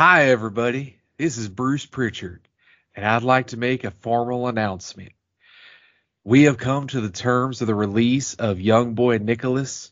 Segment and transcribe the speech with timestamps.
[0.00, 0.96] Hi, everybody.
[1.16, 2.46] This is Bruce Pritchard,
[2.94, 5.10] and I'd like to make a formal announcement.
[6.22, 9.90] We have come to the terms of the release of young boy Nicholas,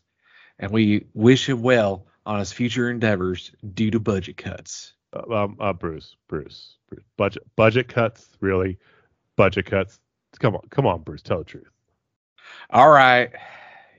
[0.57, 4.93] and we wish him well on his future endeavors due to budget cuts.
[5.11, 8.77] Uh, um, uh, Bruce, Bruce, Bruce, budget, budget cuts, really,
[9.35, 9.99] budget cuts.
[10.39, 11.69] Come on, come on, Bruce, tell the truth.
[12.69, 13.31] All right.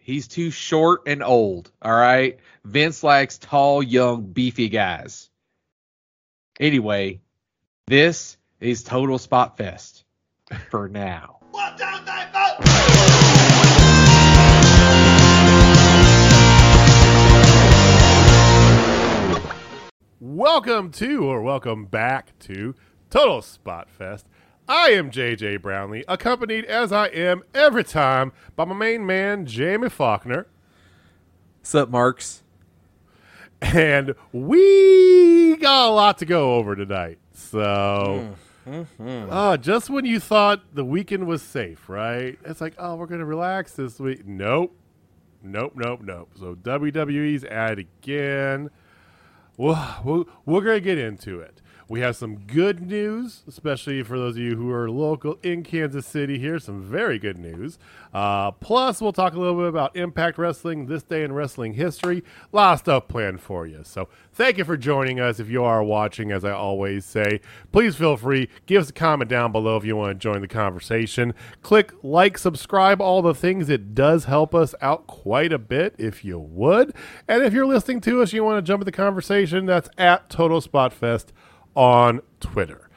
[0.00, 1.70] He's too short and old.
[1.82, 2.38] All right.
[2.64, 5.28] Vince likes tall, young, beefy guys.
[6.60, 7.20] Anyway,
[7.86, 10.02] this is Total Spot Fest
[10.70, 11.38] for now.
[11.52, 12.56] One, two, three, four.
[20.18, 22.74] Welcome to, or welcome back to
[23.08, 24.26] Total Spot Fest.
[24.66, 29.88] I am JJ Brownlee, accompanied as I am every time by my main man, Jamie
[29.88, 30.48] Faulkner.
[31.60, 32.42] What's up, Marks?
[33.60, 37.18] And we got a lot to go over tonight.
[37.32, 38.34] So,
[39.00, 42.38] uh, just when you thought the weekend was safe, right?
[42.44, 44.26] It's like, oh, we're going to relax this week.
[44.26, 44.74] Nope.
[45.42, 46.30] Nope, nope, nope.
[46.38, 48.70] So, WWE's at it again.
[49.56, 51.60] Well, we're, we're going to get into it.
[51.90, 56.04] We have some good news, especially for those of you who are local in Kansas
[56.04, 56.38] City.
[56.38, 56.58] here.
[56.58, 57.78] some very good news.
[58.12, 62.22] Uh, plus, we'll talk a little bit about Impact Wrestling, this day in wrestling history.
[62.52, 63.80] A lot of stuff planned for you.
[63.84, 65.40] So, thank you for joining us.
[65.40, 67.40] If you are watching, as I always say,
[67.72, 68.50] please feel free.
[68.66, 71.32] Give us a comment down below if you want to join the conversation.
[71.62, 73.70] Click like, subscribe, all the things.
[73.70, 76.94] It does help us out quite a bit if you would.
[77.26, 80.28] And if you're listening to us, you want to jump in the conversation, that's at
[80.28, 81.32] Total Spot Fest
[81.74, 82.88] on Twitter.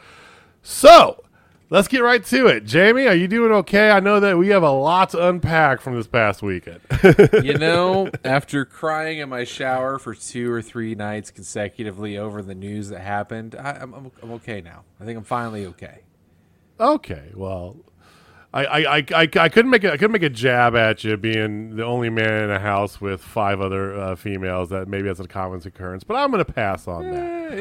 [0.61, 1.23] So
[1.69, 2.65] let's get right to it.
[2.65, 3.89] Jamie, are you doing okay?
[3.89, 6.81] I know that we have a lot to unpack from this past weekend.
[7.43, 12.53] You know, after crying in my shower for two or three nights consecutively over the
[12.53, 14.83] news that happened, I, I'm, I'm, I'm okay now.
[14.99, 16.01] I think I'm finally okay.
[16.79, 17.77] okay, well.
[18.53, 21.77] I, I, I, I, couldn't make a, I couldn't make a jab at you being
[21.77, 25.27] the only man in a house with five other uh, females that maybe that's a
[25.27, 27.11] common occurrence, but I'm going to pass on Eh,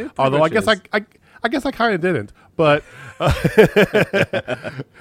[0.03, 0.13] that.
[0.19, 0.67] Although I guess.
[0.67, 1.05] I, I
[1.43, 2.33] I guess I kind of didn't.
[2.57, 2.85] But
[3.19, 3.33] uh,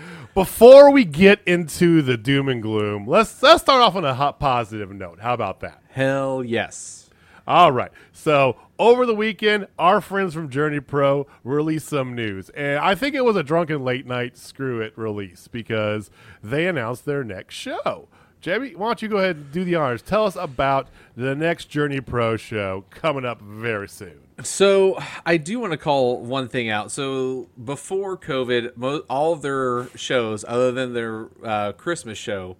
[0.33, 4.39] before we get into the doom and gloom, let's let's start off on a hot
[4.39, 5.19] positive note.
[5.19, 5.81] How about that?
[5.89, 6.98] Hell yes.
[7.49, 7.91] All right.
[8.13, 13.15] So over the weekend, our friends from Journey Pro released some news, and I think
[13.15, 16.11] it was a drunken late night screw it release because
[16.43, 18.07] they announced their next show.
[18.39, 20.01] Jamie, why don't you go ahead and do the honors?
[20.03, 20.87] Tell us about
[21.17, 24.19] the next Journey Pro show coming up very soon.
[24.43, 26.91] So I do want to call one thing out.
[26.91, 32.55] So before COVID, mo- all of their shows, other than their uh, Christmas show,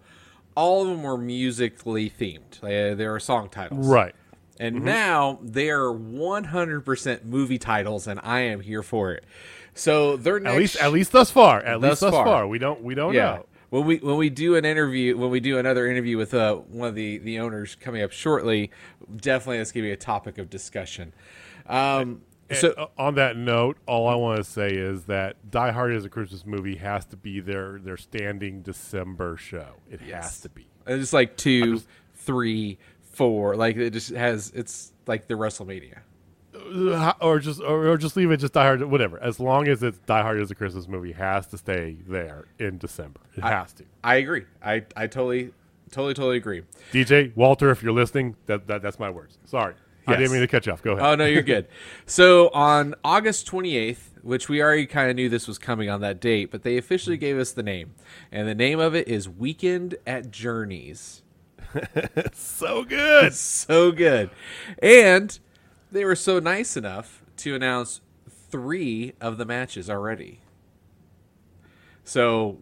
[0.56, 2.60] all of them were musically themed.
[2.60, 4.14] They, they were song titles, Right.
[4.60, 9.24] And now they are 100% movie titles, and I am here for it.
[9.74, 11.62] So their next At least, at least thus far.
[11.62, 12.26] At Thus least thus far.
[12.26, 12.48] far.
[12.48, 13.36] We don't, we don't yeah.
[13.36, 13.46] know.
[13.70, 16.90] When we when we do an interview, when we do another interview with uh, one
[16.90, 18.72] of the the owners coming up shortly,
[19.16, 21.14] definitely that's gonna be a topic of discussion.
[21.68, 22.22] Um,
[22.52, 25.94] so And, uh, on that note, all I want to say is that Die Hard
[25.94, 29.76] as a Christmas movie has to be their their standing December show.
[29.90, 30.66] It has to be.
[30.88, 31.84] It's like two,
[32.16, 32.80] three,
[33.20, 33.56] four.
[33.56, 34.52] Like it just has.
[34.56, 36.00] It's like the WrestleMania.
[36.56, 39.22] Uh, or just or, or just leave it just Die Hard whatever.
[39.22, 42.78] As long as it's Die Hard is a Christmas movie, has to stay there in
[42.78, 43.20] December.
[43.36, 43.84] It has to.
[44.04, 44.46] I agree.
[44.64, 45.52] I I totally
[45.92, 46.64] totally totally agree.
[46.92, 49.38] DJ Walter, if you're listening, that, that that's my words.
[49.46, 49.76] Sorry,
[50.08, 50.20] I Yes.
[50.20, 50.82] didn't mean to cut you off.
[50.82, 51.06] Go ahead.
[51.06, 51.68] Oh no, you're good.
[52.06, 56.20] so on August 28th, which we already kind of knew this was coming on that
[56.20, 57.94] date, but they officially gave us the name,
[58.32, 61.22] and the name of it is Weekend at Journeys.
[62.34, 63.34] so good.
[63.34, 64.30] so good.
[64.82, 65.38] And
[65.92, 68.02] they were so nice enough to announce
[68.52, 70.40] three of the matches already.
[72.04, 72.62] So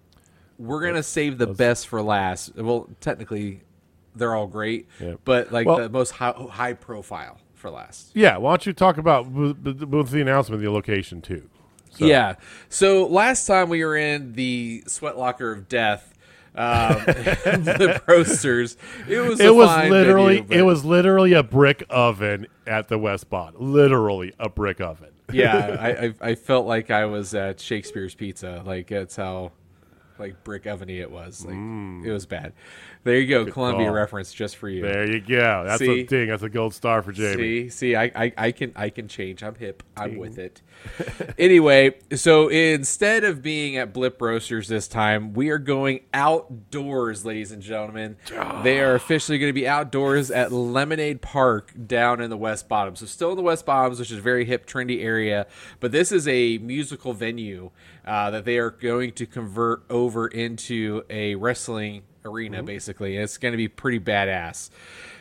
[0.58, 2.56] we're gonna save the best for last.
[2.56, 3.62] Well, technically,
[4.16, 5.14] they're all great, Yeah.
[5.24, 8.12] but like Well- the most high, high profile for last.
[8.14, 8.38] Yeah.
[8.38, 11.50] Why don't you talk about with the announcement of the location too?
[11.92, 12.36] So- Yeah.
[12.70, 16.14] So last time we were in the sweat locker of death,
[16.58, 18.76] um, the Prosters.
[19.08, 19.40] It was.
[19.40, 23.56] it a was literally it was literally a brick oven at the West Bond.
[23.58, 25.10] Literally a brick oven.
[25.32, 28.64] yeah, I, I I felt like I was at Shakespeare's Pizza.
[28.66, 29.52] Like that's how
[30.20, 31.46] like brick oveny it was.
[31.46, 31.56] Like
[32.06, 32.54] it was bad.
[33.04, 33.96] There you go, Columbia call.
[33.96, 34.82] reference just for you.
[34.82, 35.64] There you go.
[35.66, 36.02] That's See?
[36.02, 36.28] a ding.
[36.28, 37.70] That's a gold star for Jamie.
[37.70, 39.44] See, see, I, I, I can, I can change.
[39.44, 39.82] I'm hip.
[39.96, 40.62] I'm with it.
[41.38, 47.54] anyway, so instead of being at Blip Roasters this time, we are going outdoors, ladies
[47.54, 48.18] and gentlemen.
[48.64, 53.00] They are officially going to be outdoors at Lemonade Park down in the West Bottoms.
[53.00, 55.48] So still in the West Bottoms, which is a very hip, trendy area,
[55.80, 57.72] but this is a musical venue
[58.08, 63.18] uh, that they are going to convert over into a wrestling arena, basically.
[63.18, 64.70] It's going to be pretty badass.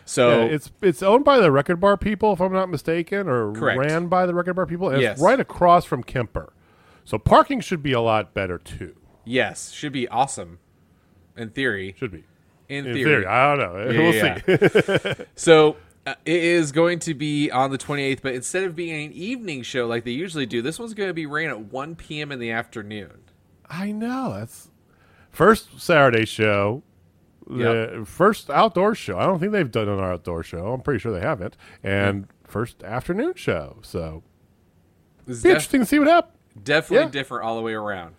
[0.05, 3.53] So Yeah, it's it's owned by the Record Bar people, if I'm not mistaken, or
[3.53, 3.79] Correct.
[3.79, 4.91] ran by the Record Bar people.
[4.91, 5.15] And Yes.
[5.15, 6.53] It's right across from Kemper,
[7.05, 8.95] so parking should be a lot better too.
[9.25, 10.59] Yes, should be awesome.
[11.37, 12.25] In theory, Should be.
[12.69, 13.05] in, In theory.
[13.05, 13.91] theory, I don't know.
[13.91, 15.25] Yeah, we'll yeah, see.
[15.35, 19.13] So uh, it is going to be on the 28th, but instead of being an
[19.13, 22.31] evening show like they usually do, this one's going to be ran at 1 p.m.
[22.33, 23.19] in the afternoon.
[23.69, 24.71] I know that's
[25.37, 26.83] first Saturday show.
[27.49, 29.19] The first outdoor show.
[29.19, 30.73] I don't think they've done an outdoor show.
[30.73, 31.57] I'm pretty sure they haven't.
[31.85, 33.77] And first afternoon show.
[33.83, 34.25] So
[35.29, 36.35] It's be def- interesting to see what happens.
[36.65, 37.11] definitely Yeah.
[37.13, 38.17] different all the way around.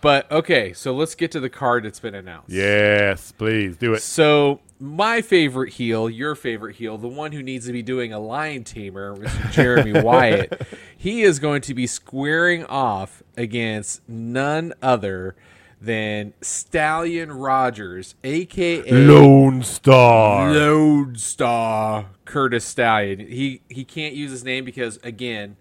[0.00, 2.50] But okay, so let's get to the card that's been announced.
[2.50, 4.02] Yes, please do it.
[4.02, 8.18] So my favorite heel, your favorite heel, the one who needs to be doing a
[8.20, 9.50] lion tamer, Mr.
[9.50, 10.60] Jeremy Wyatt,
[10.96, 15.34] he is going to be squaring off against none other
[15.84, 20.52] than Stallion Rogers, aka Lone Star.
[20.52, 23.20] Lone Star Curtis Stallion.
[23.20, 25.56] He he can't use his name because again,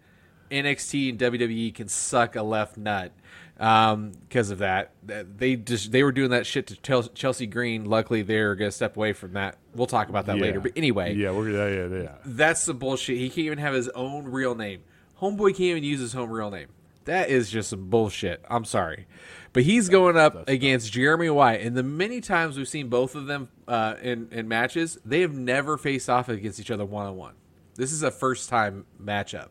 [0.51, 3.11] NXT and WWE can suck a left nut
[3.59, 4.91] um, because of that.
[5.03, 7.85] That- They just they were doing that shit to Chelsea Green.
[7.85, 9.57] Luckily, they're gonna step away from that.
[9.75, 10.43] We'll talk about that Yeah.
[10.43, 10.59] later.
[10.59, 12.11] But anyway, Yeah, we're yeah, yeah, yeah.
[12.25, 13.17] that's the bullshit.
[13.17, 14.81] He can't even have his own real name.
[15.21, 16.67] Homeboy can't even use his home real name.
[17.05, 18.43] That is just some bullshit.
[18.49, 19.07] I'm sorry.
[19.51, 21.61] But he's going up against Jeremy Wyatt.
[21.61, 25.33] And the many times we've seen both of them uh, in, in matches, they have
[25.33, 27.33] never faced off against each other one on one.
[27.75, 29.49] This is a first time matchup.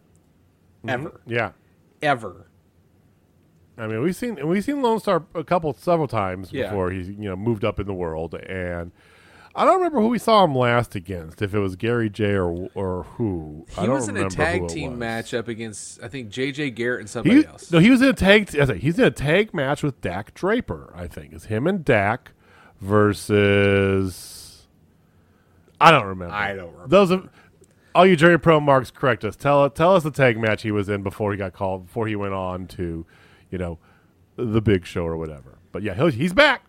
[0.86, 1.20] Ever.
[1.26, 1.52] Yeah.
[2.00, 2.46] Ever.
[3.78, 6.64] I mean, we've seen we've seen Lone Star a couple several times Yeah.
[6.64, 8.92] before he's you know moved up in the world, and
[9.54, 11.42] I don't remember who we saw him last against.
[11.42, 14.96] If it was Gary J or or who, I He was in a tag team
[14.96, 17.70] matchup against, I think, JJ Garrett and somebody He, else.
[17.70, 18.56] no, he was in a tag.
[18.58, 20.92] I he's in a tag match with Dak Draper.
[20.96, 22.32] I think it's him and Dak
[22.80, 24.66] versus.
[25.80, 26.34] I don't remember.
[26.34, 26.88] I don't remember.
[26.88, 27.28] Those of
[27.94, 29.36] all you Journey Pro marks, correct us.
[29.36, 31.86] Tell tell us the tag match he was in before he got called.
[31.86, 33.04] Before he went on to,
[33.50, 33.78] you know,
[34.36, 35.58] the big show or whatever.
[35.72, 36.64] But yeah, he's back.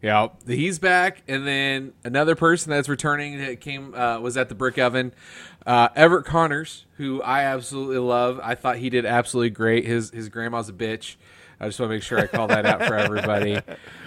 [0.00, 4.54] Yeah, he's back, and then another person that's returning that came uh, was at the
[4.54, 5.12] Brick Oven,
[5.66, 8.38] uh, Everett Connors, who I absolutely love.
[8.40, 9.84] I thought he did absolutely great.
[9.84, 11.16] His his grandma's a bitch.
[11.60, 13.60] I just want to make sure I call that out for everybody.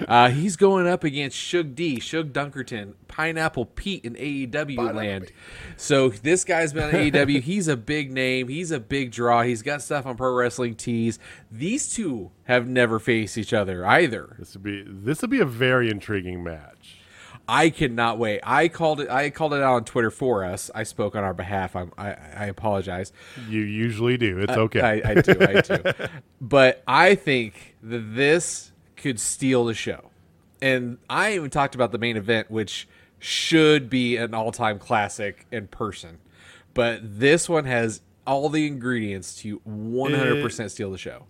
[0.07, 5.31] Uh, he's going up against Shug D, Shug Dunkerton, Pineapple Pete in AEW land.
[5.75, 7.41] So this guy's been on AEW.
[7.51, 8.47] He's a big name.
[8.47, 9.43] He's a big draw.
[9.43, 11.19] He's got stuff on Pro Wrestling Tees.
[11.51, 14.35] These two have never faced each other either.
[14.39, 17.00] This would be this would be a very intriguing match.
[17.51, 18.39] I cannot wait.
[18.43, 19.09] I called it.
[19.09, 20.71] I called it out on Twitter for us.
[20.73, 21.75] I spoke on our behalf.
[21.75, 23.11] I'm, I I apologize.
[23.49, 24.39] You usually do.
[24.39, 24.79] It's okay.
[24.79, 25.35] I, I do.
[25.39, 26.07] I do.
[26.39, 30.11] But I think that this could steal the show.
[30.61, 32.87] And I even talked about the main event, which
[33.19, 36.19] should be an all-time classic in person.
[36.73, 41.25] But this one has all the ingredients to 100% steal the show.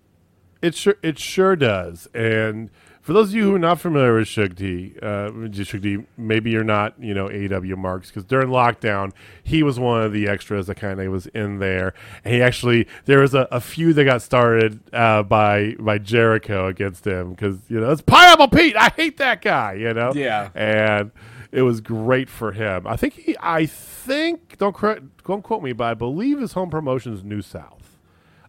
[0.62, 2.08] It sure it sure does.
[2.14, 2.70] And
[3.02, 5.32] for those of you who are not familiar with Shug D, uh,
[5.64, 9.12] Shug D, maybe you're not, you know, AW marks because during lockdown
[9.44, 11.94] he was one of the extras that kind of was in there.
[12.24, 16.68] And he actually there was a, a feud that got started uh, by by Jericho
[16.68, 18.76] against him because you know it's Pineapple Pete.
[18.78, 19.74] I hate that guy.
[19.74, 20.14] You know.
[20.14, 20.50] Yeah.
[20.54, 21.12] And
[21.52, 22.86] it was great for him.
[22.88, 23.36] I think he.
[23.42, 27.42] I think don't correct, don't quote me, but I believe his home promotion is New
[27.42, 27.98] South.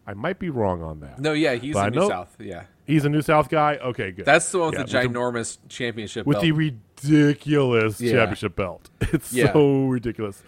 [0.06, 1.18] I might be wrong on that.
[1.18, 2.36] No, yeah, he's New know- South.
[2.38, 2.64] Yeah.
[2.84, 3.76] He's a New South guy.
[3.76, 4.24] Okay, good.
[4.24, 6.42] That's the one with Yeah, the with the- ginormous championship with belt.
[6.42, 8.12] the ridiculous Yeah.
[8.12, 8.90] championship belt.
[9.12, 9.52] It's Yeah.
[9.52, 10.42] so ridiculous.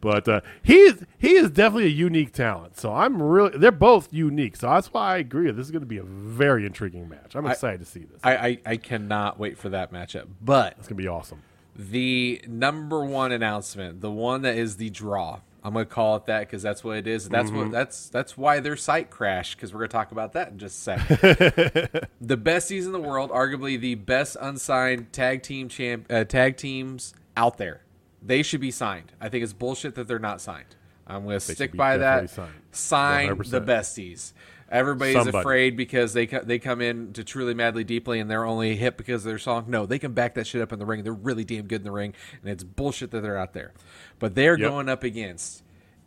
[0.00, 2.76] But uh, he is he is definitely a unique talent.
[2.76, 4.56] So I'm really they're both unique.
[4.56, 5.50] So that's why I agree.
[5.52, 7.34] This is going to be a very intriguing match.
[7.34, 8.20] I'm excited to see this.
[8.22, 10.26] I, I, I cannot wait for that matchup.
[10.42, 11.40] But it's going to be awesome.
[11.74, 15.40] the number one announcement, the one that is the draw.
[15.66, 17.28] I'm going to call it that because that's what it is.
[17.28, 17.58] That's Mm-hmm.
[17.58, 20.58] what that's that's why their site crashed because we're going to talk about that in
[20.58, 22.06] just a second.
[22.20, 26.56] the best teams in the world, arguably the best unsigned tag team champ uh, tag
[26.56, 27.80] teams out there.
[28.22, 29.10] They should be signed.
[29.20, 30.76] I think it's bullshit that they're not signed.
[31.06, 32.30] I'm to should stick by that.
[32.70, 33.38] signed.
[33.40, 33.66] the 100%.
[33.66, 34.32] besties.
[34.68, 35.38] Everybody's Somebody.
[35.38, 39.24] afraid because they they come in to truly madly deeply and they're only hit because
[39.24, 39.66] of their song.
[39.68, 41.04] No, they can back that shit up in the ring.
[41.04, 43.72] They're really damn good in the ring, and it's bullshit that they're out there.
[44.18, 44.68] But they're Yep.
[44.70, 45.62] going up against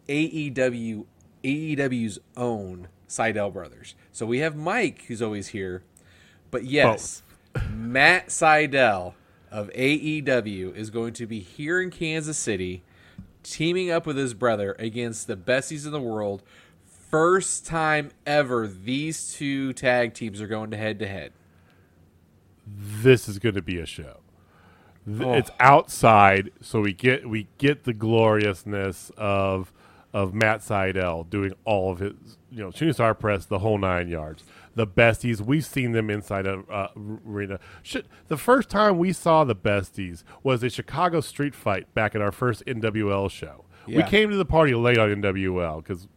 [0.10, 1.06] AEW
[1.44, 3.96] AEW's own Sydal brothers.
[4.12, 5.84] So we have Mike, who's always here,
[6.51, 7.24] but yes,
[7.74, 9.13] Matt Sydal
[9.50, 12.84] of AEW is going to be here in Kansas City,
[13.42, 16.44] teaming up with his brother against the besties in the world.
[17.10, 21.34] First time ever, these two tag teams are going to head to head.
[22.66, 24.18] this is going to be a show.
[25.08, 25.34] Oh.
[25.34, 29.74] It's outside, so we get we get the gloriousness of
[30.13, 32.13] of Matt Sydal doing all of his,
[32.51, 34.44] you know, shooting star press, the whole nine yards.
[34.75, 37.60] The besties, we've seen them inside a uh, arena.
[37.82, 42.22] Shit, the first time we saw the besties was a Chicago street fight back at
[42.22, 43.66] our first NWL show.
[43.88, 46.08] We came to the party late on NWL because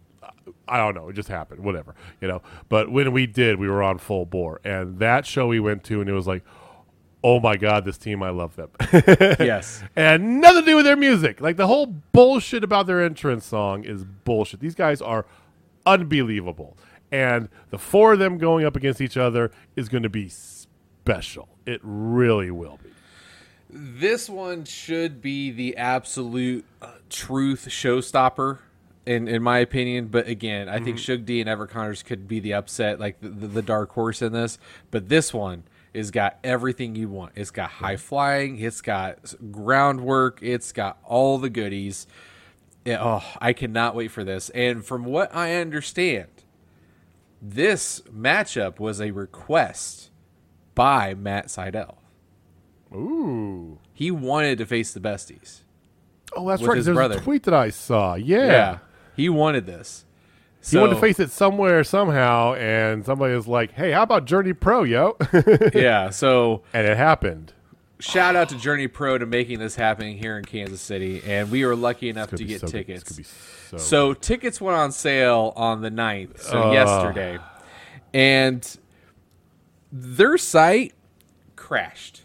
[0.69, 1.09] I don't know.
[1.09, 1.61] It just happened.
[1.61, 2.43] Whatever, you know.
[2.69, 6.01] But when we did, we were on full bore, and that show we went to,
[6.01, 6.43] and it was like,
[7.25, 8.69] oh my god, this team, I love them.
[9.39, 9.83] Yes.
[9.95, 11.41] and nothing to do with their music.
[11.41, 14.61] Like the whole bullshit about their entrance song is bullshit.
[14.61, 15.25] These guys are
[15.87, 16.77] unbelievable,
[17.11, 21.49] and the four of them going up against each other is going to be special.
[21.67, 22.91] It really will be.
[23.75, 28.59] This one should be the absolute uh, truth showstopper,
[29.07, 30.07] in in my opinion.
[30.07, 30.97] But again, I think mm-hmm.
[30.97, 34.23] Shug D and Everett Connors could be the upset, like the, the, the dark horse
[34.23, 34.59] in this.
[34.91, 37.33] But this one has got everything you want.
[37.37, 38.59] It's got high flying.
[38.59, 40.39] It's got groundwork.
[40.43, 42.07] It's got all the goodies.
[42.85, 44.51] Yeah, oh, I cannot wait for this.
[44.51, 46.29] And from what I understand,
[47.41, 50.11] this matchup was a request
[50.75, 51.97] by Matt Sydal.
[52.95, 53.79] Ooh.
[53.93, 55.61] He wanted to face the besties.
[56.35, 56.77] Oh, that's right.
[56.77, 57.19] his There's brother.
[57.19, 58.15] a tweet that I saw.
[58.15, 58.47] Yeah.
[58.47, 58.79] Yeah,
[59.23, 60.05] he wanted this.
[60.69, 64.53] He wanted to face it somewhere, somehow, and somebody was like, hey, how about Journey
[64.53, 65.17] Pro, yo?
[65.75, 67.53] yeah, so and it happened.
[67.99, 71.65] shout out to Journey Pro to making this happen here in Kansas City, and we
[71.65, 73.03] were lucky enough to get so tickets.
[73.03, 73.25] This could be
[73.71, 76.73] so, So tickets went on sale on the 9th, so Ugh.
[76.75, 77.39] yesterday.
[78.15, 78.77] And
[79.91, 80.95] their site
[81.57, 82.23] crashed.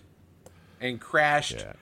[0.80, 1.74] And crashed Yeah.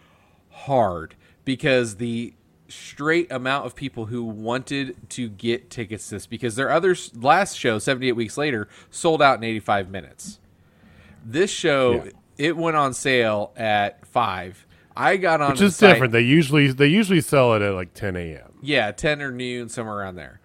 [0.52, 2.34] hard because the
[2.68, 7.58] straight amount of people who wanted to get tickets to this because their other last
[7.58, 10.40] show 78 weeks later sold out in 85 minutes.
[11.24, 12.12] This show Yeah.
[12.38, 14.66] it went on sale at 5.
[14.98, 16.14] I got on which the is site- different.
[16.14, 18.54] They usually they usually sell it at like 10 a.m.
[18.62, 20.40] yeah, ten or noon, somewhere around there.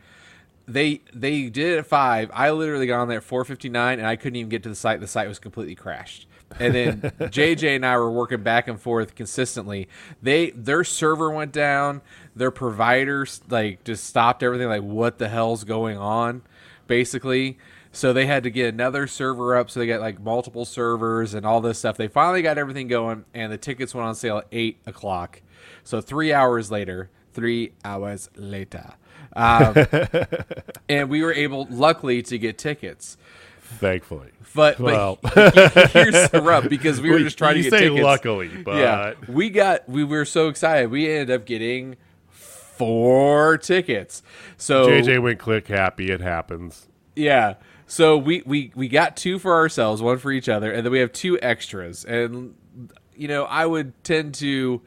[0.67, 2.31] They they did it at five.
[2.35, 4.69] I literally got on there at four fifty nine, and I couldn't even get to
[4.69, 5.01] the site.
[5.01, 6.27] The site was completely crashed.
[6.59, 9.89] And then JJ and I were working back and forth consistently.
[10.23, 12.03] They their server went down.
[12.35, 14.69] Their providers like just stopped everything.
[14.69, 16.43] Like what the hell's going on?
[16.87, 17.59] Basically.
[17.93, 19.71] So they had to get another server up.
[19.71, 21.97] So they got like multiple servers and all this stuff.
[21.97, 25.43] They finally got everything going, and the tickets went on sale at eight o'clock.
[25.83, 28.95] So three hours later, three hours later,
[29.35, 29.75] um,
[30.89, 33.17] and we were able, luckily, to get tickets.
[33.79, 35.19] Thankfully, But, Well.
[35.23, 38.03] but here's the rub because we were just trying to get say tickets.
[38.03, 40.91] luckily, but yeah, we got we were so excited.
[40.91, 41.97] We ended up getting
[42.31, 44.23] four tickets.
[44.57, 46.11] So JJ went click happy.
[46.11, 46.89] It happens.
[47.15, 47.55] Yeah.
[47.87, 51.01] So we, we we got two for ourselves, one for each other, and then we
[51.01, 52.05] have two extras.
[52.05, 52.55] And
[53.15, 54.81] you know, I would tend to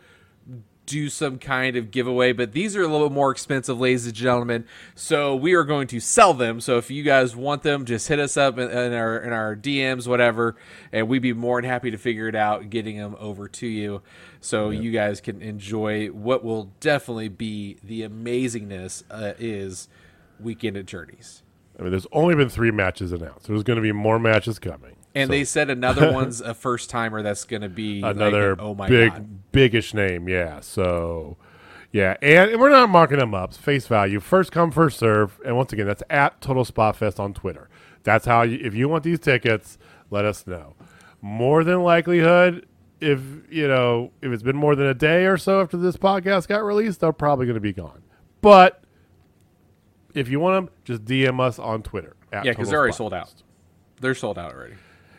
[0.86, 4.14] do some kind of giveaway, but these are a little bit more expensive, ladies and
[4.14, 4.66] gentlemen.
[4.96, 6.60] So we are going to sell them.
[6.60, 9.56] So if you guys want them, just hit us up in, in our in our
[9.56, 10.56] DMs, whatever,
[10.92, 14.02] and we'd be more than happy to figure it out, getting them over to you,
[14.42, 19.88] so you guys can enjoy what will definitely be the amazingness uh, is
[20.40, 21.44] weekend at Journeys.
[21.78, 23.48] I mean, there's only been three matches announced.
[23.48, 24.96] There's going to be more matches coming.
[25.16, 28.54] And So, they said another one's a first timer that's going to be like another
[28.54, 29.52] an, oh my big, god.
[29.52, 30.28] biggish name.
[30.28, 30.60] Yeah.
[30.62, 31.38] So,
[31.94, 33.54] yeah, and, we're not marking them up.
[33.54, 35.40] Face value, first come, first serve.
[35.46, 37.70] And once again, that's at Total Spot Fest on Twitter.
[38.02, 38.42] That's how.
[38.42, 39.78] You, if you want these tickets,
[40.10, 40.76] let us know.
[41.22, 42.68] More than likelihood,
[43.00, 46.48] if you know, if it's been more than a day or so after this podcast
[46.48, 48.02] got released, they're probably going to be gone.
[48.42, 48.84] But
[50.16, 52.16] if you want them, just DM us on Twitter.
[52.32, 53.34] at Yeah, because they're already Spot sold out.
[54.02, 54.76] They're sold out already.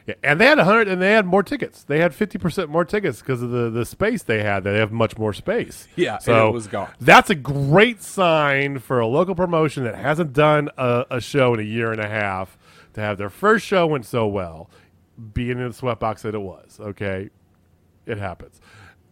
[0.06, 1.82] Yeah, and they had a hundred, and they had more tickets.
[1.82, 4.62] They had fifty percent more tickets because of the the space they had.
[4.64, 5.88] They have much more space.
[5.96, 6.90] Yeah, and so it was gone.
[7.00, 11.60] That's a great sign for a local promotion that hasn't done a, a show in
[11.60, 12.58] a year and a half
[12.94, 14.68] to have their first show went so well,
[15.32, 16.78] being in the sweatbox that it was.
[16.80, 17.30] Okay,
[18.04, 18.60] it happens.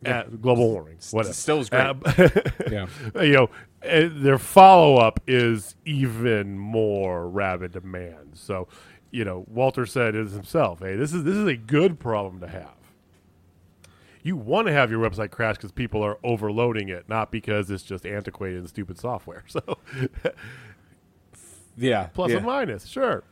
[0.04, 0.98] Uh, global warming.
[1.12, 1.32] Whatever.
[1.32, 1.80] still is great.
[1.86, 1.94] Uh,
[2.70, 2.86] Yeah.
[3.22, 3.50] you know,
[3.88, 8.32] uh, their follow up is even more rabid demand.
[8.34, 8.66] So,
[9.12, 10.80] you know, Walter said it himself.
[10.80, 12.74] Hey, this is this is a good problem to have.
[14.24, 17.82] You want to have your website crash because people are overloading it, not because it's
[17.82, 19.44] just antiquated and stupid software.
[19.48, 19.78] So,
[21.76, 22.08] Yeah.
[22.14, 22.36] plus yeah.
[22.38, 23.24] and minus, sure.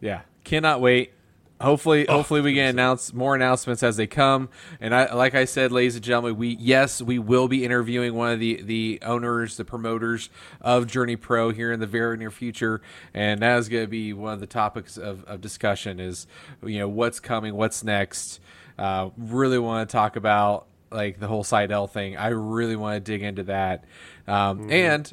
[0.00, 1.12] Yeah, cannot wait.
[1.60, 4.48] Hopefully, hopefully we can announce more announcements as they come.
[4.80, 8.32] And I, like I said, ladies and gentlemen, we yes, we will be interviewing one
[8.32, 12.80] of the the owners, the promoters of Journey Pro here in the very near future,
[13.12, 15.98] and that is going to be one of the topics of, of discussion.
[15.98, 16.28] Is
[16.62, 18.40] you know what's coming, what's next.
[18.78, 22.16] Uh, really want to talk about like the whole Sydal thing.
[22.16, 23.84] I really want to dig into that,
[24.28, 25.12] um, and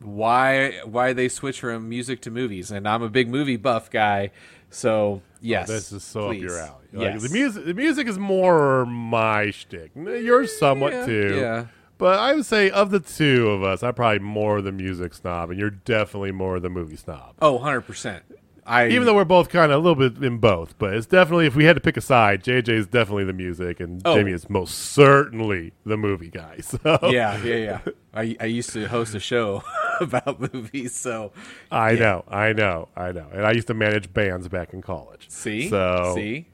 [0.00, 2.70] why why they switch from music to movies.
[2.70, 4.32] And I'm a big movie buff guy,
[4.68, 6.38] so Oh, yes, This is so please.
[6.44, 6.86] up your alley.
[6.92, 7.22] Like, Yes.
[7.22, 9.90] The music, the music is more my shtick.
[9.96, 11.36] Yours somewhat Yeah, too.
[11.40, 11.64] yeah.
[11.98, 15.50] But I would say of the two of us, I'm probably more the music snob,
[15.50, 17.34] and you're definitely more the movie snob.
[17.40, 18.24] Oh, 100 percent.
[18.64, 21.46] I Even though we're both kind of a little bit in both, but it's definitely
[21.46, 24.14] if we had to pick a side, JJ is definitely the music, and Oh.
[24.16, 26.58] Jamie is most certainly the movie guy.
[26.62, 26.78] So
[27.10, 27.78] yeah, yeah, yeah.
[28.14, 29.62] I I used to host a show
[30.00, 31.32] about movies, so
[31.70, 35.26] I know, I know, I know, and I used to manage bands back in college.
[35.28, 36.46] see, so see,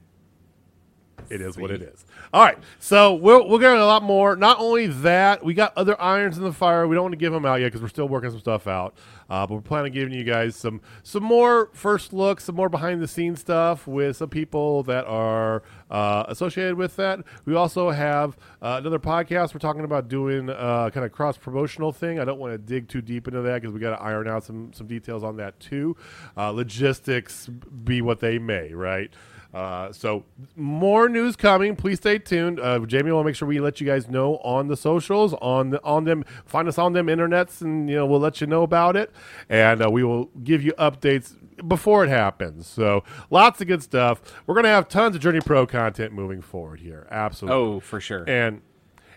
[1.29, 1.87] It is what it See?
[1.87, 2.05] is.
[2.31, 4.35] All right, so we'll we'll get a lot more.
[4.35, 6.87] Not only that, we got other irons in the fire.
[6.87, 8.93] We don't want to give them out yet because we're still working some stuff out.
[9.31, 12.69] Uh, but we're planning on giving you guys some some more first looks, some more
[12.69, 17.19] behind the scenes stuff with some people that are uh, associated with that.
[17.45, 19.55] We also have uh, another podcast.
[19.55, 22.19] We're talking about doing uh, kind of cross promotional thing.
[22.19, 24.43] I don't want to dig too deep into that because we got to iron out
[24.43, 25.97] some some details on that too.
[26.37, 29.11] Uh, logistics be what they may, right?
[29.53, 30.23] Uh, so
[30.55, 31.75] more news coming.
[31.75, 32.59] Please stay tuned.
[32.59, 35.83] Uh, Jamie will make sure we let you guys know on the socials, on the,
[35.83, 36.23] on them.
[36.45, 39.11] Find us on them internets, and you know we'll let you know about it,
[39.49, 41.35] and uh, we will give you updates
[41.67, 42.67] before it happens.
[42.67, 44.21] So lots of good stuff.
[44.45, 47.07] We're gonna have tons of Journey Pro content moving forward here.
[47.09, 47.59] Absolutely.
[47.59, 48.23] oh for sure.
[48.27, 48.61] And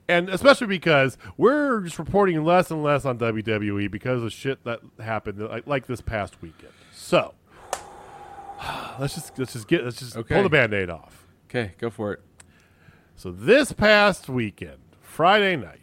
[0.08, 4.80] and especially because we're just reporting less and less on WWE because of shit that
[4.98, 6.72] happened like, like this past weekend.
[6.92, 7.34] So
[8.98, 10.34] let's just let's just get let's just Okay.
[10.34, 11.26] pull the band-aid off.
[11.46, 12.20] okay, go for it.
[13.16, 15.78] So this past weekend, Friday night,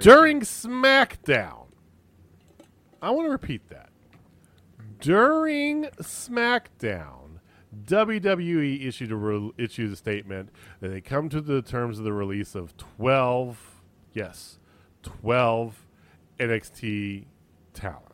[0.00, 1.66] during SmackDown,
[3.00, 3.88] I want to repeat that.
[5.00, 7.38] During SmackDown,
[7.84, 12.12] WWE issued a re- issued a statement that they come to the terms of the
[12.12, 13.80] release of twelve,
[14.12, 14.58] yes,
[15.02, 15.86] twelve
[16.38, 17.24] NXT
[17.74, 18.11] talents.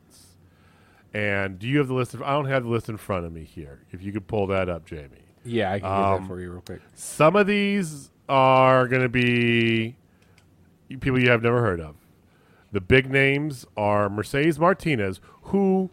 [1.14, 2.14] And do you have the list?
[2.14, 3.80] Of, I don't have the list in front of me here.
[3.92, 5.24] If you could pull that up, Jamie.
[5.44, 6.80] Yeah, I can get Um, that for you real quick.
[6.94, 9.96] Some of these are going to be
[11.00, 11.94] people you have never heard of.
[12.72, 15.90] The big names are Mercedes Martinez, who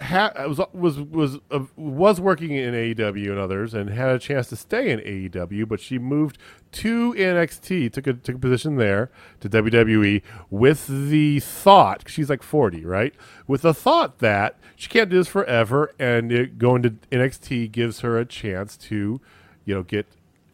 [0.00, 4.48] ha- was was was uh, was working in AEW and others, and had a chance
[4.48, 6.38] to stay in AEW, but she moved
[6.72, 12.42] to NXT, took a took a position there to WWE with the thought she's like
[12.42, 13.14] forty, right?
[13.46, 18.00] With the thought that she can't do this forever, and it, going to NXT gives
[18.00, 19.20] her a chance to,
[19.64, 20.06] you know, get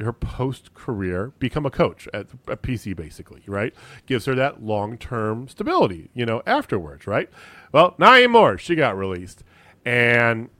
[0.02, 3.74] her post career become a coach at a PC basically, right?
[4.06, 7.28] Gives her that long term stability, you know, afterwards, right?
[7.72, 8.58] Well, not anymore.
[8.58, 9.42] She got released,
[9.84, 10.50] and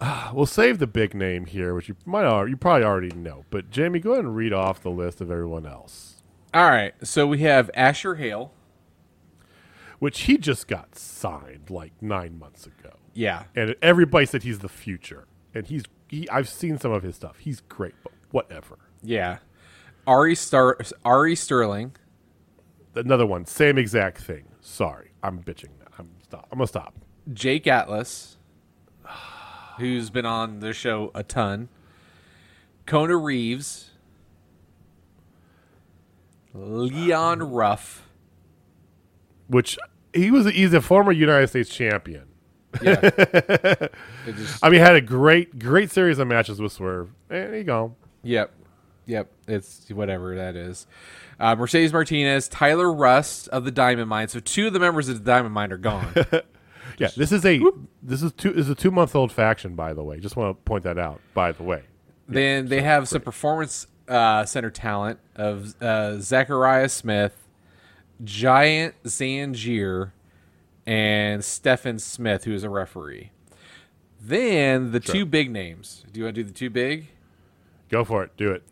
[0.00, 3.44] uh, we'll save the big name here, which you might al- you probably already know.
[3.50, 6.22] But Jamie, go ahead and read off the list of everyone else,
[6.54, 8.52] All right, so we have Asher Hale.
[9.98, 14.68] which he just got signed like nine months ago, Yeah, and everybody said he's the
[14.68, 16.28] future, and he's he.
[16.30, 17.38] I've seen some of his stuff.
[17.40, 18.78] He's great, but whatever.
[19.02, 19.38] yeah.
[20.06, 21.94] Ari Star Ari Sterling.
[22.94, 24.44] Another one, same exact thing.
[24.60, 25.68] Sorry, I'm bitching.
[25.78, 25.86] now.
[25.98, 26.48] I'm stop.
[26.50, 26.94] I'm gonna stop.
[27.32, 28.36] Jake Atlas,
[29.78, 31.68] who's been on the show a ton.
[32.86, 33.90] Kona Reeves.
[36.54, 38.08] Leon uh, Ruff.
[39.48, 39.78] Which
[40.12, 42.24] he was he's a former United States champion.
[42.82, 43.00] Yeah.
[44.26, 47.10] Just- I mean, had a great great series of matches with Swerve.
[47.28, 47.94] And there you go.
[48.22, 48.52] Yep.
[49.06, 49.30] Yep.
[49.48, 50.86] It's whatever that is.
[51.38, 54.28] Uh, Mercedes Martinez, Tyler Rust of the Diamond Mine.
[54.28, 56.14] So two of the members of the Diamond Mine are gone.
[56.98, 57.60] Yeah, this is a
[58.02, 60.20] this is two this is a two month old faction, by the way.
[60.20, 61.20] Just want to point that out.
[61.32, 61.84] By the way,
[62.28, 67.34] Then they have some performance uh, center talent of uh, Zachariah Smith,
[68.22, 70.12] Giant Zanjeer,
[70.86, 73.30] and Stephen Smith, who is a referee.
[74.20, 76.04] Then the two big names.
[76.12, 77.08] Do you want to do the two big?
[77.90, 78.36] Go for it.
[78.36, 78.62] Do it.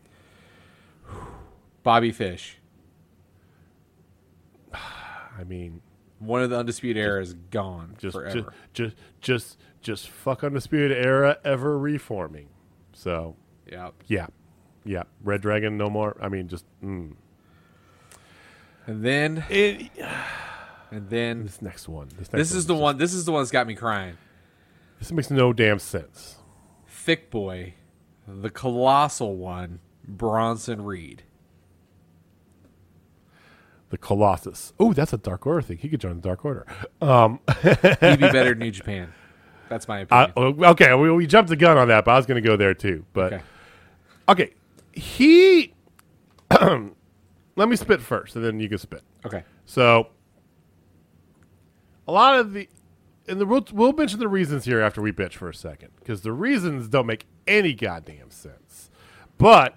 [1.83, 2.57] Bobby Fish.
[4.73, 5.81] I mean,
[6.19, 8.53] One of the undisputed era is gone just forever.
[8.73, 12.47] just just just just fuck undisputed era ever reforming.
[12.93, 13.35] So
[13.71, 13.91] yeah.
[14.07, 14.27] yeah,
[14.83, 15.03] yeah.
[15.23, 16.17] Red Dragon no more.
[16.21, 17.13] I mean, just mm.
[18.87, 19.89] And then it,
[20.91, 22.07] and then this next one.
[22.17, 22.97] This, next this is the just- one.
[22.97, 24.17] This is the one that's got me crying.
[24.99, 26.35] This makes no damn sense.
[26.85, 27.75] Thick boy,
[28.29, 31.23] the colossal one, Bronson Reed.
[33.89, 34.73] The Colossus.
[34.79, 35.77] Oh, that's a Dark Order thing.
[35.77, 36.67] He could join the Dark Order.
[37.01, 39.11] Um, He'd be better than New Japan.
[39.67, 40.33] That's my opinion.
[40.37, 42.73] okay, we, we jumped the gun on that, but I was going to go there
[42.73, 43.05] too.
[43.13, 43.43] But okay.
[44.29, 44.53] okay,
[44.93, 45.73] he.
[46.51, 49.03] let me spit first, and then you can spit.
[49.25, 49.43] Okay.
[49.65, 50.07] So,
[52.07, 52.67] a lot of the,
[53.27, 56.21] and the we'll, we'll mention the reasons here after we bitch for a second because
[56.21, 58.89] the reasons don't make any goddamn sense.
[59.37, 59.75] But,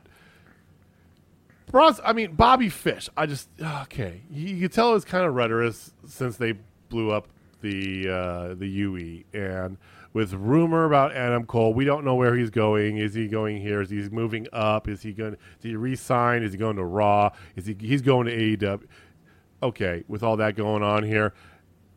[1.66, 4.22] Bronze, I mean Bobby Fish, I just okay.
[4.30, 6.54] You, can tell it's kind of rudderous since they
[6.88, 7.28] blew up
[7.60, 9.78] the uh, the UE and.
[10.14, 12.98] With rumor about Adam Cole, we don't know where he's going.
[12.98, 13.80] Is he going here?
[13.80, 14.86] Is he moving up?
[14.86, 15.38] Is he going?
[15.62, 16.42] Did he resign?
[16.42, 17.30] Is he going to Raw?
[17.56, 17.74] Is he?
[17.80, 18.86] He's going to AEW
[19.62, 21.32] okay, with all that going on here,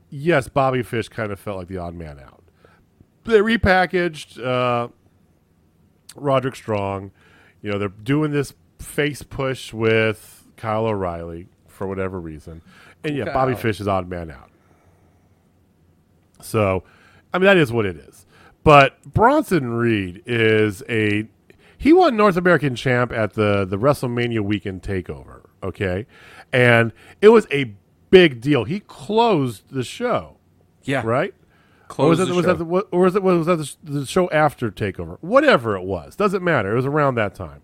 [0.10, 2.44] yes, Bobby Fish kind of felt like the odd man out.
[3.26, 4.90] They repackaged uh,
[6.16, 7.12] Roderick Strong.
[7.62, 12.62] You know, they're doing this face push with Kyle O'Reilly for whatever reason.
[13.04, 14.50] And yeah, Bobby Fish is odd man out.
[16.42, 16.84] So,
[17.34, 18.26] I mean, that is what it is.
[18.64, 21.28] But Bronson Reed is a.
[21.78, 26.08] He won North American champ at the, the WrestleMania weekend takeover, okay?
[26.52, 27.76] And it was a
[28.10, 28.64] big deal.
[28.64, 30.38] He closed the show,
[30.84, 31.04] Yeah.
[31.06, 31.34] right?
[31.88, 34.00] Close or was the that, was that the, what- or was it was that the,
[34.00, 35.18] the show after Takeover?
[35.22, 36.72] Whatever it was, doesn't matter.
[36.74, 37.62] It was around that time,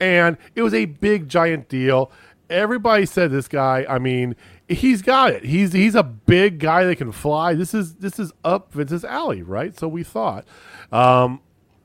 [0.00, 2.10] and it was a big giant deal.
[2.48, 3.86] Everybody said this guy.
[3.88, 4.34] I mean,
[4.68, 5.44] he's got it.
[5.44, 7.54] He's he's a big guy that can fly.
[7.54, 9.78] This is this is up Vince's alley, right?
[9.78, 10.44] So we thought.
[10.90, 11.40] Um,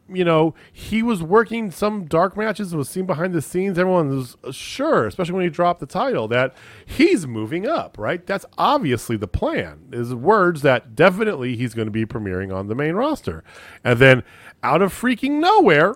[0.08, 3.80] you know, he was working some dark matches and was seen behind the scenes.
[3.80, 6.54] Everyone was sure, especially when he dropped the title, that
[6.86, 8.26] he's moving up, right?
[8.26, 9.90] That's obviously the plan.
[9.92, 13.44] Is words that definitely he's going to be premiering on the main roster.
[13.84, 14.24] And then
[14.62, 15.96] out of freaking nowhere,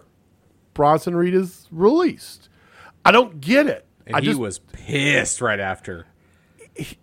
[0.74, 2.50] Bronson Reed is released.
[3.06, 3.86] I don't get it.
[4.08, 6.08] And I he just, was pissed right after.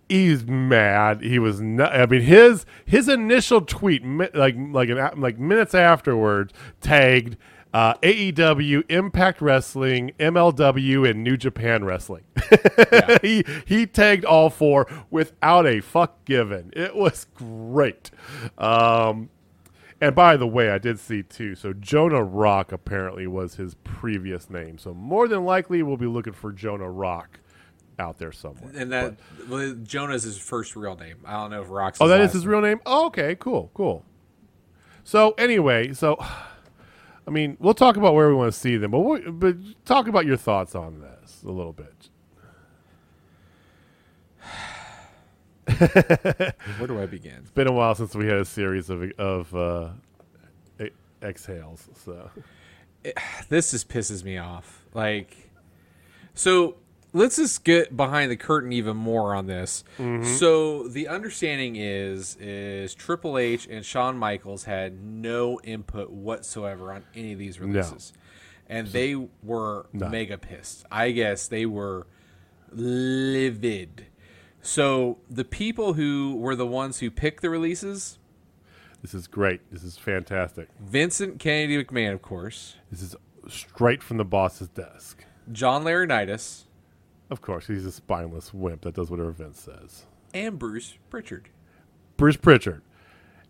[0.09, 1.21] He's mad.
[1.21, 6.53] He was not, I mean his his initial tweet like like an, like minutes afterwards
[6.81, 7.37] tagged
[7.73, 12.23] uh, AEW, Impact Wrestling, MLW, and New Japan Wrestling.
[13.21, 16.71] he he tagged all four without a fuck given.
[16.75, 18.09] It was great.
[18.57, 19.29] Um,
[19.99, 21.55] and by the way, I did see too.
[21.55, 24.77] So Jonah Rock apparently was his previous name.
[24.77, 27.39] So more than likely, we'll be looking for Jonah Rock
[27.99, 28.71] out there somewhere.
[28.75, 29.15] And that
[29.49, 31.17] well, Jonah's his first real name.
[31.25, 31.99] I don't know if Rock's.
[32.01, 32.51] Oh, that is his name.
[32.51, 32.79] real name.
[32.85, 34.05] Oh, okay, cool, cool.
[35.03, 36.17] So anyway, so
[37.27, 39.55] I mean, we'll talk about where we want to see them, but we, but
[39.85, 42.09] talk about your thoughts on this a little bit.
[46.77, 47.35] Where do I begin?
[47.41, 49.89] It's been a while since we had a series of of uh,
[51.21, 51.89] exhales.
[52.05, 52.29] So
[53.49, 54.85] this just pisses me off.
[54.93, 55.51] Like,
[56.33, 56.75] so
[57.13, 59.83] let's just get behind the curtain even more on this.
[59.97, 60.35] Mm-hmm.
[60.35, 67.03] So the understanding is is Triple H and Shawn Michaels had no input whatsoever on
[67.15, 68.13] any of these releases,
[68.67, 70.85] and they were mega pissed.
[70.91, 72.07] I guess they were
[72.71, 74.07] livid.
[74.61, 78.19] So the people who were the ones who picked the releases,
[79.01, 79.61] this is great.
[79.71, 80.67] This is fantastic.
[80.79, 83.15] Vincent Kennedy McMahon, of course, This is
[83.47, 85.23] straight from the boss's desk.
[85.51, 86.63] John Laurinaitis,
[87.29, 90.05] Of course, he's a spineless wimp that does whatever Vince says.
[90.33, 91.49] and Bruce Pritchard.
[92.15, 92.81] Bruce Pritchard.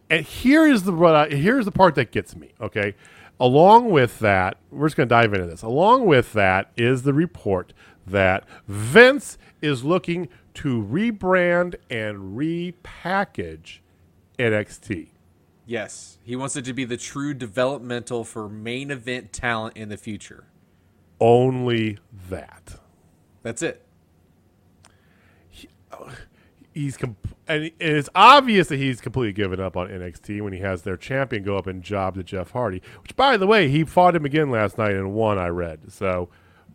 [0.09, 2.53] And here is the what I, here's the part that gets me.
[2.61, 2.95] Okay,
[3.39, 5.61] along with that, we're just going to dive into this.
[5.61, 7.73] Along with that is the report
[8.05, 13.79] that Vince is looking to rebrand and repackage
[14.39, 15.09] NXT.
[15.65, 19.97] Yes, he wants it to be the true developmental for main event talent in the
[19.97, 20.45] future.
[21.19, 21.97] Only
[22.29, 22.79] that.
[23.43, 23.83] That's it.
[25.91, 26.11] Oh,
[26.73, 27.15] he's com-
[27.47, 31.43] and it's obvious that he's completely given up on NXT when he has their champion
[31.43, 32.81] go up and job to Jeff Hardy.
[33.01, 35.37] Which, by the way, he fought him again last night and won.
[35.39, 36.29] I read so.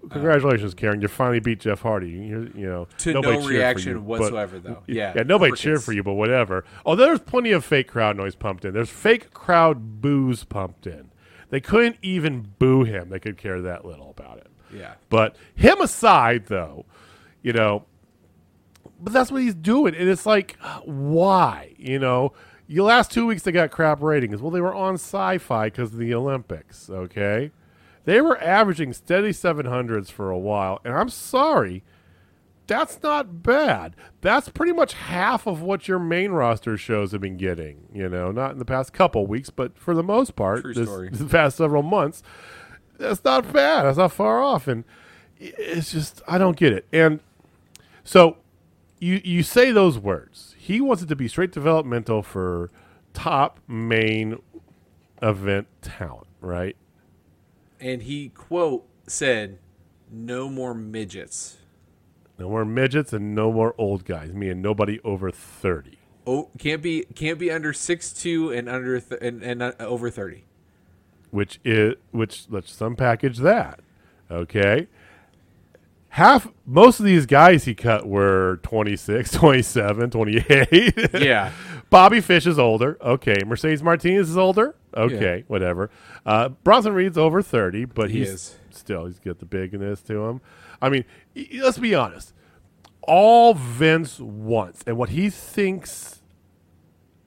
[0.05, 1.01] Uh, congratulations, Karrion!
[1.01, 2.09] You finally beat Jeff Hardy.
[2.11, 4.83] You're, you know, To nobody no cheered for reaction you, but- whatsoever, though.
[4.89, 5.63] Yeah, yeah, nobody crickets.
[5.63, 6.65] cheered for you, but whatever.
[6.85, 8.73] Oh, there's plenty of fake crowd noise pumped in.
[8.75, 11.13] There's fake crowd boos pumped in.
[11.51, 13.11] They couldn't even boo him.
[13.11, 14.49] They could care that little about it.
[14.73, 14.95] Yeah.
[15.11, 16.87] But him aside, though,
[17.43, 17.85] you know,
[19.03, 21.75] but that's what he's doing, and it's like, why?
[21.77, 22.33] You know,
[22.69, 24.41] the last two weeks they got crap ratings.
[24.41, 26.89] Well, they were on Syfy because of the Olympics.
[26.89, 27.51] Okay,
[28.05, 31.83] they were averaging steady seven hundreds for a while, and I'm sorry.
[32.69, 33.97] That's not bad.
[34.21, 37.89] That's pretty much half of what your main roster shows have been getting.
[37.93, 40.89] You know, not in the past couple weeks, but for the most part, True this,
[40.89, 41.09] story.
[41.13, 42.23] the past several months,
[43.03, 43.85] that's not bad.
[43.85, 44.69] That's not far off.
[44.69, 44.85] And
[45.39, 46.87] it's just I don't get it.
[46.93, 47.21] And
[48.05, 48.39] so
[48.99, 50.55] you you say those words.
[50.59, 52.71] He wants it to be straight developmental for
[53.13, 54.39] top main
[55.21, 56.77] event talent, right?
[57.81, 59.59] And he quote said,
[60.11, 61.59] "No more midgets."
[62.39, 64.33] No more midgets and no more old guys.
[64.33, 65.99] Me and nobody over thirty.
[66.27, 70.11] Oh, can't be can't be under six two and under th- and, and uh, over
[70.11, 70.45] thirty.
[71.33, 73.81] Which is which let's unpackage that
[74.31, 74.87] okay
[76.11, 81.51] half most of these guys he cut were 26 27 28 Yeah.
[81.91, 85.43] bobby fish is older okay mercedes martinez is older okay Yeah.
[85.49, 85.91] whatever
[86.27, 88.59] uh, bronson reed's over 30 but He he's is.
[88.71, 90.41] still he's got the bigness to him
[90.81, 91.05] i mean
[91.61, 92.33] let's be honest
[93.03, 96.22] all vince wants and what he thinks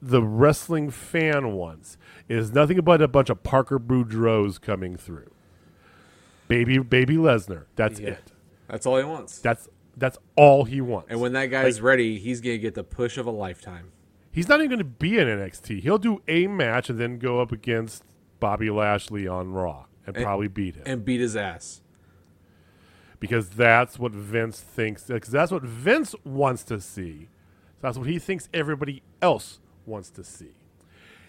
[0.00, 1.96] the wrestling fan wants
[2.28, 5.30] is nothing but a bunch of Parker Boudreaux coming through.
[6.48, 7.64] Baby, baby Lesnar.
[7.76, 8.10] That's Yeah.
[8.10, 8.32] it.
[8.68, 9.38] That's all he wants.
[9.38, 11.08] That's that's all he wants.
[11.10, 13.92] And when that guy's ready, he's gonna get the push of a lifetime.
[14.30, 17.40] he's not even going to be in NXT, he'll do a match and then go
[17.40, 18.04] up against
[18.38, 21.80] Bobby Lashley on Raw and, probably beat him and beat his ass.
[23.18, 25.04] because that's what Vince thinks.
[25.04, 27.28] Because that's what Vince wants to see.
[27.80, 30.52] That's what he thinks everybody else wants to see.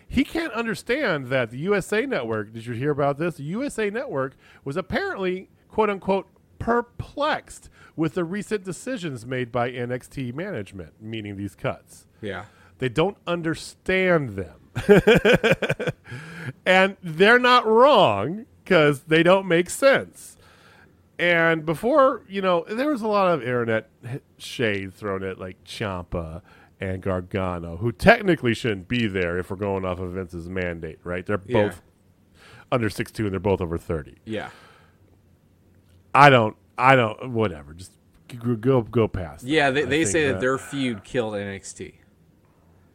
[0.10, 3.36] He can't understand that the USA Network, did you hear about this?
[3.36, 6.28] The USA Network was apparently, quote unquote,
[6.60, 12.06] perplexed with the recent decisions made by NXT management, meaning these cuts.
[12.22, 12.46] Yeah.
[12.80, 14.54] They don't understand them.
[16.66, 20.38] and they're not wrong because they don't make sense.
[21.20, 23.90] And before, you know, there was a lot of internet
[24.38, 26.42] shade thrown at like Ciampa
[26.80, 31.26] and Gargano, who technically shouldn't be there if we're going off of Vince's mandate, right?
[31.26, 31.68] They're Yeah.
[31.70, 31.82] both
[32.72, 34.18] under 6'2 and they're both over 30.
[34.26, 34.50] Yeah.
[36.14, 37.74] I don't, I don't, whatever.
[37.74, 37.92] Just
[38.60, 39.44] go, go past.
[39.44, 39.50] that.
[39.50, 41.94] Yeah, they, they think say that, their feud killed NXT.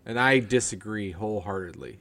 [0.04, 2.00] And I disagree wholeheartedly.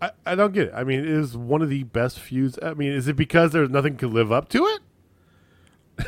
[0.00, 0.72] I, I don't get it.
[0.74, 2.58] I mean, it is one of the best feuds.
[2.60, 4.80] I mean, is it because there's nothing to live up to it?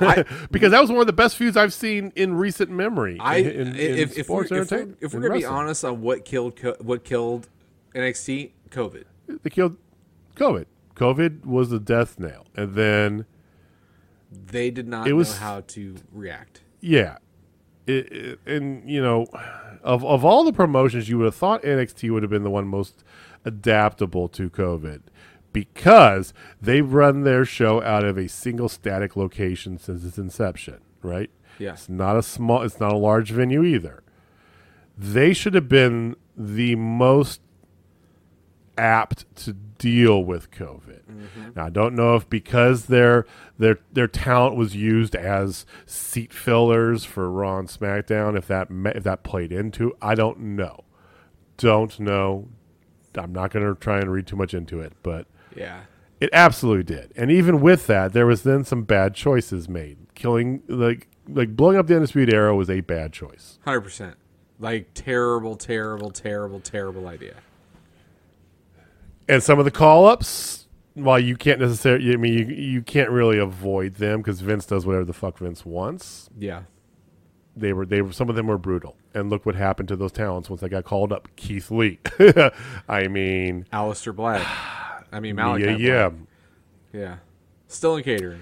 [0.01, 3.19] I- because that was one of the best feuds I've seen in recent memory.
[3.21, 5.85] I in, in, in if, if, we're, sports if we're, if we're gonna be honest
[5.85, 7.49] on what killed what killed
[7.95, 9.05] NXT, COVID.
[9.43, 9.77] they killed
[10.37, 10.67] COVID.
[10.97, 13.25] COVID was the death nail, and then
[14.33, 16.63] They did not It was- know how to react.
[16.81, 17.19] yeah,
[17.87, 19.27] it, it- and you know,
[19.83, 22.67] of of all the promotions, you would have thought NXT would have been the one
[22.67, 23.05] most
[23.45, 25.03] adaptable to COVID
[25.55, 31.31] because they've run their show out of a single static location since its inception, right?
[31.59, 31.73] Yeah.
[31.73, 34.03] It's not a small, it's not a large venue either.
[34.99, 37.41] They should have been the most
[38.77, 41.03] apt to deal with COVID.
[41.05, 41.51] Mm-hmm.
[41.55, 43.25] Now I don't know if because their
[43.57, 49.05] their their talent was used as seat fillers for Raw and SmackDown, if that if
[49.05, 50.85] that played into, I don't know.
[51.57, 52.49] Don't know.
[53.17, 55.83] I'm not going to try and read too much into it, but Yeah.
[56.21, 57.13] it absolutely did.
[57.17, 59.99] And even with that, there was then some bad choices made.
[60.15, 63.59] Killing like like blowing up the Undisputed Era was a bad choice.
[63.65, 64.17] Hundred percent.
[64.61, 67.35] Like terrible, terrible, terrible, terrible idea.
[69.29, 73.11] And some of the call ups, while you can't necessarily, I mean, you, you can't
[73.11, 76.29] really avoid them because Vince does whatever the fuck Vince wants.
[76.39, 76.63] Yeah.
[77.57, 78.97] They were, they were, some of them were brutal.
[79.15, 81.29] And look what happened to those talents once they got called up.
[81.37, 82.01] Keith Lee.
[82.89, 84.47] I mean, Aleister Black.
[85.15, 85.79] I mean Malakai.
[85.79, 86.09] yeah, yeah.
[86.09, 86.23] Black.
[86.93, 87.17] Yeah.
[87.69, 88.41] Still in catering.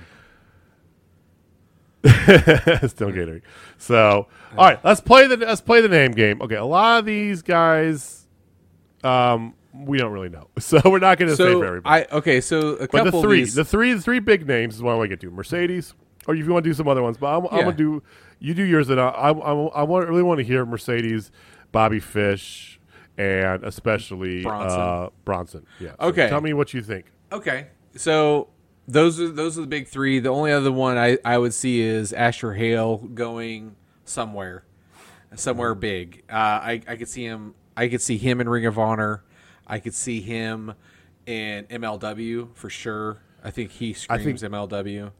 [2.88, 3.42] Still catering.
[3.78, 6.42] So, all right, let's play the let's play the name game.
[6.42, 8.26] Okay, a lot of these guys,
[9.04, 12.06] um, we don't really know, so we're not going to say for So everybody.
[12.10, 14.46] I okay, so a but couple the of three, these, the three, the three big
[14.48, 15.30] names is what I want to get to.
[15.30, 15.94] Mercedes,
[16.26, 18.02] or if you want to do some other ones, but I'm, I'm gonna do
[18.40, 19.52] you do yours, and I I, I,
[19.84, 21.30] I really want to hear Mercedes,
[21.70, 22.71] Bobby Fish,
[23.18, 24.80] and especially Bronson.
[24.80, 25.66] Uh, Bronson.
[25.80, 25.90] Yeah.
[26.00, 26.28] So Okay.
[26.28, 27.06] tell me what you think.
[27.32, 28.48] Okay, so
[28.88, 30.18] those are those are the big three.
[30.18, 34.64] The only other one I, I would see is Asher Hale going somewhere,
[35.34, 36.22] somewhere big.
[36.30, 37.54] Uh, I I could see him.
[37.76, 39.24] I could see him in Ring of Honor.
[39.66, 40.74] I could see him
[41.24, 43.18] in MLW for sure.
[43.44, 45.10] I think he I screams think- MLW.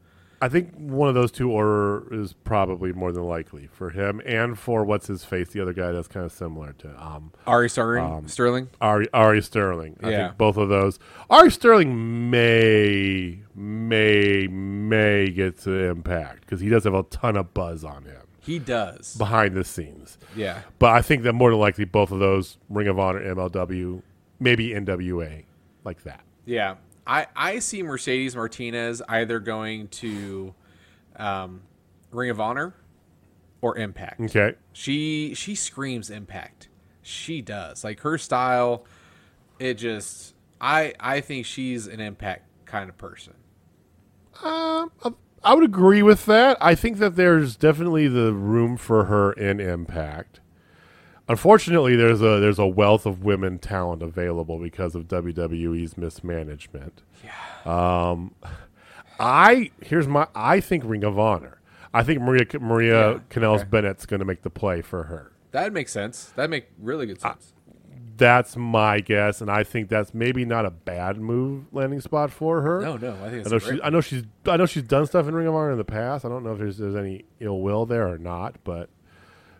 [0.43, 4.59] I think one of those two order is probably more than likely for him and
[4.59, 8.03] for what's his face, the other guy that's kind of similar to um, Ari Sterling.
[8.03, 8.67] Um, Sterling.
[8.81, 9.95] Ari, Ari Sterling.
[10.03, 10.25] I Yeah.
[10.27, 10.99] think both of those.
[11.29, 17.53] Ari Sterling may, may, may get to impact because he does have a ton of
[17.53, 19.15] buzz on him He does.
[19.15, 20.17] behind the scenes.
[20.35, 20.59] Yeah.
[20.77, 24.01] But I think that more than likely both of those, Ring of Honor, MLW,
[24.41, 25.45] maybe NWA,
[25.85, 26.19] like that.
[26.45, 26.75] Yeah.
[27.05, 30.53] I, I see Mercedes Martinez either going to
[31.17, 31.61] um,
[32.11, 32.73] Ring of Honor
[33.61, 34.21] or Impact.
[34.21, 34.55] Okay.
[34.71, 36.69] She she screams Impact.
[37.01, 37.83] She does.
[37.83, 38.85] Like her style,
[39.59, 43.33] it just I I think she's an Impact kind of person.
[44.43, 44.91] Um,
[45.43, 46.57] I would agree with that.
[46.61, 50.39] I think that there's definitely the room for her in Impact.
[51.29, 57.01] Unfortunately, there's a there's a wealth of women talent available because of WWE's mismanagement.
[57.23, 58.09] Yeah.
[58.11, 58.35] Um,
[59.19, 61.61] I here's my I think Ring of Honor.
[61.93, 63.69] I think Maria Maria Yeah, Kanellis okay.
[63.69, 65.31] Bennett's going to make the play for her.
[65.51, 66.25] That makes sense.
[66.35, 67.53] That make really good sense.
[68.15, 72.61] That's my guess, and I think that's maybe not a bad move landing spot for
[72.61, 72.81] her.
[72.81, 73.81] no, no, I think I it's know she.
[73.81, 74.23] I know she's.
[74.45, 76.23] I know she's done stuff in Ring of Honor in the past.
[76.25, 78.89] I don't know if there's, there's any ill will there or not, but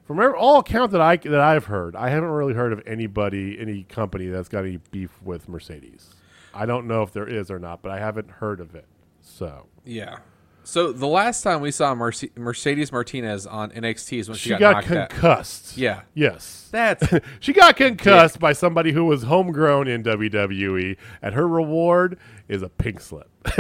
[0.06, 3.84] from all account that I that I've heard, I haven't really heard of anybody, any
[3.84, 6.10] company that's got any beef with Mercedes.
[6.54, 8.86] I don't know if there is or not, but I haven't heard of it.
[9.22, 10.18] So Yeah.
[10.66, 14.56] So the last time we saw Merce- Mercedes Martinez on NXT is when she, she,
[14.56, 15.10] got, got, knocked out.
[15.10, 15.78] concussed.
[15.78, 16.04] Yeah.
[16.14, 16.70] Yes.
[16.72, 17.06] That's
[17.42, 22.70] She got concussed by somebody who was homegrown in WWE, and her reward is a
[22.70, 23.30] pink slip.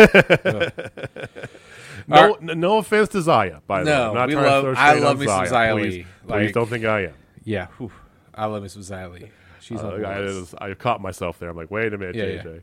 [2.08, 3.96] no, Our- no offense to Zaya, by the way.
[4.13, 6.06] No, we love- I love me some Xia Please, Li.
[6.28, 7.13] please don't think I am.
[7.44, 7.68] yeah.
[7.78, 7.92] whew.
[8.34, 9.30] I love me some Xia Li.
[9.60, 10.56] She's Uh, I, list.
[10.60, 11.50] I caught myself there.
[11.50, 12.62] I'm like, wait a minute, Yeah, JJ.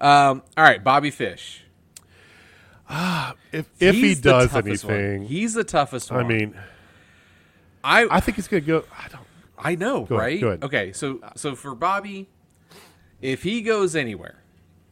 [0.00, 1.62] Um, all right, Bobby Fish.
[3.52, 4.94] If if he He's does toughest one.
[4.94, 6.24] anything, he's the toughest one.
[6.24, 6.54] I mean,
[7.84, 8.84] I I think he's gonna go.
[8.98, 9.22] I don't.
[9.58, 10.40] I know, Go ahead, right?
[10.40, 10.64] go ahead.
[10.64, 12.28] Okay, so so for Bobby,
[13.20, 14.42] if he goes anywhere,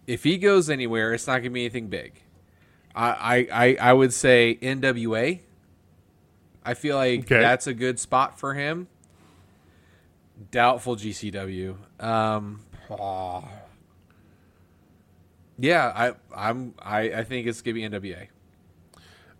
[0.06, 2.20] if he goes anywhere, it's not gonna be anything big.
[2.96, 5.40] I I I, would say NWA.
[6.64, 7.40] I feel like Okay.
[7.40, 8.88] that's a good spot for him.
[10.50, 11.76] Doubtful GCW.
[12.00, 12.60] Um,
[15.58, 18.28] yeah, I I'm I, I think it's gonna be NWA.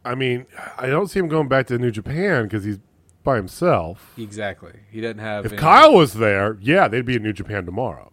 [0.05, 0.47] I mean,
[0.79, 2.79] I don't see him going back to New Japan because he's
[3.25, 4.13] by himself.
[4.17, 4.73] Exactly.
[4.91, 8.13] He doesn't have If any- Kyle was there, yeah, they'd be in New Japan tomorrow.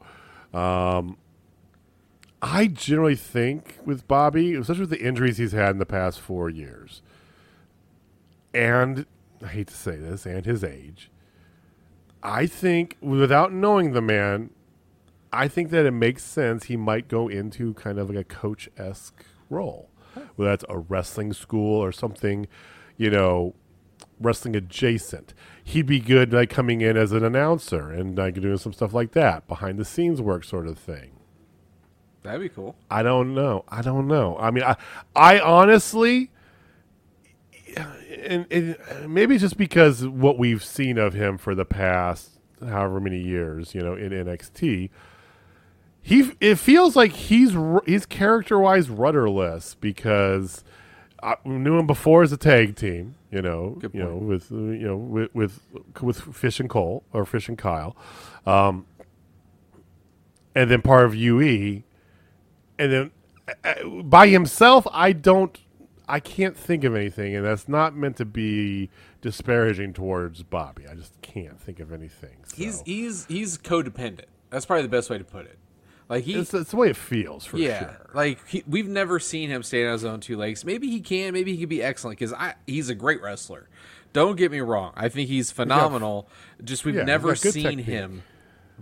[0.53, 1.17] Um,
[2.45, 6.49] I generally think with Bobby, especially with the injuries he's had in the past four
[6.49, 7.01] years,
[8.53, 9.06] and
[9.41, 11.10] I hate to say this, and his age,
[12.21, 14.49] I think without knowing the man,
[15.32, 18.67] I think that it makes sense he might go into kind of like a coach
[18.77, 19.89] esque role,
[20.36, 22.47] whether that's a wrestling school or something,
[22.97, 23.56] you know,
[24.19, 25.34] wrestling adjacent.
[25.63, 29.13] He'd be good like coming in as an announcer and like doing some stuff like
[29.13, 31.12] that, behind the scenes work sort of thing.
[32.23, 32.75] That'd be cool.
[32.89, 33.65] I don't know.
[33.67, 34.38] I don't know.
[34.39, 34.77] I mean, I,
[35.15, 36.31] I honestly,
[38.25, 42.29] and, and maybe just because what we've seen of him for the past
[42.62, 44.89] however many years, you know, in NXT,
[46.01, 47.55] he it feels like he's
[47.86, 50.63] he's character wise rudderless because
[51.21, 54.55] I knew him before as a tag team, you know, Good you know, with uh,
[54.55, 55.62] you know with with
[56.01, 57.95] with Fish and Cole or Fish and Kyle,
[58.45, 58.86] um,
[60.53, 61.83] and then part of UE,
[62.84, 63.12] and then
[63.63, 65.58] uh, by himself, I don't,
[66.08, 68.89] I can't think of anything, and that's not meant to be
[69.22, 70.86] disparaging towards Bobby.
[70.88, 72.38] I just can't think of anything.
[72.46, 72.56] So.
[72.58, 74.26] He's he's he's codependent.
[74.50, 75.58] That's probably the best way to put it.
[76.10, 78.10] Like he, it's, it's the way it feels for yeah, sure.
[78.13, 80.65] like he, we've never seen him stand on his own two legs.
[80.65, 81.34] Maybe he can.
[81.34, 83.69] Maybe he could be excellent because I he's a great wrestler.
[84.12, 84.91] Don't get me wrong.
[84.96, 86.28] I think he's phenomenal.
[86.63, 87.86] Just we've yeah, never seen technique.
[87.86, 88.24] him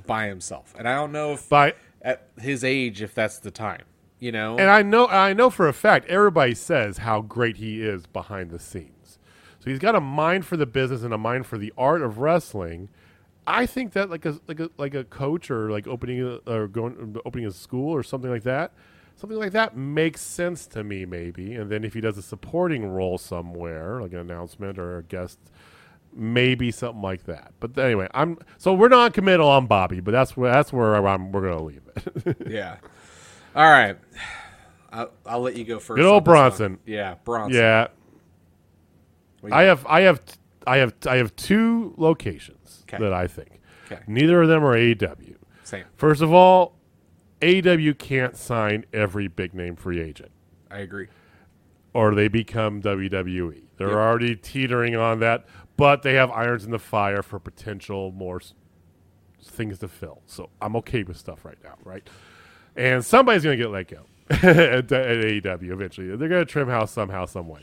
[0.08, 3.84] by himself, and I don't know if by at his age if that's the time.
[4.22, 7.82] You know, and I know I know for a fact everybody says how great he
[7.82, 9.18] is behind the scenes.
[9.60, 12.20] So he's got a mind for the business and a mind for the art of
[12.20, 12.90] wrestling.
[13.48, 16.68] I think that like a like a like a coach or like opening a, or
[16.68, 18.74] going opening a school or something like that,
[19.16, 21.56] something like that makes sense to me maybe.
[21.56, 25.40] And then if he does a supporting role somewhere, like an announcement or a guest,
[26.14, 27.54] maybe something like that.
[27.60, 31.32] But anyway, I'm so we're not committal on Bobby, but that's where that's where I'm,
[31.32, 32.38] we're gonna leave it.
[32.48, 32.78] yeah.
[33.56, 33.98] All right,
[34.92, 35.98] I'll, I'll let you go first.
[35.98, 36.24] Good old.
[36.24, 36.80] Bronson.
[36.86, 37.60] Yeah, Bronson.
[37.60, 37.88] yeah,
[39.42, 40.22] What do you I have I have
[40.66, 42.98] I have I have two locations 'Kay.
[43.00, 43.60] that I think.
[43.92, 44.02] Okay.
[44.08, 45.36] Neither of them are AEW.
[45.64, 45.84] Same.
[45.98, 46.78] First of all,
[47.42, 50.32] AEW can't sign every big name free agent,
[50.70, 51.08] I agree.
[51.94, 53.64] or they become WWE.
[53.78, 53.98] They're Yep.
[53.98, 58.40] already teetering on that, but they have irons in the fire for potential more
[59.44, 60.22] things to fill.
[60.28, 62.08] So I'm okay with stuff right now, right?
[62.76, 66.16] And somebody's going to get let go at, at AEW eventually.
[66.16, 67.62] They're going to trim house somehow, some way.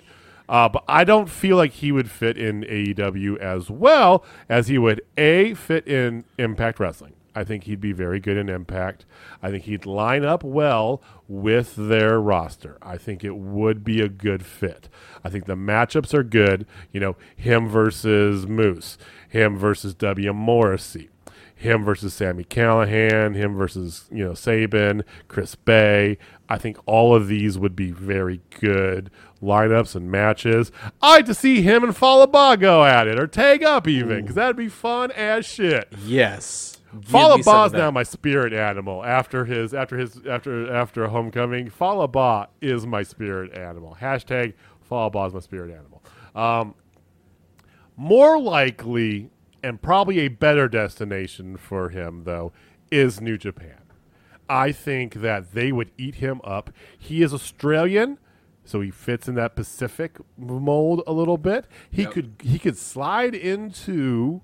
[0.49, 4.79] Uh, but I don't feel like he would fit in AEW as well as he
[4.79, 7.13] would a fit in Impact Wrestling.
[7.35, 9.05] I think he'd be very good in Impact.
[9.43, 12.79] I think he'd line up well with their roster.
[12.83, 14.89] I think it would be a good fit.
[15.23, 16.67] I think the matchups are good.
[16.93, 18.99] You know, him versus Moose,
[19.29, 20.33] him versus W.
[20.33, 21.11] Morrissey
[21.59, 26.19] him versus Sami Callihan, him versus you know Sabin, Chris Bey.
[26.49, 29.11] I think all of these would be very good
[29.43, 30.73] lineups and matches.
[31.03, 34.21] I'd like to see him and Fallah Bahh go at it or tag up even
[34.21, 35.93] because that'd be fun as shit.
[36.05, 36.79] Yes.
[36.91, 37.79] Give me some of Fallah Bahh's that.
[37.79, 41.71] now my spirit animal after his after his after after homecoming.
[41.71, 43.97] Fallah Bahh is my spirit animal.
[44.01, 46.03] Hashtag Fallah Bahh is my spirit animal.
[46.35, 46.75] Um,
[47.97, 49.29] more likely
[49.63, 52.53] and probably a better destination for him though
[52.91, 53.83] is New Japan.
[54.49, 56.71] I think that they would eat him up.
[56.99, 58.19] He is Australian,
[58.65, 61.67] so he fits in that Pacific mold a little bit.
[61.91, 62.13] He Yep.
[62.13, 64.41] could he could slide into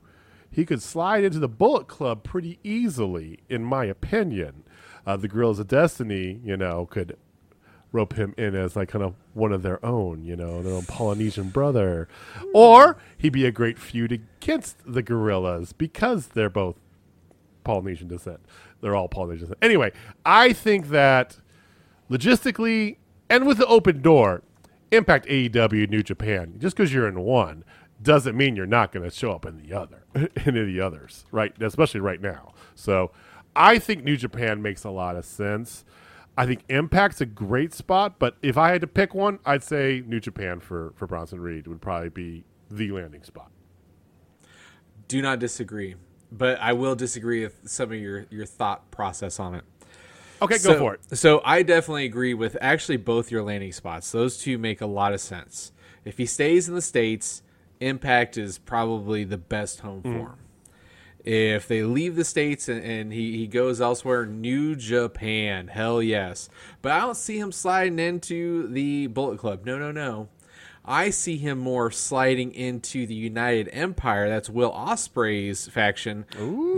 [0.51, 4.63] he could slide into the Bullet Club pretty easily, in my opinion.
[5.07, 7.17] Uh, the Guerrillas of Destiny, you know, could
[7.95, 10.85] rope him in as like kind of one of their own, you know, their own
[10.85, 12.09] Polynesian brother.
[12.35, 12.49] Hmm.
[12.53, 16.77] Or he'd be a great feud against the Guerrillas because they're both
[17.63, 18.41] Polynesian descent.
[18.81, 19.59] They're all Polynesian descent.
[19.63, 19.93] Anyway,
[20.27, 21.39] I think that
[22.11, 22.97] logistically
[23.31, 24.43] and with the open door,
[24.91, 27.65] Impact AEW New Japan, just because you're in one
[28.03, 30.81] doesn't mean you're not going to show up in the other, in any of the
[30.81, 31.55] others, right?
[31.63, 32.53] Especially right now.
[32.75, 33.13] So
[33.57, 35.85] I think New Japan makes a lot of sense.
[36.37, 40.03] I think Impact's a great spot, but if I had to pick one, I'd say
[40.05, 43.51] New Japan for, for Bronson Reed would probably be the landing spot.
[45.07, 45.95] Do not disagree,
[46.33, 49.65] but I will disagree with some of your your thought process on it.
[50.43, 51.17] Okay, so, go for it.
[51.17, 54.11] So I definitely agree with actually both your landing spots.
[54.11, 55.73] Those two make a lot of sense.
[56.05, 57.43] If he stays in the states,
[57.81, 60.13] Impact is probably the best home Mm.
[60.13, 60.39] for him.
[61.25, 66.51] If they leave the states and, and he, he goes elsewhere, New Japan, hell yes.
[66.83, 69.65] But I don't see him sliding into the Bullet Club.
[69.65, 70.29] No, no, no.
[70.85, 74.29] I see him more sliding into the United Empire.
[74.29, 76.27] That's Will Ospreay's faction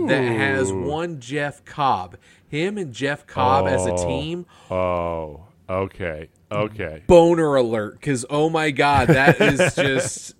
[0.07, 2.15] that has one Jeff Cobb.
[2.47, 4.07] Him and Jeff Cobb as a Oh.
[4.07, 7.03] team Oh, okay, okay.
[7.05, 10.35] boner alert because oh my god that is just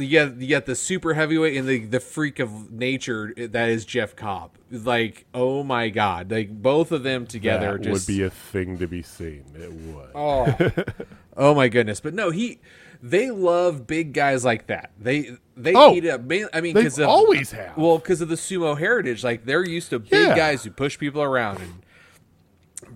[0.00, 3.84] you get, you get the super heavyweight and the, the freak of nature that is
[3.84, 4.52] jeff cobb.
[4.70, 6.30] Like oh my god.
[6.30, 9.44] Like both of them together that just would be a thing to be seen.
[9.54, 10.10] It would.
[10.14, 10.56] oh,
[11.36, 12.00] oh my goodness.
[12.00, 12.58] But no he
[13.02, 14.90] they love big guys like that.
[15.00, 17.76] They they Oh, eat up i mean They because always have.
[17.76, 19.24] well because of the sumo heritage.
[19.24, 20.36] Like they're used to big Yeah.
[20.36, 21.58] guys who push people around.
[21.60, 21.82] And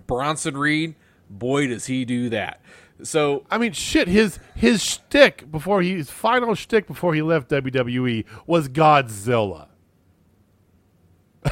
[0.07, 0.95] bronson reed
[1.29, 2.59] boy does he do that
[3.03, 4.07] so I mean, shit.
[4.07, 9.67] His his shtick before he his final shtick before he left WWE was Godzilla.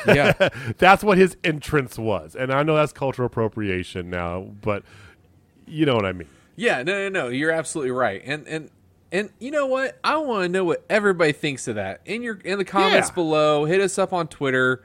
[0.08, 0.34] yeah
[0.78, 4.84] That's what his entrance was, and I know that's cultural appropriation now, but
[5.68, 6.28] you know what I mean.
[6.56, 7.28] Yeah, no, no, no.
[7.30, 8.22] You're absolutely right.
[8.26, 8.70] And and
[9.12, 10.00] and you know what?
[10.04, 12.02] I want to know what everybody thinks of that.
[12.06, 13.16] In your in the comments Yeah.
[13.16, 14.84] below, hit us up on Twitter.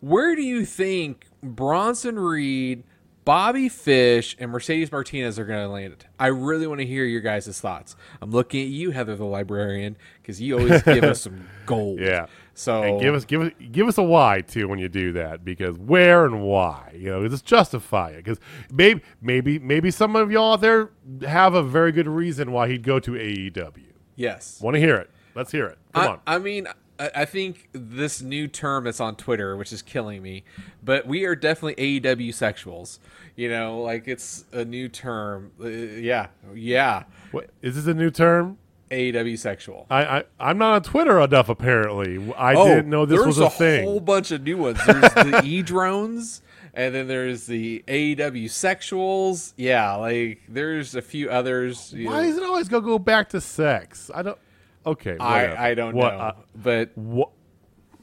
[0.00, 2.82] Where do you think Bronson Reed,
[3.26, 5.94] Bobby Fish, and Mercedes Martinez are going to land?
[5.94, 6.06] It.
[6.16, 7.96] I really want to hear your guys' thoughts.
[8.22, 11.98] I'm looking at you, Heather the librarian, because you always give us some gold.
[11.98, 12.26] Yeah.
[12.54, 15.44] So And give us give us give us a why too when you do that
[15.44, 18.38] because where and why you know just justify it because
[18.72, 20.90] maybe maybe maybe some of y'all out there
[21.26, 23.92] have a very good reason why he'd go to AEW.
[24.14, 25.10] yes, Want to hear it?
[25.34, 25.78] Let's hear it.
[25.92, 26.20] Come I, on.
[26.26, 26.66] I mean,
[26.98, 30.44] I, think this new term that's on Twitter, which is killing me,
[30.82, 32.98] but we are definitely AEW sexuals.
[33.34, 35.52] You know, like it's a new term.
[35.62, 38.58] Uh, yeah, yeah, What, is this a new term?
[38.90, 39.86] AEW sexual.
[39.90, 41.48] I, I I'm not on Twitter enough.
[41.48, 43.84] Apparently, I oh, didn't know this was a, a thing.
[43.84, 44.78] whole bunch of new ones.
[44.86, 46.42] There's the E drones.
[46.72, 49.54] And then there's the AEW sexuals.
[49.56, 51.94] Yeah, like there's a few others.
[51.96, 52.22] Why know.
[52.22, 54.10] does it always go go back to sex?
[54.14, 54.38] I don't.
[54.86, 55.16] Okay.
[55.18, 57.30] I I don't What, know, uh, but what?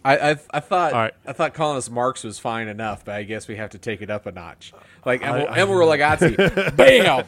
[0.06, 1.14] I, I I thought right.
[1.26, 4.02] I thought calling us Marks was fine enough, but I guess we have to take
[4.02, 4.74] it up a notch.
[5.06, 7.26] Like Emma, I- Ragazzi, bam.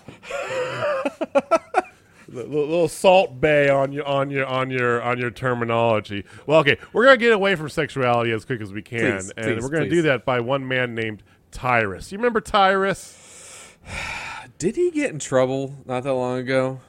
[2.28, 6.26] little Salt Bae on your on your on your on your terminology.
[6.46, 9.46] Well, okay, we're gonna get away from sexuality as quick as we can, Please, and
[9.46, 9.90] please, we're gonna please.
[9.92, 12.12] do that by one man named Tyrus.
[12.12, 13.78] You remember Tyrus?
[14.58, 16.82] Did he get in trouble not that long ago?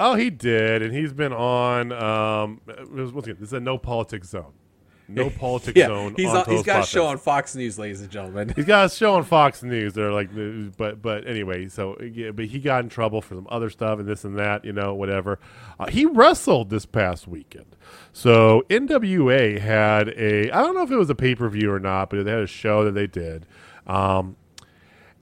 [0.00, 1.92] Oh, he did, and he's been on.
[1.92, 2.60] Um,
[2.92, 4.52] was- once again, this is a no politics zone.
[5.08, 6.14] No politics Yeah, zone.
[6.16, 8.52] he's on he's got a show on Fox News, ladies and gentlemen.
[8.54, 9.92] He's got a show on Fox News.
[9.92, 10.30] They're like,
[10.76, 14.06] but but anyway, so yeah, but he got in trouble for some other stuff and
[14.08, 15.40] this and that, you know, whatever.
[15.80, 17.74] Uh, he wrestled this past weekend.
[18.12, 21.80] So NWA had a, I don't know if it was a pay per view or
[21.80, 23.46] not, but they had a show that they did.
[23.88, 24.36] Um,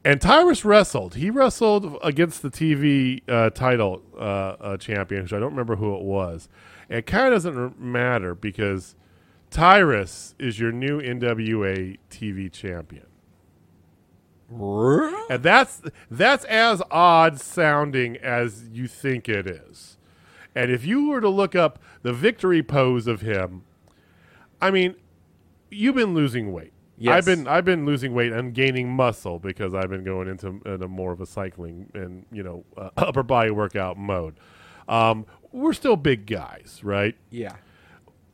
[0.08, 1.16] and Tyrus wrestled.
[1.16, 4.22] He wrestled against the TV uh, title uh,
[4.58, 6.48] uh, champion, which I don't remember who it was.
[6.88, 8.96] And it kind of doesn't matter because
[9.50, 13.04] Tyrus is your new NWA TV champion.
[15.28, 19.98] And that's that's as odd sounding as you think it is.
[20.54, 23.64] And if you were to look up the victory pose of him,
[24.58, 24.94] I mean,
[25.70, 26.72] you've been losing weight.
[26.98, 27.14] Yes.
[27.14, 30.88] I've been I've been losing weight and gaining muscle because I've been going into, into
[30.88, 34.34] more of a cycling and you know uh, upper body workout mode.
[34.88, 37.14] Um, we're still big guys, right?
[37.30, 37.56] yeah.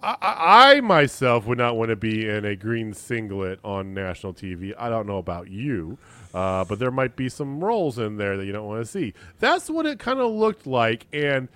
[0.02, 4.34] I, I I myself would not want to be in a green singlet on national
[4.34, 4.74] TV.
[4.78, 5.96] I don't know about you,
[6.34, 9.14] uh, but there might be some roles in there that you don't want to see.
[9.38, 11.48] That's what it kind of looked like, and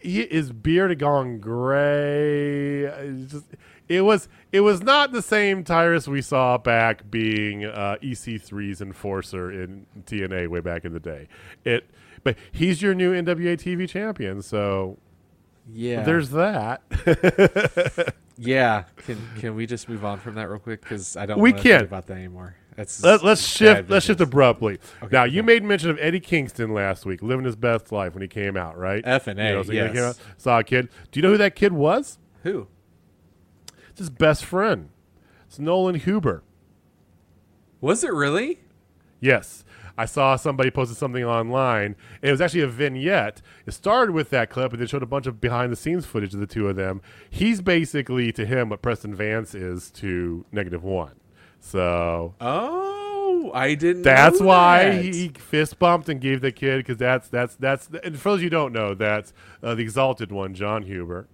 [0.00, 2.84] he, his beard had gone gray.
[2.84, 3.46] It's just,
[3.88, 9.50] it was it was not the same Tyrus we saw back being uh, EC3's enforcer
[9.50, 11.28] in TNA way back in the day.
[11.64, 11.88] It,
[12.22, 14.98] but he's your new NWA TV champion, so
[15.70, 16.02] Yeah.
[16.02, 16.82] there's that.
[18.38, 18.84] yeah.
[18.98, 20.80] Can can we just move on from that real quick?
[20.82, 22.56] Because I don't We can't about that anymore.
[22.76, 23.88] That's Let, let's shift.
[23.88, 24.78] Let's shift abruptly.
[25.02, 25.46] Okay, now, you okay.
[25.46, 28.76] made mention of Eddie Kingston last week, living his best life when he came out,
[28.76, 29.00] right?
[29.06, 29.96] F and A, You know, so yes.
[29.96, 30.88] out, saw a kid.
[31.12, 32.18] Do you know who that kid was?
[32.42, 32.66] Who?
[33.94, 34.88] It's his best friend.
[35.46, 36.42] It's Nolan Huber.
[37.80, 38.58] Was it really?
[39.20, 39.64] Yes.
[39.96, 41.94] I saw somebody posted something online.
[42.20, 43.40] It was actually a vignette.
[43.66, 46.34] It started with that clip, and then showed a bunch of behind the scenes footage
[46.34, 47.02] of the two of them.
[47.30, 51.20] He's basically to him what Preston Vance is to Negative One.
[51.60, 54.02] So Oh, I didn't.
[54.02, 58.30] That's why he fist bumped and gave the kid because that's that's that's and for
[58.30, 59.32] those you who don't know that's
[59.62, 61.28] uh, the exalted one, Jon Huber,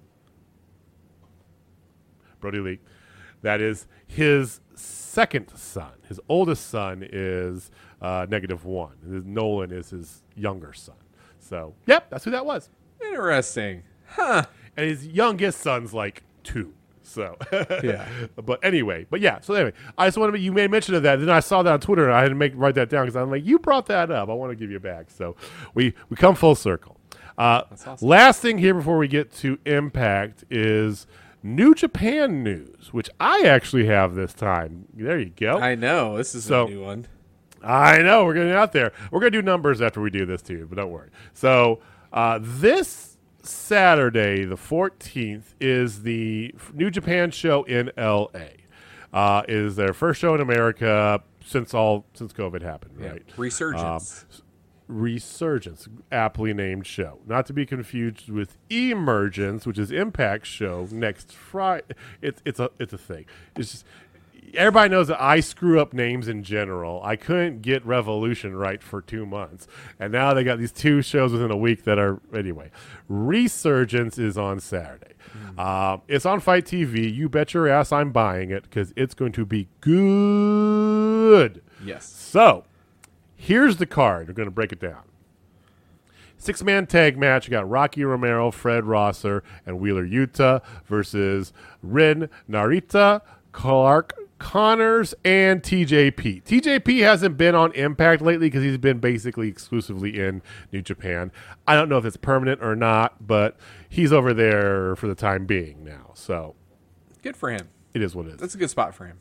[2.40, 2.78] Brodie Lee.
[3.42, 5.92] That is his second son.
[6.08, 7.70] His oldest son is
[8.02, 8.96] uh, negative one.
[9.10, 10.96] His- Nolan is his younger son.
[11.38, 12.68] So yep, that's who that was.
[13.02, 13.82] Interesting.
[14.06, 14.44] Huh.
[14.76, 16.74] And his youngest son's like two.
[17.02, 17.36] So
[17.82, 18.06] Yeah.
[18.36, 19.40] but anyway, but yeah.
[19.40, 20.38] So anyway, I just want to.
[20.38, 21.16] You made mention of that.
[21.18, 23.16] Then I saw that on Twitter, and I had to make write that down because
[23.16, 24.28] I'm like, you brought that up.
[24.28, 25.10] I want to give you back.
[25.10, 25.34] So
[25.74, 26.98] we we come full circle.
[27.36, 28.06] Uh, awesome.
[28.06, 31.06] Last thing here before we get to Impact is
[31.42, 34.86] New Japan news, which I actually have this time.
[34.94, 35.58] There you go.
[35.58, 37.06] I know this is So- a new one.
[37.62, 38.92] I know we're getting out there.
[39.10, 41.10] We're gonna do numbers after we do this too, but don't worry.
[41.34, 41.80] So
[42.12, 48.56] uh, this Saturday, the fourteenth, is the New Japan show in L.A.
[49.12, 53.08] Uh, is their first show in America since all since COVID happened, Yeah.
[53.10, 53.22] right?
[53.36, 54.24] Resurgence.
[54.90, 61.32] Resurgence, aptly named show, not to be confused with Emergence, which is Impact's show next
[61.32, 61.94] Friday.
[62.20, 63.26] It's it's a it's a thing.
[63.56, 63.84] It's just
[64.54, 67.00] everybody knows that I screw up names in general.
[67.04, 69.66] I couldn't get Revolution right for two months,
[69.98, 72.70] and now they got these two shows within a week that are anyway.
[73.08, 75.14] Resurgence is on Saturday.
[75.56, 77.14] Um, it's on FITE TV.
[77.14, 81.62] You bet your ass I'm buying it because it's going to be good.
[81.84, 82.06] yes.
[82.06, 82.64] So,
[83.40, 84.28] here's the card.
[84.28, 85.02] We're going to break it down.
[86.36, 87.46] Six man tag match.
[87.46, 93.20] You got Rocky Romero, Fred Rosser, and Wheeler Yuta versus Ren Narita,
[93.52, 96.42] Clark Connors, and TJP.
[96.44, 100.40] TJP hasn't been on Impact lately because he's been basically exclusively in
[100.72, 101.30] New Japan.
[101.66, 105.44] I don't know if it's permanent or not, but he's over there for the time
[105.44, 106.12] being now.
[106.14, 106.54] So,
[107.22, 107.68] Good for him.
[107.92, 109.18] it is what it is That's a good spot for him.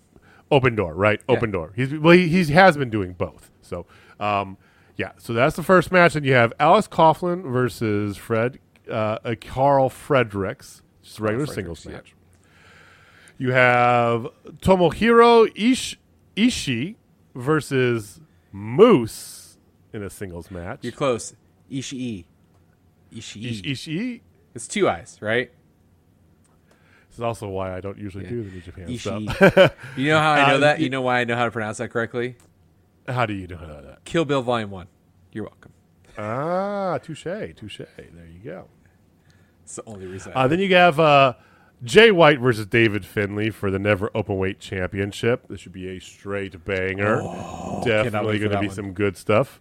[0.52, 1.20] open door, right?
[1.28, 1.74] Open door.
[1.76, 3.52] He's well, he, he has been doing both.
[3.62, 3.86] So,
[4.20, 4.58] um,
[4.98, 5.12] yeah.
[5.18, 8.60] So that's the first match, and you have Alex Coughlin versus Fred
[8.90, 11.94] uh, uh, Karl Fredericks, just a regular singles yep.
[11.96, 12.16] match.
[13.38, 14.28] You have
[14.62, 15.98] Tomohiro Ish-
[16.36, 16.96] Ishii
[17.36, 18.20] versus
[18.52, 19.58] Moose
[19.94, 20.80] in a singles match.
[20.82, 21.34] You're close.
[21.72, 22.26] Ishii.
[23.16, 23.46] Ishii.
[23.46, 24.22] Ish- Ishii.
[24.56, 25.52] It's two eyes, right?
[27.08, 29.32] This is also why I don't usually do the New Japan Ishii.
[29.56, 29.74] stuff.
[29.98, 30.80] You know how I know Uh, that?
[30.82, 32.36] You know why I know how to pronounce that correctly?
[33.10, 34.06] How do you know that?
[34.06, 34.88] Kill Bill Volume 1.
[35.32, 35.72] You're welcome.
[36.18, 37.24] Ah, touche,
[37.56, 37.78] touche.
[37.98, 38.68] There you go.
[39.64, 40.32] It's the only reason.
[40.36, 41.34] Uh, then you have uh,
[41.84, 45.48] Jay White versus David Finlay for the Never Openweight Championship.
[45.48, 47.22] This should be a straight banger.
[47.22, 48.76] cannot Definitely going to be one.
[48.76, 49.60] some good stuff.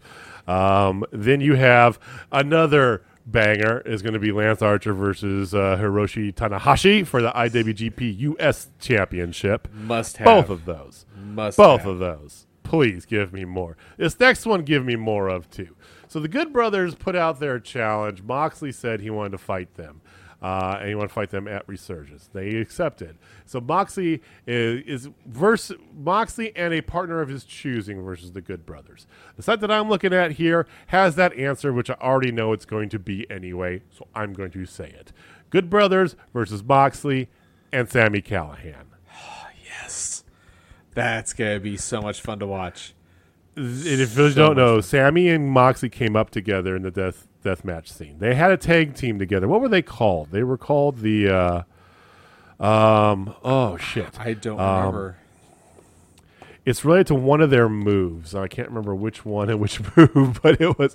[0.49, 1.99] Um, then you have
[2.33, 8.19] another banger is going to be Lance Archer versus uh, Hiroshi Tanahashi for the IWGP
[8.41, 9.69] US Championship.
[9.73, 11.05] Must have Both of those.
[11.15, 11.91] must Both have.
[11.91, 12.47] of those.
[12.69, 13.79] Please give me more.
[13.97, 15.75] This next one, give me more of too.
[16.07, 18.23] So the Good Brothers put out their challenge.
[18.23, 20.03] Moxley said he wanted to fight them,
[20.43, 22.29] uh, and he wanted to fight them at Resurgence.
[22.31, 23.17] They accepted.
[23.47, 28.67] So Moxley is, is versus Moxley and a partner of his choosing versus the Good
[28.67, 29.07] Brothers.
[29.37, 32.67] The site that I'm looking at here has that answer, which I already know it's
[32.67, 33.81] going to be anyway.
[33.91, 35.11] So I'm going to say it:
[35.49, 37.31] Good Brothers versus Moxley
[37.73, 38.89] and Sami Callihan.
[40.95, 42.95] That's gonna be so much fun to watch.
[43.57, 47.27] And if you So don't know, Sami and Moxley came up together in the death
[47.43, 48.19] death match scene.
[48.19, 49.49] They had a tag team together.
[49.49, 50.31] What were they called?
[50.31, 51.63] They were called the uh
[52.65, 54.19] um oh shit.
[54.19, 55.18] I don't Um, remember.
[56.69, 58.35] It's related to one of their moves.
[58.35, 60.95] I can't remember which one and which move, but it was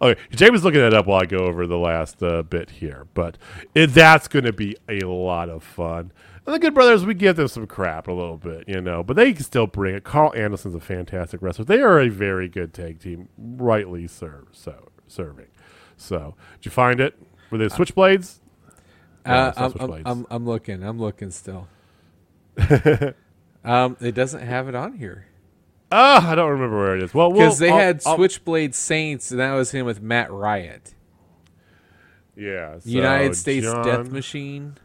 [0.00, 0.20] okay.
[0.32, 3.38] Jay was looking that up while I go over the last uh, bit here, but
[3.72, 6.10] it, that's going to be a lot of fun.
[6.44, 9.14] And the Good Brothers, we give them some crap a little bit, you know, but
[9.14, 10.02] they can still bring it.
[10.02, 11.66] Karl Anderson's a fantastic wrestler.
[11.66, 15.46] They are a very good tag team, rightly served, so serving.
[15.96, 17.16] So, did you find it?
[17.52, 18.40] Were they switchblades?
[19.24, 20.82] Uh, not I'm, I'm, I'm, I'm looking.
[20.82, 21.68] I'm looking still.
[23.64, 25.26] um, it doesn't have it on here
[25.94, 27.12] Oh, I don't remember where it is.
[27.12, 30.32] Well, because we'll- they I'll- had I'll- Switchblade Saints, and that was him with Matt
[30.32, 30.94] Riot.
[32.34, 34.78] Yeah, so United States John- Death Machine.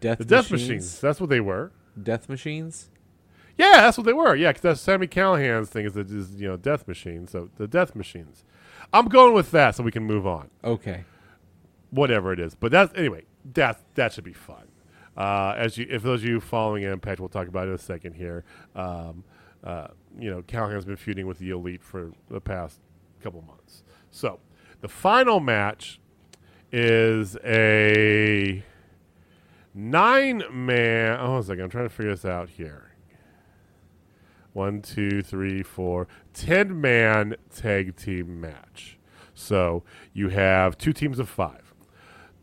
[0.00, 0.68] Death The Death Machines?
[0.68, 1.00] Machines.
[1.00, 1.72] That's what they were.
[2.00, 2.90] Death Machines.
[3.56, 4.36] Yeah, that's what they were.
[4.36, 7.26] Yeah, 'cause that's Sami Callihan's thing is, the, is you know Death Machine.
[7.26, 8.44] So the Death Machines.
[8.92, 10.50] I'm going with that so we can move on.
[10.62, 11.04] Okay.
[11.90, 13.22] Whatever it is, but that's anyway.
[13.54, 14.67] That that should be fun.
[15.18, 17.78] Uh, as you, if those of you following Impact, we'll talk about it in a
[17.78, 18.44] second here.
[18.76, 19.24] Um,
[19.64, 22.78] uh, you know, Callihan's been feuding with the Elite for the past
[23.20, 23.82] couple months.
[24.12, 24.38] So
[24.80, 26.00] the final match
[26.70, 28.62] is a
[29.74, 31.18] nine man.
[31.20, 31.64] Oh, one second.
[31.64, 32.92] I'm trying to figure this out here.
[34.52, 38.98] One, two, three, four, ten man tag team match.
[39.34, 41.67] So you have two teams of five.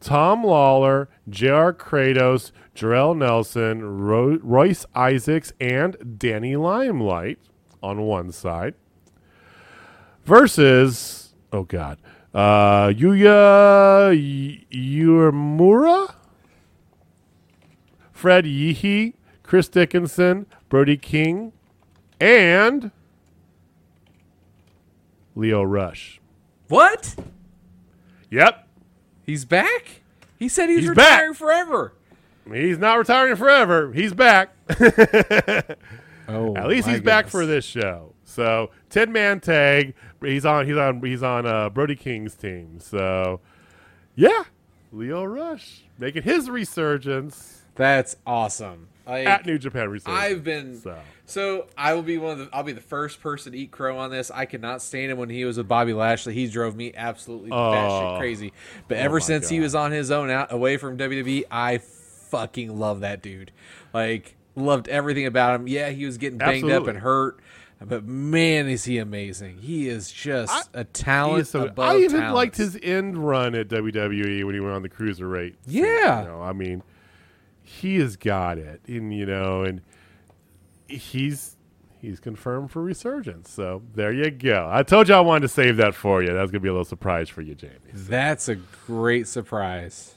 [0.05, 1.73] Tom Lawlor, J.R.
[1.73, 7.39] Kratos, Jorel Nelson, Ro- Royce Isaacs, and Danny Limelight
[7.81, 8.75] on one side
[10.23, 11.97] versus, oh God,
[12.35, 16.13] uh, Yuya Y- Uemura,
[18.11, 21.51] Fred Yehi, Chris Dickinson, Brody King,
[22.19, 22.91] and
[25.33, 26.21] Lio Rush.
[26.67, 27.15] What?
[28.29, 28.64] Yep,
[29.26, 30.01] He's back?
[30.38, 31.38] He said he was He's retiring back.
[31.38, 31.93] forever.
[32.51, 33.91] he's not retiring forever.
[33.93, 34.49] He's back.
[36.28, 38.13] Oh, At least my he's back for this show.
[38.23, 39.93] So ten man tag.
[40.23, 40.65] He's on.
[40.65, 40.99] He's on.
[41.03, 42.80] He's on uh, Brody King's team.
[42.80, 43.41] So
[44.15, 44.45] yeah,
[44.91, 48.88] Lio Rush making his resurgence That's awesome.
[49.07, 50.19] Like, at New Japan Resurgence.
[50.19, 50.97] I've been So.
[51.25, 51.67] so.
[51.77, 52.49] I will be one of the.
[52.51, 54.31] I'll be the first person to eat crow on this.
[54.31, 56.33] I could not stand him when he was with Bobby Lashley.
[56.33, 58.17] He drove me absolutely batshit Oh.
[58.19, 58.51] crazy.
[58.87, 61.77] But oh ever my since he was on his own out away from WWE, I
[61.79, 63.51] fucking love that dude.
[63.93, 65.67] Like loved everything about him.
[65.67, 67.39] Yeah, he was getting banged up and hurt.
[67.85, 69.57] But man, is he amazing!
[69.59, 72.35] He is just a talent so- above I even talents.
[72.35, 75.55] liked his end run at WWE when he went on the cruiserweight.
[75.67, 76.21] Yeah.
[76.21, 76.81] you know, I mean,
[77.66, 79.82] he has got it, and you know, and
[80.88, 81.57] he's
[81.99, 83.49] he's confirmed for resurgence.
[83.51, 84.70] So there you go.
[84.72, 86.32] I told you I wanted to save that for you.
[86.34, 87.74] That's gonna be a little surprise for you, Jamie.
[87.93, 90.13] That's a great surprise.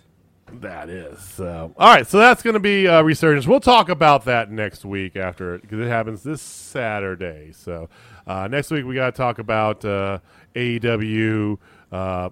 [0.53, 1.21] That is.
[1.21, 2.07] So, all right.
[2.07, 3.47] So that's going to be uh, resurgence.
[3.47, 7.53] We'll talk about that next week after because it happens this Saturday.
[7.53, 7.91] So
[8.27, 10.21] uh, next week we got to talk about uh,
[10.55, 11.59] AEW
[11.93, 12.31] uh,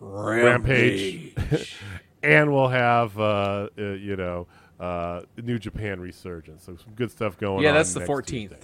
[0.00, 1.34] Rampage,
[2.24, 4.46] and we'll have uh, uh, you know
[4.80, 6.64] uh, New Japan resurgence.
[6.64, 7.62] So some good stuff going on.
[7.62, 8.26] Yeah, that's the 14th.
[8.26, 8.56] Tuesday.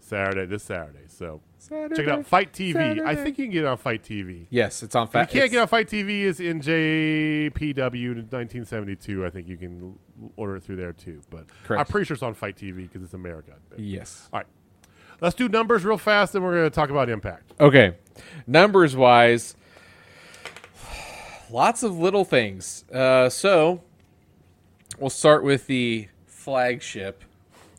[0.00, 1.04] Saturday, this Saturday.
[1.06, 2.26] So Saturday, check it out.
[2.26, 3.00] FITE TV.
[3.00, 4.46] I think you can get it on FITE TV.
[4.50, 5.06] Yes, it's on.
[5.06, 9.24] If you can't it's- get on FITE TV is in JPW 1972.
[9.24, 9.98] I think you can
[10.36, 11.20] order it through there too.
[11.30, 11.80] But Correct.
[11.80, 13.52] I'm pretty sure it's on FITE TV because it's America.
[13.78, 14.28] Yes.
[14.32, 14.46] All right,
[15.20, 17.52] let's do numbers real fast, and we're going to talk about Impact.
[17.60, 17.94] Okay.
[18.46, 19.56] Numbers wise,
[21.52, 22.84] lots of little things.
[22.92, 23.82] Uh, so
[24.98, 27.22] we'll start with the flagship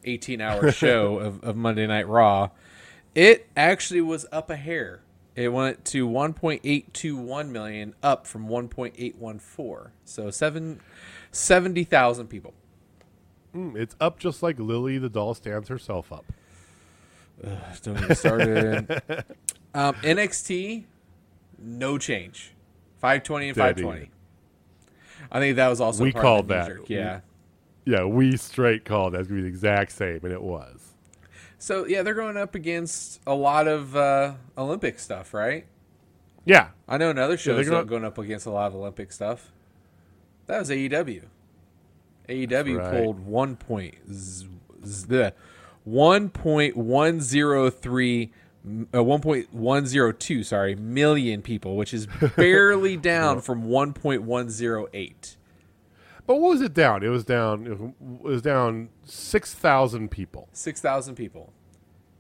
[0.06, 2.52] 18 hour show of, of Monday Night Raw.
[3.16, 5.02] It actually was up a hair
[5.36, 9.90] It went to 1.821 million, up from 1.814.
[10.06, 10.80] So seven,
[11.32, 12.54] 70,000 people.
[13.56, 16.26] Mm, it's up just like Lily the doll stands herself up.
[17.84, 18.90] Don't get started.
[19.74, 20.86] um, NXT,
[21.60, 22.54] no change.
[23.04, 24.10] 520 and 520.
[25.30, 26.90] I think that was also We called that.
[26.90, 27.20] Yeah.
[27.84, 30.94] Yeah, we straight called that's gonna be the exact same, and it was.
[31.58, 35.66] So yeah, they're going up against a lot of uh, Olympic stuff, right?
[36.46, 39.52] Yeah, I know another show is gonna- going up against a lot of Olympic stuff.
[40.46, 41.24] That was AEW.
[42.30, 43.04] AEW right.
[43.04, 44.48] pulled one point z-
[44.86, 45.34] z- the
[45.84, 48.32] one point one zero three
[48.96, 53.94] uh, one point one zero two sorry million people, which is barely down from one
[53.94, 55.36] point one zero eight.
[56.26, 57.04] but what was it down?
[57.04, 57.68] It was down.
[57.68, 60.48] It was down six thousand people.
[60.54, 61.52] Six thousand people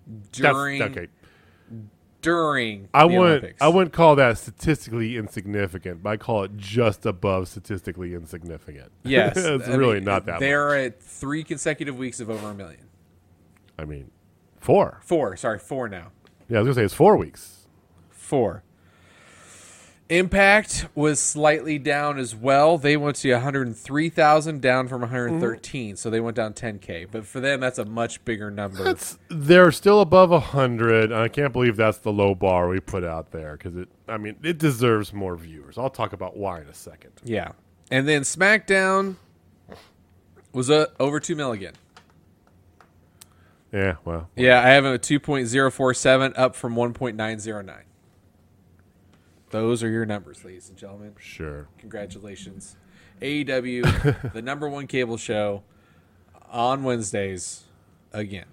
[0.08, 1.08] That's- during okay.
[2.22, 3.22] during I wouldn't.
[3.26, 3.62] Olympics.
[3.62, 8.92] I wouldn't call that statistically insignificant, but I call it just above statistically insignificant.
[9.04, 10.40] Yes, it's I really mean, not that.
[10.40, 10.94] They're much.
[10.94, 12.88] at three consecutive weeks of over a million.
[13.78, 14.12] I mean,
[14.60, 15.00] four.
[15.04, 16.12] Four, sorry, four now.
[16.54, 17.66] Yeah, I was gonna say it's four weeks.
[18.12, 18.62] Four.
[20.08, 22.78] Impact was slightly down as well.
[22.78, 27.08] They went to 103,000 down from 113, so they went down 10k.
[27.10, 28.88] But for them, that's a much bigger number.
[28.88, 31.12] It's they're still above a hundred.
[31.12, 33.90] I can't believe that's the low bar we put out there because it.
[34.08, 35.80] I mean, it deserves more viewers.
[35.80, 37.14] I'll talk about why in a second.
[37.24, 37.54] yeah,
[37.90, 39.16] and then SmackDown
[40.52, 41.74] was uh, over two mil again.
[43.74, 47.74] Yeah, well, Yeah, I have a 2.047, up from 1.909.
[49.50, 51.16] Those are your numbers, ladies and gentlemen.
[51.20, 51.68] sure.
[51.80, 52.76] Congratulations.
[53.22, 55.64] AEW, the number one cable show
[56.52, 57.64] on Wednesdays
[58.12, 58.46] again.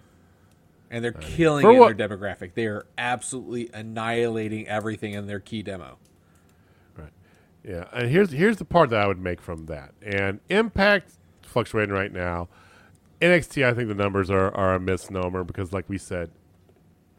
[0.91, 2.55] And they're killing For it in their demographic.
[2.55, 5.99] They are absolutely annihilating everything in their key demo.
[6.97, 7.13] Right.
[7.63, 9.93] Yeah, and here's here's the part that I would make from that.
[10.03, 11.13] And Impact
[11.43, 12.49] fluctuating right now.
[13.21, 16.31] NXT, I think the numbers are, are a misnomer because, like we said,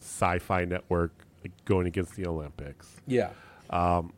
[0.01, 1.11] Syfy Network
[1.43, 2.95] like, going against the Olympics.
[3.05, 3.31] Yeah.
[3.69, 4.13] Um,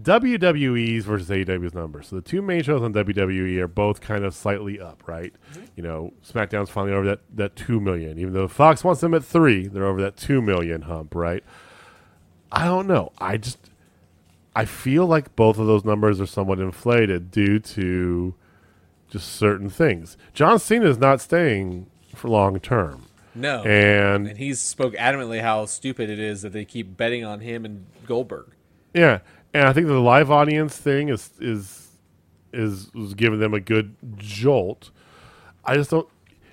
[0.00, 2.08] WWE's versus AEW's numbers.
[2.08, 5.34] So the two main shows on WWE are both kind of slightly up, right?
[5.52, 5.64] Mm-hmm.
[5.76, 8.18] You know, SmackDown's finally over that, that two million.
[8.18, 11.44] Even though Fox wants them at three, they're over that two million hump, right?
[12.50, 13.12] I don't know.
[13.18, 13.58] I just
[14.54, 18.34] I feel like both of those numbers are somewhat inflated due to
[19.12, 20.16] just certain things.
[20.32, 23.06] John Cena is not staying for long term.
[23.34, 23.62] No.
[23.62, 27.64] And and he spoke adamantly how stupid it is that they keep betting on him
[27.64, 28.52] and Goldberg.
[28.94, 29.20] Yeah,
[29.54, 31.88] and I think the live audience thing is is
[32.52, 34.90] is was giving them a good jolt.
[35.64, 36.08] I just don't,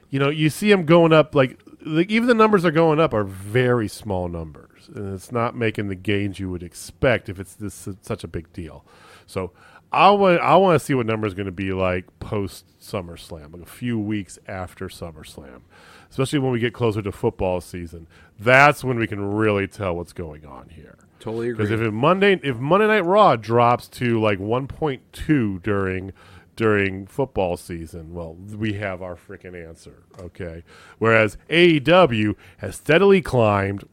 [0.09, 3.13] you know, you see them going up like, like even the numbers are going up
[3.13, 7.55] are very small numbers, and it's not making the gains you would expect if it's
[7.55, 8.85] this such a big deal.
[9.25, 9.51] So
[9.91, 13.53] I want I want to see what number is going to be like post SummerSlam,
[13.53, 15.61] like a few weeks after SummerSlam,
[16.09, 18.07] especially when we get closer to football season.
[18.39, 20.97] That's when we can really tell what's going on here.
[21.19, 21.65] Totally agree.
[21.65, 26.13] Because if it Monday if Monday Night Raw drops to like 1.2 during
[26.55, 30.03] during football season, well, we have our freaking answer.
[30.19, 30.63] Okay.
[30.97, 33.85] Whereas AEW has steadily climbed,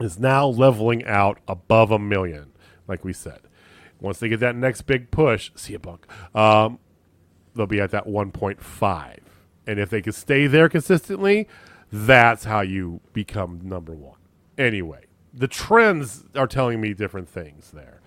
[0.00, 2.52] is now leveling out above a million,
[2.88, 3.40] like we said.
[4.00, 6.06] Once they get that next big push, CM Punk.
[6.34, 6.78] Um,
[7.54, 9.18] they'll be at that 1.5.
[9.66, 11.48] And if they can stay there consistently,
[11.90, 14.18] that's how you become number one.
[14.58, 18.00] Anyway, the trends are telling me different things there.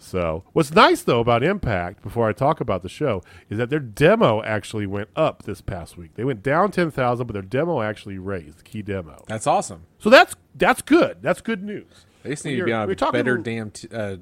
[0.00, 3.80] So, what's nice though about Impact, before I talk about the show, is that their
[3.80, 6.14] demo actually went up this past week.
[6.14, 8.64] They went down ten thousand, but their demo actually raised.
[8.64, 9.24] Key demo.
[9.26, 9.86] That's awesome.
[9.98, 11.18] So that's that's good.
[11.20, 12.06] That's good news.
[12.28, 14.16] They just need to be on a talking- better damn t- uh,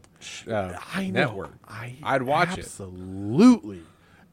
[0.48, 1.20] uh, I know.
[1.26, 1.52] network.
[1.68, 2.60] I I'd watch it.
[2.60, 3.82] absolutely,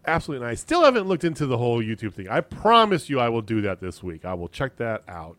[0.06, 0.46] Absolutely.
[0.46, 2.28] And I still haven't looked into the whole YouTube thing.
[2.30, 4.26] I promise you I will do that this week.
[4.26, 5.38] I will check that out.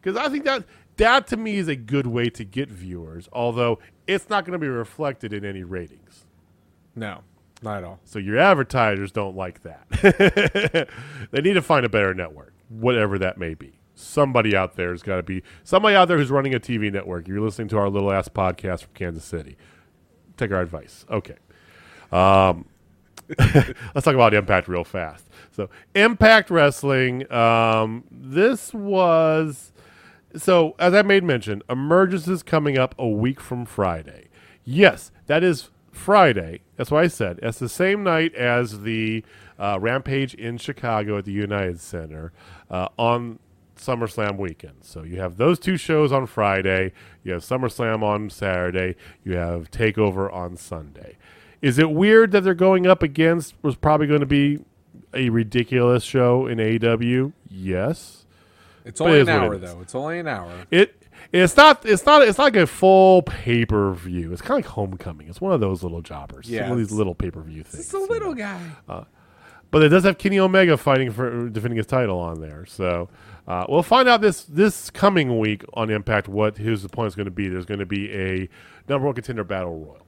[0.00, 0.64] Because I think that
[0.98, 4.58] that to me is a good way to get viewers, although it's not going to
[4.58, 6.26] be reflected in any ratings.
[6.94, 7.22] No,
[7.62, 7.98] not at all.
[8.04, 10.88] So your advertisers don't like that.
[11.32, 13.80] they need to find a better network, whatever that may be.
[13.94, 17.28] Somebody out there has got to be somebody out there who's running a TV network.
[17.28, 19.56] You're listening to our little ass podcast from Kansas City.
[20.36, 21.06] Take our advice.
[21.08, 21.36] Okay.
[22.10, 22.66] Um,
[23.38, 25.28] let's talk about Impact real fast.
[25.52, 27.30] So Impact Wrestling.
[27.32, 29.72] Um, this was
[30.36, 34.28] so as I made mention, Emergence is coming up a week from Friday.
[34.64, 36.62] Yes, that is Friday.
[36.76, 37.38] That's what I said.
[37.42, 39.24] It's the same night as the
[39.58, 42.32] uh, Rampage in Chicago at the United Center
[42.70, 43.38] uh, on
[43.84, 44.78] SummerSlam weekend.
[44.82, 49.70] So you have those two shows on Friday, you have SummerSlam on Saturday, you have
[49.70, 51.16] Takeover on Sunday.
[51.62, 54.60] Is it weird that they're going up against was probably going to be
[55.14, 57.32] a ridiculous show in AEW?
[57.48, 58.26] Yes.
[58.84, 59.80] It's only it an hour it though.
[59.80, 60.52] It's only an hour.
[60.70, 64.32] It it's not it's not it's not like a full pay per view.
[64.32, 65.28] It's kind of like Homecoming.
[65.28, 66.50] It's one of those little jobbers.
[66.50, 67.84] Yeah, one of these little pay per view things.
[67.84, 68.42] It's a you little know.
[68.42, 68.60] guy.
[68.88, 69.04] Uh,
[69.74, 72.64] But it does have Kenny Omega fighting for defending his title on there.
[72.64, 73.08] So
[73.48, 77.32] uh, we'll find out this this coming week on Impact what his opponent's going to
[77.32, 77.48] be.
[77.48, 78.48] There's going to be a
[78.88, 80.06] number one contender battle royal.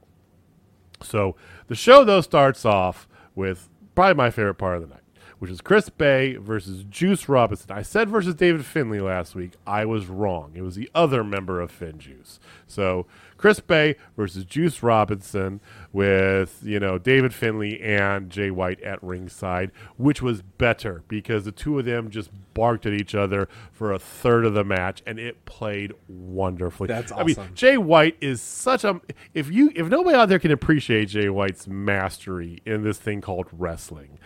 [1.01, 1.35] So
[1.67, 5.03] the show though starts off with probably my favorite part of the night,
[5.39, 7.69] which is Chris Bey versus Juice Robinson.
[7.73, 9.55] I said versus David Finlay last week.
[9.67, 10.53] I was wrong.
[10.55, 12.39] It was the other member of FinJuice.
[12.67, 13.05] So
[13.37, 15.61] Chris Bey versus Juice Robinson
[15.93, 21.51] with you know David Finlay and Jay White at ringside, which was better because the
[21.51, 25.19] two of them just barked at each other for a third of the match, and
[25.19, 26.87] it played wonderfully.
[26.87, 27.21] That's awesome.
[27.21, 27.55] I mean.
[27.55, 28.99] Jay White is such a
[29.33, 33.47] if you if nobody out there can appreciate Jay White's mastery in this thing called
[33.51, 34.19] wrestling,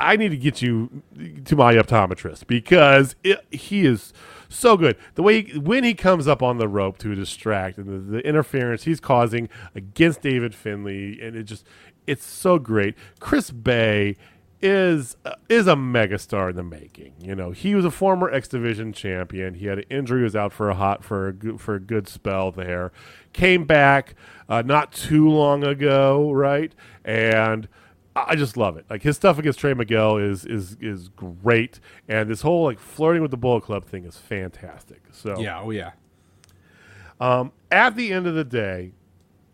[0.00, 1.02] I need to get you
[1.44, 4.12] to my optometrist because it, he is
[4.48, 4.96] so good.
[5.14, 8.26] The way he, when he comes up on the rope to distract and the, the
[8.26, 11.66] interference he's causing against David Finlay, and it just
[12.06, 12.94] it's so great.
[13.20, 14.16] Chris Bey
[14.60, 17.14] is uh, is a megastar in the making.
[17.20, 19.54] You know, he was a former X Division champion.
[19.54, 22.08] He had an injury, was out for a hot for a good, for a good
[22.08, 22.92] spell there.
[23.32, 24.14] Came back
[24.48, 26.74] uh, not too long ago, right?
[27.04, 27.68] And
[28.26, 28.86] I just love it.
[28.90, 33.22] Like his stuff against Trey Miguel is is is great, and this whole like flirting
[33.22, 35.02] with the Bullet Club thing is fantastic.
[35.12, 35.60] So Yeah.
[35.60, 35.92] Oh yeah.
[37.20, 38.92] um, at the end of the day,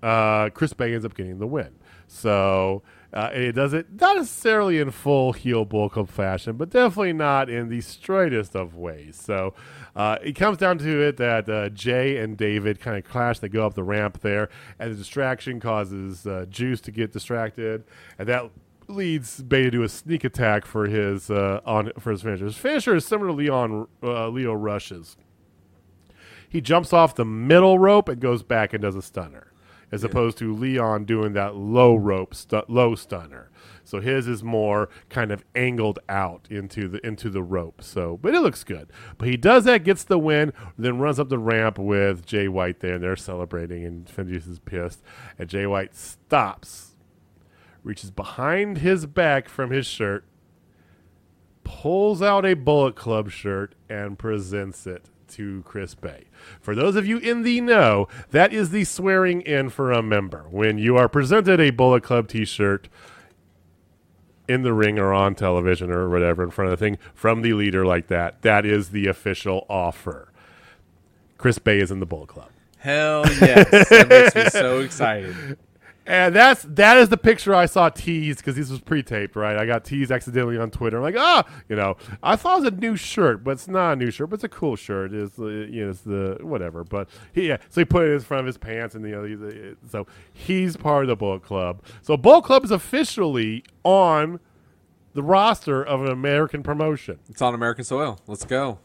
[0.02, 1.74] uh, Chris Bey ends up getting the win.
[2.06, 2.82] So
[3.14, 7.68] uh, it does it not necessarily in full heel Bull fashion, but definitely not in
[7.68, 9.16] the straightest of ways.
[9.16, 9.54] So
[9.96, 13.38] uh, it comes down to it that uh, Jay and David kind of clash.
[13.38, 17.84] They go up the ramp there, and the distraction causes uh, Juice to get distracted,
[18.18, 18.50] and that
[18.88, 22.44] leads Bey to do a sneak attack for his uh, on for his finisher.
[22.44, 25.16] His finisher is similar to Leon uh, Lio Rush's
[26.54, 29.48] he jumps off the middle rope and goes back and does a stunner,
[29.94, 33.48] as opposed to Leon doing that low rope stu- low stunner.
[33.84, 37.80] So his is more kind of angled out into the into the rope.
[37.80, 38.90] So, but it looks good.
[39.18, 42.80] But he does that, gets the win, then runs up the ramp with Jay White
[42.80, 45.00] there, and they're celebrating, and Finjuice is pissed,
[45.38, 46.96] and Jay White stops,
[47.84, 50.24] reaches behind his back from his shirt,
[51.62, 56.24] pulls out a Bullet Club shirt and presents it to Chris Bey.
[56.60, 60.46] For those of you in the know, that is the swearing in for a member.
[60.50, 62.88] When you are presented a Bullet Club t shirt
[64.48, 67.54] in the ring or on television or whatever in front of the thing from the
[67.54, 70.32] leader like that, that is the official offer.
[71.38, 72.50] Chris Bey is in the Bullet Club.
[72.78, 73.88] Hell yes.
[73.88, 75.58] that makes me so excited.
[76.06, 79.56] And that's that is the picture I saw teased because this was pre-taped, right?
[79.56, 80.98] I got teased accidentally on Twitter.
[80.98, 83.92] I'm like, ah, you know, I thought it was a new shirt, but it's not
[83.92, 85.14] a new shirt, but it's a cool shirt.
[85.14, 86.84] It's uh, you know, it's the whatever.
[86.84, 89.24] But he, yeah, so he put it in front of his pants, and you know,
[89.24, 91.82] he's, uh, so he's part of the Bullet Club.
[92.02, 94.40] So Bullet Club is officially on
[95.14, 97.18] the roster of an American promotion.
[97.30, 98.18] It's on American soil.
[98.26, 98.78] Let's go.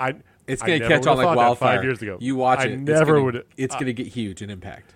[0.00, 0.14] I
[0.46, 1.76] It's gonna never catch on like wildfire.
[1.76, 2.16] five years ago.
[2.18, 2.72] You watch I it.
[2.72, 3.46] it's never gonna, would.
[3.58, 4.94] It's gonna get huge in impact.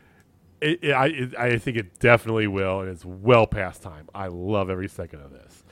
[0.60, 4.08] It, it, I, it, I think it definitely will, and it's well past time.
[4.14, 5.64] I love every second of this.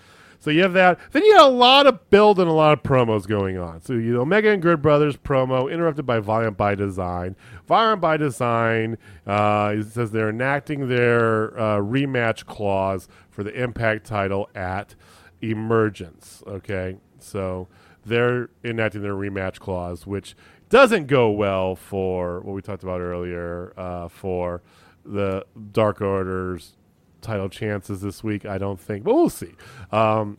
[0.45, 0.99] So you have that.
[1.13, 3.81] Then you got a lot of build and a lot of promos going on.
[3.81, 7.35] So you know, Omega and Good Brothers promo interrupted by Violent by Design.
[7.67, 14.51] Violent by Design uh, says they're enacting their uh, rematch clause for the Impact title
[14.55, 14.95] at
[15.41, 16.43] Emergence.
[16.47, 17.69] Okay, so
[18.05, 20.37] they're enacting their rematch clause, which
[20.75, 24.61] doesn't go well for what we talked about earlier uh, for
[25.05, 26.73] the Dark Order's
[27.21, 28.45] title chances this week.
[28.45, 29.53] I don't think, but we'll see.
[29.93, 30.37] Um,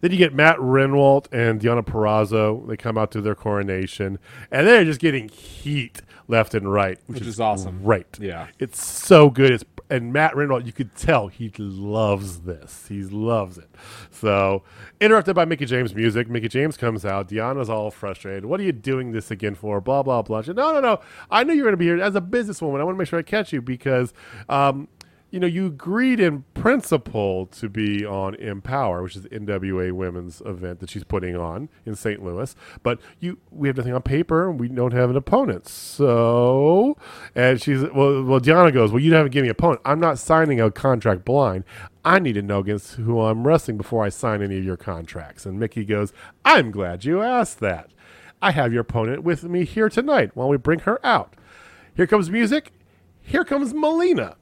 [0.00, 2.66] then you get Matt Rehwoldt and Deonna Purrazzo.
[2.66, 4.18] They come out to their coronation,
[4.50, 7.82] and they're just getting heat left and right, which, Which is awesome.
[7.82, 8.06] Right?
[8.20, 8.46] Yeah.
[8.58, 9.50] it's so good.
[9.52, 12.86] It's and Matt Rehwoldt, you could tell he loves this.
[12.88, 13.68] He loves it.
[14.10, 14.62] So
[15.00, 16.28] interrupted by Mickie James music.
[16.30, 17.28] Mickie James comes out.
[17.28, 18.44] Deonna's all frustrated.
[18.44, 19.80] What are you doing this again for?
[19.80, 20.42] Blah blah blah.
[20.46, 21.00] No no no.
[21.30, 22.80] I knew you were going to be here as a businesswoman.
[22.80, 24.14] I want to make sure I catch you because
[24.48, 24.86] um,
[25.30, 30.40] you know, you agreed in principle to be on Empower, which is the NWA women's
[30.44, 32.22] event that she's putting on in St.
[32.22, 32.54] Louis.
[32.82, 35.68] But you, we have nothing on paper, and we don't have an opponent.
[35.68, 36.96] So,
[37.34, 38.24] and she's well.
[38.24, 39.80] Well, Diana goes, well, you haven't given me an opponent.
[39.84, 41.64] I'm not signing a contract blind.
[42.04, 45.46] I need to know against who I'm wrestling before I sign any of your contracts.
[45.46, 46.12] And Mickie goes,
[46.44, 47.90] I'm glad you asked that.
[48.42, 51.34] I have your opponent with me here tonight while we bring her out.
[51.94, 52.72] Here comes music.
[53.20, 54.36] Here comes Melina.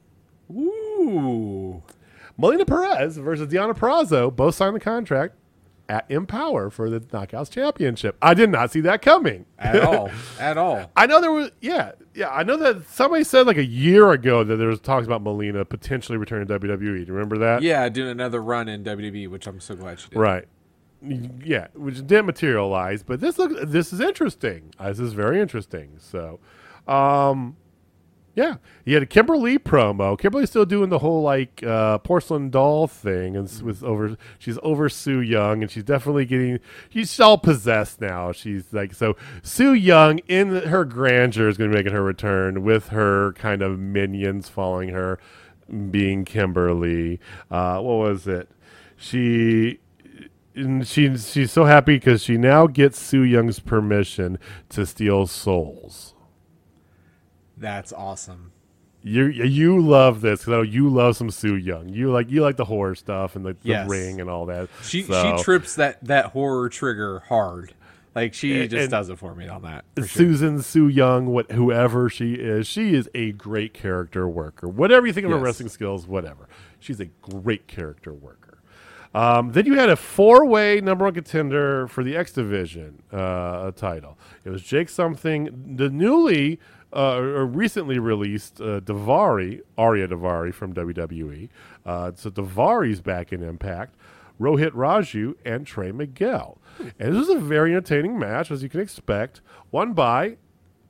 [1.09, 1.83] Ooh.
[2.37, 5.35] Melina Perez versus Deonna Purrazzo both signed the contract
[5.89, 8.17] at Empower for the Knockouts Championship.
[8.21, 10.11] I did not see that coming At all.
[10.39, 10.91] At all.
[10.95, 12.29] I know there was, yeah, yeah.
[12.29, 15.65] I know that somebody said like a year ago that there was talks about Melina
[15.65, 16.79] potentially returning to WWE.
[16.79, 17.63] Do you remember that?
[17.63, 20.19] Yeah, doing another run in WWE, which I'm so glad she did.
[20.19, 20.45] Right.
[21.01, 24.75] Yeah, which didn't materialize, but this look this is interesting.
[24.79, 25.93] Uh, This is very interesting.
[25.99, 26.41] So,
[26.89, 27.57] um,
[28.39, 30.17] yeah, he had a Kimber Lee promo.
[30.17, 34.17] Kimber Lee's still doing the whole like uh, porcelain doll thing, and s with over
[34.39, 38.31] she's over Su Yung, and she's definitely getting she's all possessed now.
[38.31, 42.63] She's like so Su Yung in her grandeur is going to be making her return
[42.63, 45.19] with her kind of minions following her,
[45.91, 47.19] being Kimber Lee.
[47.51, 48.49] Uh, what was it?
[48.97, 49.81] She
[50.55, 56.15] and she's she's so happy because she now gets Su Yung's permission to steal souls.
[57.59, 58.53] That's awesome.
[59.03, 61.89] You you love this because you love some Su Yung.
[61.89, 63.89] You like you like the horror stuff and the, the Yes.
[63.89, 64.69] ring and all that.
[64.83, 67.75] She So, she trips that that horror trigger hard.
[68.15, 69.85] Like she And- just and- does it for me on that.
[69.95, 70.09] for sure.
[70.09, 74.67] Susan Su Yung, what whoever she is, she is a great character worker.
[74.69, 76.49] Whatever you think of her wrestling skills, whatever,
[76.81, 78.59] she's a great character worker.
[79.15, 84.19] Um, then you had a four-way number one contender for the X Division uh, title.
[84.45, 86.59] It was Jake something, the newly
[86.93, 91.49] uh, or recently released uh, Daivari, Arya Daivari from WWE.
[91.85, 93.95] Uh, so Daivari's back in Impact.
[94.41, 96.59] Rohit Raju and Trey Miguel.
[96.79, 99.41] And this was a very entertaining match, as you can expect.
[99.73, 100.37] Won by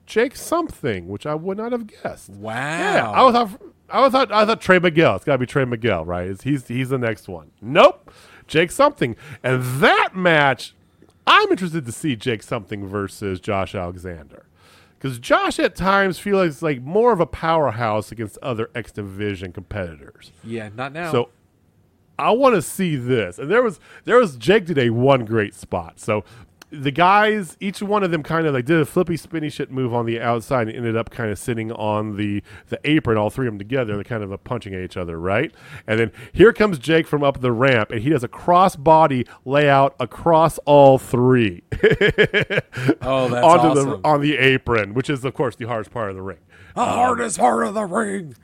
[0.04, 2.28] Jake something, which I would not have guessed.
[2.30, 2.52] Wow.
[2.54, 5.16] Yeah, I thought I thought I thought Trey Miguel.
[5.16, 6.24] It's got to be Trey Miguel, right?
[6.28, 7.50] It's- He's he's the next one.
[7.62, 8.10] Nope,
[8.46, 9.16] Jake something.
[9.42, 10.74] And that match,
[11.26, 14.44] I'm interested to see Jake something versus Josh Alexander.
[14.98, 20.32] Because Josh at times feels like more of a powerhouse against other X Division competitors.
[20.42, 21.12] yeah, not now.
[21.12, 21.30] So
[22.18, 23.38] I want to see this.
[23.38, 26.00] And there was there was Jake today one great spot.
[26.00, 26.24] So
[26.70, 29.94] the guys, each one of them kind of like did a flippy spinny shit move
[29.94, 33.46] on the outside and ended up kind of sitting on the the apron, all three
[33.46, 35.52] of them together, they're kind of uh, punching at each other, right?
[35.86, 39.26] And then here comes Jake from up the ramp, and he does a cross body
[39.44, 43.90] layout across all three oh, that's onto awesome.
[43.90, 46.38] the on the apron, which is of course the hardest part of the ring.
[46.74, 48.34] the hardest part of the ring.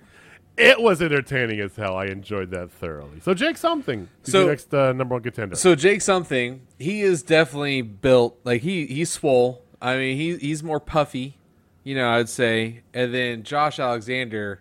[0.57, 1.96] It was entertaining as hell.
[1.96, 3.20] I enjoyed that thoroughly.
[3.20, 4.09] So Jake something.
[4.22, 5.57] So- next uh, number one contender.
[5.57, 9.62] So Jake something, he is definitely built like he he's swole.
[9.82, 11.36] I mean, he he's more puffy,
[11.82, 12.82] you know, I'd say.
[12.94, 14.61] And then Josh Alexander,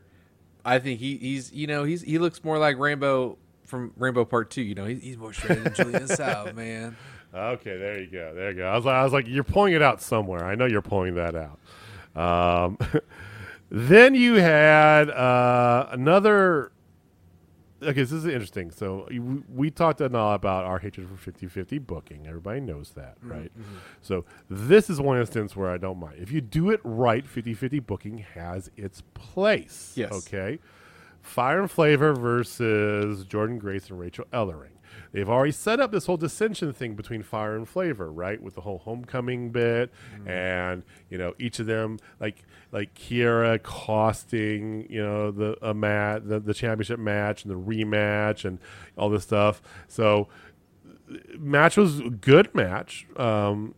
[0.66, 4.50] I think he he's you know, he's he looks more like Rambo from Rambo Part
[4.52, 4.86] 2, you know.
[4.86, 6.96] He's, he's more shredded than Julian South, man.
[7.34, 8.34] Okay, there you go.
[8.36, 8.66] There you go.
[8.68, 10.44] I was, like- I was like, you're pulling it out somewhere.
[10.44, 11.60] I know you're pulling that out.
[12.16, 12.78] Um,
[13.76, 16.72] then you had uh, another.
[17.82, 18.70] Okay, this is interesting.
[18.72, 22.26] So we, we talked a lot about our hatred for 50-50 booking.
[22.28, 23.52] Everybody knows that, Mm-hmm, right?
[24.02, 26.16] So this is one instance where I don't mind.
[26.20, 29.94] If you do it right, 50-50 booking has its place.
[29.96, 30.14] Yes.
[30.14, 30.60] Okay.
[31.22, 34.78] Fire 'N Flava versus Jordynne Grace and Rachel Ellering.
[35.12, 38.42] They've already set up this whole dissension thing between Fire 'N Flava, right?
[38.42, 39.92] With the whole homecoming bit,
[40.26, 46.28] and you know each of them, like like Kiera costing you know the a mat
[46.28, 48.60] the, the championship match and the rematch and
[48.98, 49.62] all this stuff.
[49.88, 50.28] So
[51.38, 53.08] match was a good match.
[53.18, 53.76] Um,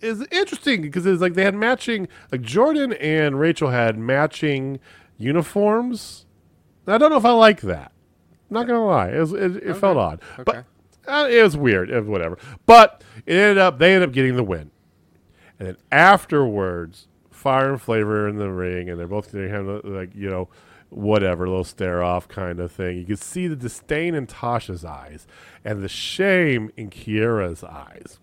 [0.00, 4.80] is interesting because it's like they had matching like Jordynne and Rachel had matching
[5.18, 6.26] uniforms.
[6.86, 7.92] I don't know if I like that.
[8.50, 10.42] Not gonna lie, it, was, it, it felt odd, Okay.
[10.44, 10.64] but
[11.10, 11.90] uh, it was weird.
[11.90, 12.38] It was whatever.
[12.66, 14.70] But it ended up they ended up getting the win,
[15.58, 20.14] and then afterwards, Fire 'N Flava in the ring, and they're both they have like
[20.14, 20.48] you know
[20.90, 22.98] whatever little stare off kind of thing.
[22.98, 25.26] You could see the disdain in Tasha's eyes
[25.64, 28.18] and the shame in Kiera's eyes.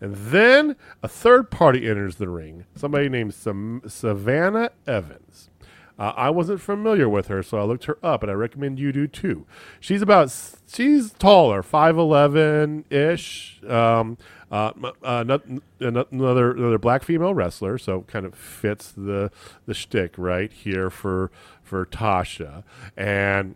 [0.00, 5.50] And then a third party enters the ring, somebody named Sam- Savannah Evans.
[5.98, 8.92] Uh, I wasn't familiar with her, so I looked her up, and I recommend you
[8.92, 9.46] do too.
[9.80, 10.30] She's about
[10.66, 13.62] she's taller, five eleven ish.
[13.66, 14.18] Um,
[14.50, 14.72] uh,
[15.02, 15.42] uh, not,
[15.80, 19.30] another another black female wrestler, so kind of fits the
[19.66, 21.30] the shtick right here for
[21.62, 22.62] for Tasha.
[22.96, 23.54] And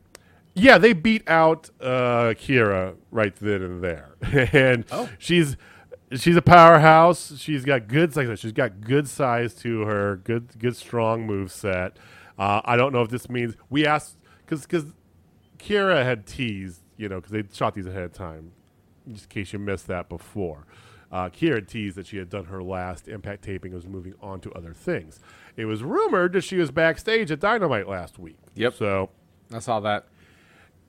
[0.54, 4.14] Yeah, they beat out uh, Kiera right then and there,
[4.52, 5.10] and Oh.
[5.18, 5.56] she's
[6.14, 7.34] she's a powerhouse.
[7.38, 11.96] She's got good like she's got good size to her, good good strong move set.
[12.40, 14.16] Uh, I don't know if this means we asked
[14.46, 14.86] because because
[15.58, 18.52] Kiera had teased, you know, because they shot these ahead of time,
[19.12, 20.66] just in case you missed that before.
[21.12, 24.40] Uh, Kiera teased that she had done her last Impact taping and was moving on
[24.40, 25.20] to other things.
[25.56, 28.38] It was rumored that she was backstage at Dynamite last week.
[28.54, 28.74] Yep.
[28.74, 29.10] So
[29.52, 30.06] I saw that.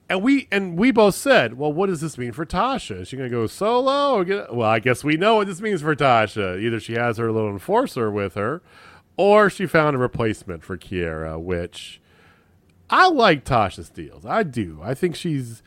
[0.08, 3.00] and we and we both said, "Well, what does this mean for Tasha?
[3.02, 5.60] Is she going to go solo or get?" Well, I guess we know what this
[5.60, 6.58] means for Tasha.
[6.60, 8.62] Either she has her little enforcer with her,
[9.16, 11.40] or she found a replacement for Kiera.
[11.40, 12.00] Which
[12.90, 14.26] I like Tasha Steelz.
[14.26, 14.80] I do.
[14.82, 15.62] I think she's.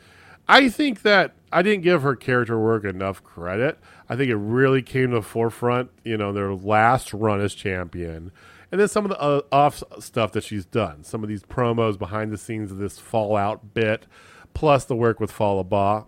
[0.47, 3.79] I think that I didn't give her character work enough credit.
[4.07, 5.89] I think it really came to the forefront.
[6.03, 8.31] You know, their last run as champion.
[8.71, 11.97] And then some of the uh, off stuff that she's done, some of these promos
[11.97, 14.05] behind the scenes of this Fallout bit,
[14.53, 16.05] plus the work with Fallah Bahh.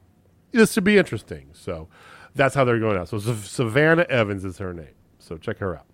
[0.52, 1.50] This should be interesting.
[1.54, 1.88] So
[2.36, 3.10] that's how they're going out.
[3.10, 4.96] So Savannah Evans is her name.
[5.20, 5.86] So check her out.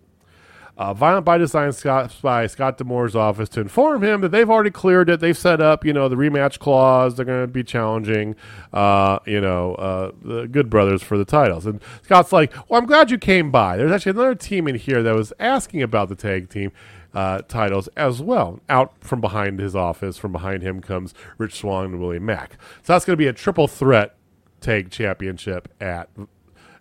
[0.76, 4.72] Uh, Violent by Design stops by Scott D'Amore's office to inform him that they've already
[4.72, 5.20] cleared it.
[5.20, 7.16] They've set up, you know, the rematch clause.
[7.16, 8.36] They're going to be challenging,
[8.74, 11.68] uh, you know, uh, the Good Brothers for the titles.
[11.68, 13.78] And Scott's like, "Well, I'm glad you came by.
[13.78, 16.72] There's actually another team in here that was asking about the tag team."
[17.14, 18.60] Uh, titles as well.
[18.70, 22.58] Out from behind his office, from behind him comes Rich Swann and Willie Mack.
[22.82, 24.16] So that's going to be a triple threat
[24.62, 26.10] tag championship at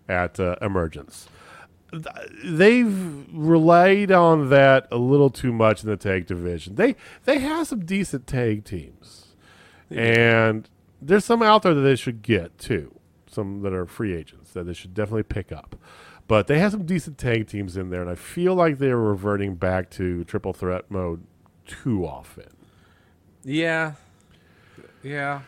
[0.09, 1.29] at uh, Emergence
[2.43, 6.75] they've relied on that a little too much in the tag division.
[6.75, 9.35] They they have some decent tag teams,
[9.89, 10.69] and
[11.01, 12.93] there's some out there that they should get too.
[13.27, 15.75] Some that are free agents that they should definitely pick up.
[16.27, 19.55] But they have some decent tag teams in there, and I feel like they're reverting
[19.55, 21.23] back to triple threat mode
[21.65, 22.49] too often.
[23.43, 23.93] Yeah.
[25.01, 25.41] Yeah.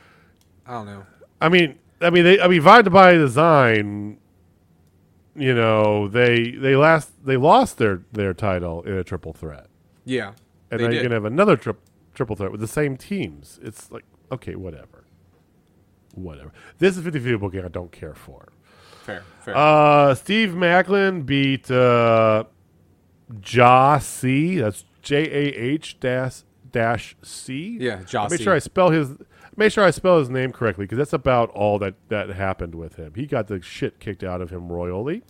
[0.68, 1.06] I don't know.
[1.40, 4.18] I mean, I mean, they, I mean, Vibe by Design.
[5.36, 9.68] You know, they they last they lost their their title in a triple threat,
[10.06, 10.32] Yeah.
[10.72, 10.94] and they now did.
[10.96, 11.74] you're gonna have another tri-
[12.14, 13.60] triple threat with the same teams.
[13.62, 15.04] It's like okay, whatever,
[16.14, 16.52] whatever.
[16.80, 17.66] This is 50 50 booking.
[17.66, 18.48] I don't care for.
[19.04, 19.24] Fair.
[19.42, 19.56] Fair.
[19.58, 22.46] Uh, Steve Maclin beat uh,
[24.00, 24.58] C.
[24.60, 27.78] That's J A H dash dash C.
[27.80, 29.10] Yeah, Ja Make sure I spell his.
[29.58, 32.96] Make sure I spell his name correctly because that's about all that that happened with
[32.96, 33.14] him.
[33.16, 35.24] He got the shit kicked out of him royally.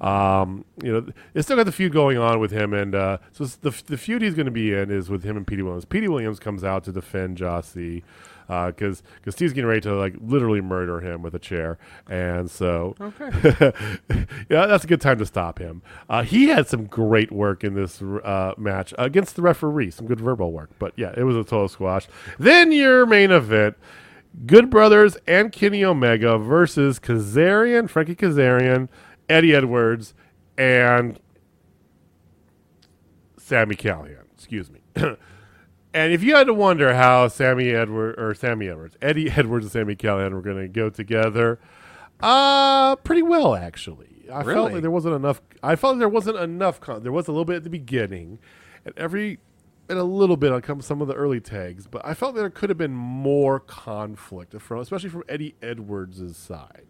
[0.00, 3.44] Um, you know, they still got the feud going on with him, and uh, so
[3.44, 5.84] the the feud he's going to be in is with him and Petey Williams.
[5.84, 8.02] Petey Williams comes out to defend Jah-C
[8.46, 11.78] because because Steve's getting ready to like literally murder him with a chair,
[12.08, 13.72] and so okay.
[14.50, 15.82] yeah, that's a good time to stop him.
[16.08, 20.20] Uh, he had some great work in this uh, match against the referee, some good
[20.20, 20.70] verbal work.
[20.78, 22.06] But yeah, it was a total squash.
[22.38, 23.76] Then your main event.
[24.46, 28.88] Good Brothers and Kenny Omega versus Kazarian, Frankie Kazarian,
[29.28, 30.12] Eddie Edwards,
[30.58, 31.20] and
[33.38, 34.24] Sami Callihan.
[34.34, 34.80] Excuse me.
[35.94, 39.72] and if you had to wonder how Sami Edward or Sami Edwards, Eddie Edwards and
[39.72, 41.58] Sami Callihan were going to go together,
[42.20, 44.26] uh, pretty well actually.
[44.32, 45.40] I felt like there wasn't enough.
[45.62, 46.80] I felt there wasn't enough.
[46.80, 48.38] Con- there was a little bit at the beginning,
[48.84, 49.38] and every
[49.88, 51.86] and a little bit on come some of the early tags.
[51.86, 56.36] But I felt that there could have been more conflict from, especially from Eddie Edwards'
[56.36, 56.86] side.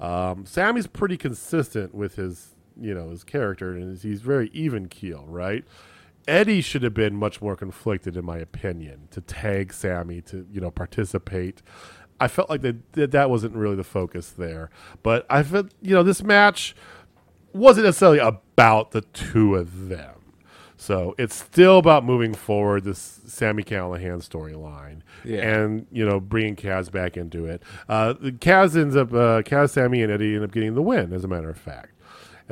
[0.00, 5.24] Um, Sami's pretty consistent with his, you know, his character, and he's very even keel,
[5.26, 5.64] right?
[6.28, 10.60] Eddie should have been much more conflicted, in my opinion, to tag Sami to, you
[10.60, 11.62] know, participate.
[12.20, 14.70] I felt like that that, wasn't really the focus there,
[15.02, 16.76] but I felt, you know, this match
[17.52, 20.14] wasn't necessarily about the two of them.
[20.76, 25.40] So it's still about moving forward this Sami Callihan storyline, Yeah.
[25.60, 27.62] and you know bringing Kaz back into it.
[27.88, 31.22] Uh, Kaz ends up, uh, Kaz, Sami, and Eddie end up getting the win, as
[31.22, 31.91] a matter of fact.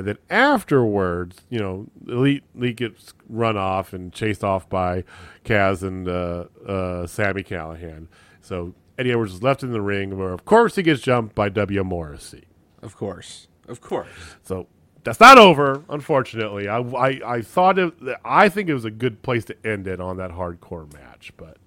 [0.01, 5.05] And then afterwards, you know, Elite Elite gets run off and chased off by
[5.45, 8.07] Kaz and uh, uh, Sami Callihan.
[8.41, 11.51] So Eddie Edwards is left in the ring, where of course he gets jumped by
[11.51, 11.85] W.
[11.85, 12.45] Morrissey.
[12.81, 13.49] Of course.
[13.69, 14.09] Of course.
[14.43, 14.69] So
[15.05, 16.67] that's not over, unfortunately.
[16.67, 17.93] I, I, I thought it,
[18.25, 21.59] I think it was a good place to end it on that hardcore match, but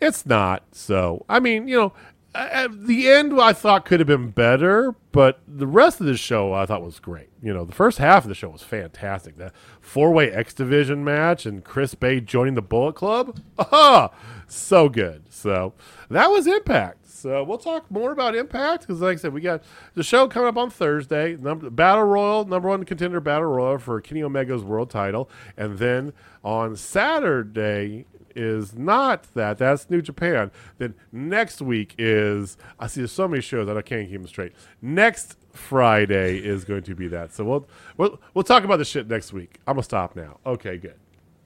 [0.00, 0.62] it's not.
[0.70, 1.92] So I mean, you know,
[2.34, 6.52] at the end I thought could have been better, but the rest of the show
[6.52, 7.30] I thought was great.
[7.42, 9.36] You know, the first half of the show was fantastic.
[9.36, 14.10] That four way X Division match and Chris Bey joining the Bullet Club, aha,
[14.46, 15.24] so good.
[15.30, 15.74] So
[16.10, 17.08] that was Impact.
[17.08, 19.64] So we'll talk more about Impact because, like I said, we got
[19.94, 21.36] the show coming up on Thursday.
[21.36, 26.12] Number, Battle Royal, number one contender Battle Royal for Kenny Omega's world title, and then
[26.44, 28.06] on Saturday
[28.38, 29.58] is not that.
[29.58, 30.50] That's New Japan.
[30.78, 34.26] Then next week is I see there's so many shows that I can't keep them
[34.28, 34.52] straight.
[34.80, 37.34] Next Friday is going to be that.
[37.34, 39.58] So we'll we'll we'll talk about the shit next week.
[39.66, 40.38] I'm gonna stop now.
[40.46, 40.94] Okay, good.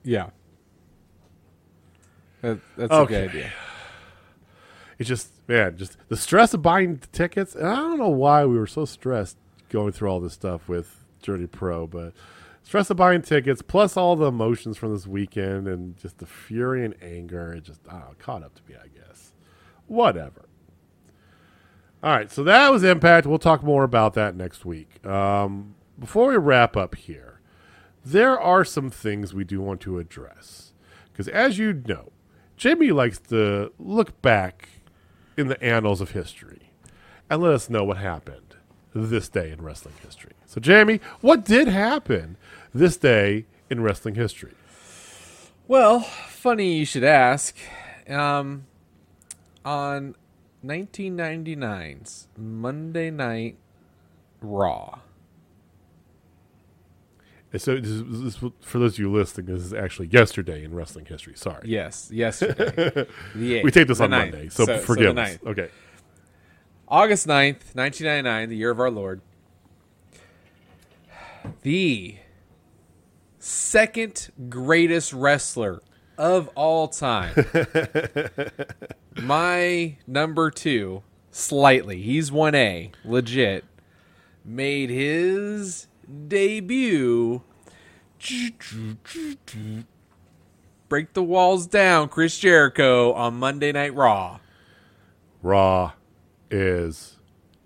[0.04, 0.30] Yeah.
[2.42, 3.14] That, that's Okay.
[3.14, 3.52] a good idea.
[4.98, 7.54] It's just man, just the stress of buying the tickets.
[7.54, 9.36] And I don't know why we were so stressed
[9.68, 12.12] going through all this stuff with Journey Pro, but
[12.62, 16.84] stress of buying tickets plus all the emotions from this weekend and just the fury
[16.84, 17.52] and anger.
[17.52, 19.32] It just know, caught up to me, I guess.
[19.86, 20.46] Whatever.
[22.02, 23.26] All right, so that was Impact.
[23.26, 25.04] We'll talk more about that next week.
[25.06, 27.40] Um, before we wrap up here,
[28.04, 30.72] there are some things we do want to address.
[31.12, 32.10] Because as you know,
[32.56, 34.68] Jamie likes to look back
[35.36, 36.72] in the annals of history
[37.30, 38.56] and let us know what happened
[38.94, 40.32] this day in wrestling history.
[40.46, 42.36] So, Jamie, what did happen
[42.74, 44.52] this day in wrestling history?
[45.68, 47.56] Well, funny you should ask.
[48.08, 48.66] Um,
[49.64, 50.16] on
[50.64, 53.56] 1999's Monday Night
[54.40, 55.00] Raw.
[57.58, 61.04] So, this is, this, for those of you listening, this is actually yesterday in wrestling
[61.04, 61.34] history.
[61.36, 61.68] Sorry.
[61.68, 63.06] Yes, yesterday.
[63.34, 64.08] We take this on.
[64.10, 65.38] Monday, so, the forgive us.
[65.46, 65.68] Okay.
[66.88, 69.20] August 9th, 1999, the year of our Lord.
[71.60, 72.16] The
[73.42, 75.82] second greatest wrestler
[76.16, 77.34] of all time.
[79.20, 81.02] My number two,
[81.32, 83.64] slightly, he's 1A, legit,
[84.44, 85.88] made his
[86.28, 87.42] debut.
[90.88, 94.38] Break the walls down, Chris Jericho on Monday Night Raw.
[95.42, 95.92] Raw
[96.48, 97.16] is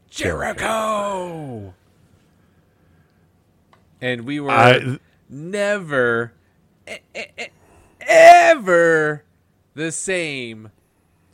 [0.09, 1.75] Jericho.
[4.01, 4.99] And we were I,
[5.29, 6.33] never,
[6.89, 7.47] e- e-
[8.01, 9.25] ever
[9.75, 10.71] the same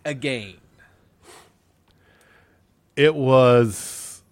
[0.04, 0.54] again.
[2.96, 4.22] it was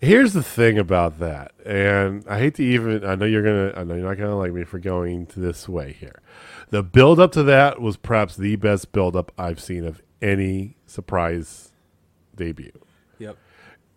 [0.00, 3.82] here's the thing about that and i hate to even i know you're gonna i
[3.84, 6.20] know you're not gonna like me for going to this way here
[6.70, 10.76] the build up to that was perhaps the best build up i've seen of any
[10.86, 11.72] surprise
[12.36, 12.72] debut.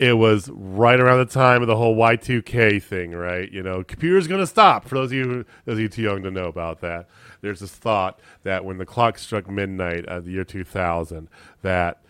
[0.02, 3.50] It was right around the time of the whole Y2K thing, right?
[3.52, 4.88] You know, computers going to stop.
[4.88, 7.08] For those of you those of you too young to know about that,
[7.42, 11.30] there's this thought that when the clock struck midnight of the year 2000,
[11.62, 12.02] that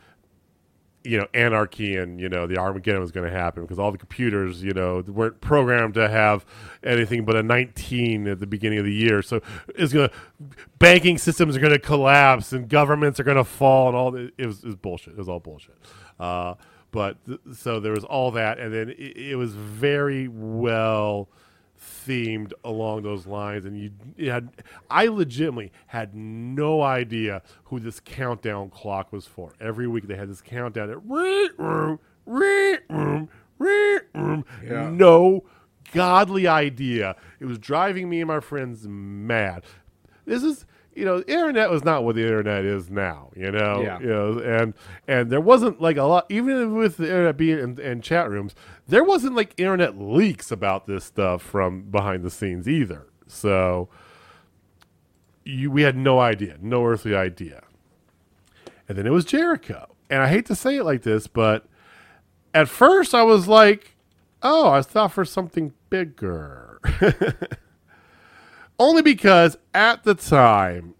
[1.03, 3.97] you know anarchy and you know the Armageddon was going to happen because all the
[3.97, 6.45] computers, you know, weren't programmed to have
[6.83, 9.21] anything but a 19 at the beginning of the year.
[9.21, 9.41] So
[9.75, 10.15] it's going to
[10.79, 14.15] banking systems are going to collapse and governments are going to fall and all.
[14.15, 15.11] It was it was bullshit.
[15.11, 15.75] It was all bullshit.
[16.17, 16.53] Uh,
[16.91, 21.29] but th- so there was all that, and then it, it was very well
[22.07, 24.49] themed along those lines and you it had
[24.91, 29.53] i legitimately had no idea who this countdown clock was for.
[29.59, 30.99] Every week they had this countdown that
[34.63, 34.89] Yeah.
[34.91, 35.43] no
[35.91, 37.15] godly idea.
[37.39, 39.63] It was driving me and my friends mad.
[40.25, 43.81] This is you know the internet was not what the internet is now you know?
[43.81, 43.99] Yeah.
[43.99, 44.73] you know and
[45.07, 48.55] and there wasn't like a lot even with the internet being in, in chat rooms
[48.87, 53.07] there wasn't like internet leaks about this stuff from behind the scenes either.
[53.25, 53.87] So
[55.45, 57.63] you we had no idea no earthly idea.
[58.87, 59.95] And then it was jericho.
[60.09, 61.65] And i hate to say it like this but
[62.53, 63.95] at first i was like
[64.43, 66.81] oh i thought for something bigger
[68.81, 70.95] only because at the time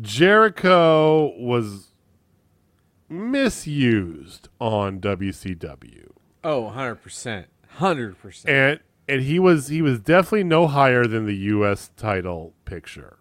[0.00, 1.88] Jericho was
[3.08, 6.10] misused on WCW.
[6.44, 7.46] Oh, 100%.
[7.78, 8.48] 100%.
[8.48, 13.18] And and he was he was definitely no higher than the US title picture.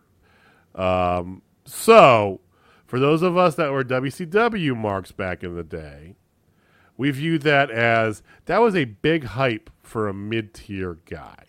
[0.75, 2.41] Um so
[2.85, 6.15] for those of us that were WCW marks back in the day,
[6.97, 11.48] we viewed that as that was a big hype for a mid-tier guy.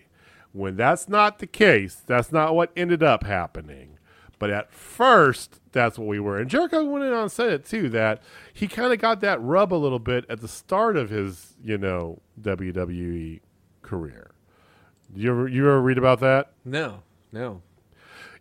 [0.52, 3.98] When that's not the case, that's not what ended up happening.
[4.38, 6.38] But at first, that's what we were.
[6.38, 8.22] And Jericho went in on and said it too that
[8.52, 11.76] he kind of got that rub a little bit at the start of his, you
[11.76, 13.40] know, WWE
[13.82, 14.30] career.
[15.14, 16.52] You ever you ever read about that?
[16.64, 17.02] no,
[17.32, 17.62] no.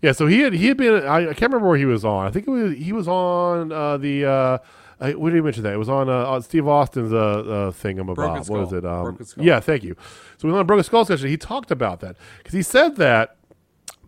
[0.01, 2.25] Yeah, so he had he had been I, I can't remember where he was on.
[2.25, 4.57] I think it was he was on uh, the uh,
[4.99, 5.73] I, what did he mention that?
[5.73, 7.99] It was on, uh, on Steve Austin's uh, uh, thing.
[7.99, 8.85] I'm about what was it?
[8.85, 9.17] Um.
[9.37, 9.95] Yeah, thank you.
[10.37, 11.29] So we went on Broken Skull session.
[11.29, 13.37] He talked about that because he said that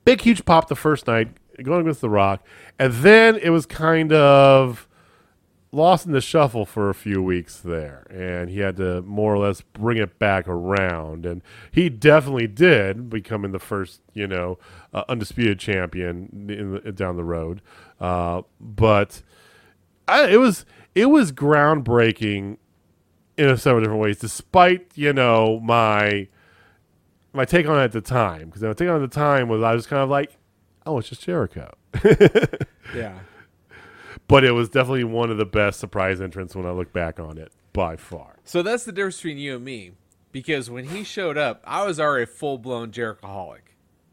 [0.03, 1.29] big huge pop the first night
[1.63, 2.45] going against The Rock,
[2.79, 4.87] and then it was kind of
[5.71, 9.37] lost in the shuffle for a few weeks there, and he had to more or
[9.37, 11.25] less bring it back around.
[11.25, 11.41] And
[11.71, 14.57] he definitely did, becoming the first, you know,
[14.93, 17.61] uh, undisputed champion in the, down the road.
[17.99, 19.21] Uh, but
[20.07, 20.65] I, it was
[20.95, 22.57] it was groundbreaking
[23.37, 26.27] in a several different ways, despite you know my
[27.33, 28.47] my take on it at the time.
[28.47, 30.37] Because my take on it at the time was I was kind of like,
[30.85, 31.73] oh, it's just Jericho.
[32.93, 33.19] Yeah.
[34.27, 37.37] but it was definitely one of the best surprise entrants when I look back on
[37.37, 38.35] it by far.
[38.43, 39.91] So that's the difference between you and me.
[40.33, 43.61] Because when he showed up, I was already full blown Jerichoholic.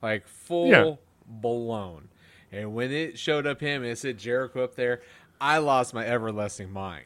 [0.00, 0.94] Like full Yeah.
[1.26, 2.08] blown.
[2.52, 5.00] And when it showed up him and it said Jericho up there,
[5.40, 7.04] I lost my everlasting mind.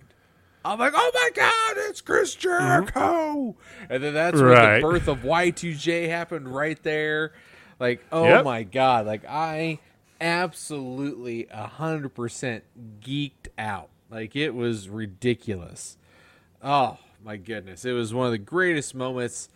[0.65, 2.41] I'm like, oh my god, it's Chris mm-hmm.
[2.43, 3.57] Jericho.
[3.91, 4.77] And then that's when Right.
[4.77, 7.33] the birth of Y2J happened right there.
[7.81, 8.45] Like, oh Yep.
[8.45, 9.07] my god.
[9.07, 9.81] Like I
[10.21, 12.65] absolutely a hundred percent
[13.01, 13.89] geeked out.
[14.09, 15.97] Like it was ridiculous.
[16.63, 17.85] Oh my goodness!
[17.85, 19.49] It was one of the greatest moments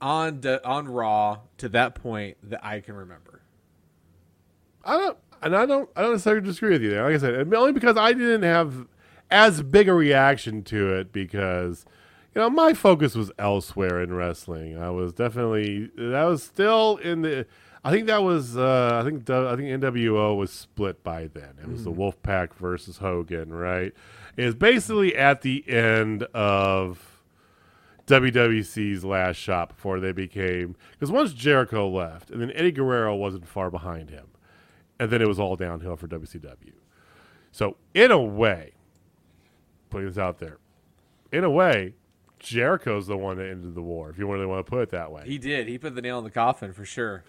[0.00, 3.40] on on Raw to that point that I can remember.
[4.84, 7.04] I don't, and I don't, I don't necessarily disagree with you there.
[7.04, 8.86] Like I said, only because I didn't have
[9.30, 11.84] as big a reaction to it because
[12.34, 14.78] you know my focus was elsewhere in wrestling.
[14.78, 17.46] I was definitely that was still in the.
[17.86, 21.56] I think that was uh, I think I think NWO was split by then.
[21.60, 23.92] It was the Wolfpack versus Hogan, right?
[24.36, 27.20] It was basically at the end of
[28.06, 33.46] WWC's last shot before they became because once Jericho left and then Eddie Guerrero wasn't
[33.46, 34.26] far behind him,
[34.98, 36.72] and then it was all downhill for WCW.
[37.52, 38.72] So in a way,
[39.90, 40.58] putting this out there,
[41.32, 41.94] in a way,
[42.38, 44.10] Jericho's the one that ended the war.
[44.10, 45.66] If you really want to put it that way, He did.
[45.68, 47.24] He put the nail in the coffin for sure.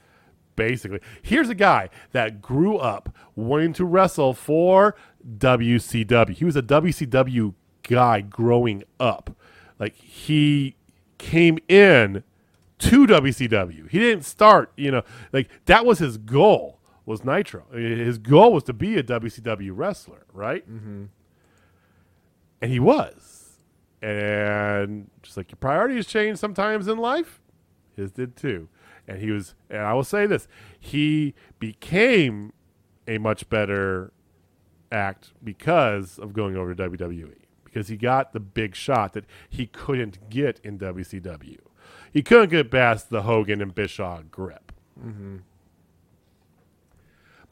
[0.55, 0.99] basically.
[1.21, 4.95] Here's a guy that grew up wanting to wrestle for
[5.37, 6.31] WCW.
[6.33, 9.35] He was a WCW guy growing up.
[9.79, 10.75] Like he
[11.17, 12.23] came in
[12.79, 13.89] to WCW.
[13.89, 17.65] He didn't start, you know, like that was his goal was Nitro.
[17.71, 20.69] His goal was to be a WCW wrestler, right?
[20.69, 21.05] Mm-hmm.
[22.61, 23.59] And he was.
[24.01, 27.41] And just like your priorities change sometimes in life,
[27.95, 28.69] his did too.
[29.07, 30.47] And he was, and I will say this,
[30.79, 32.53] he became
[33.07, 34.11] a much better
[34.91, 37.35] act because of going over to WWE.
[37.63, 41.59] Because he got the big shot that he couldn't get in WCW.
[42.11, 44.71] He couldn't get past the Hogan and Bischoff grip.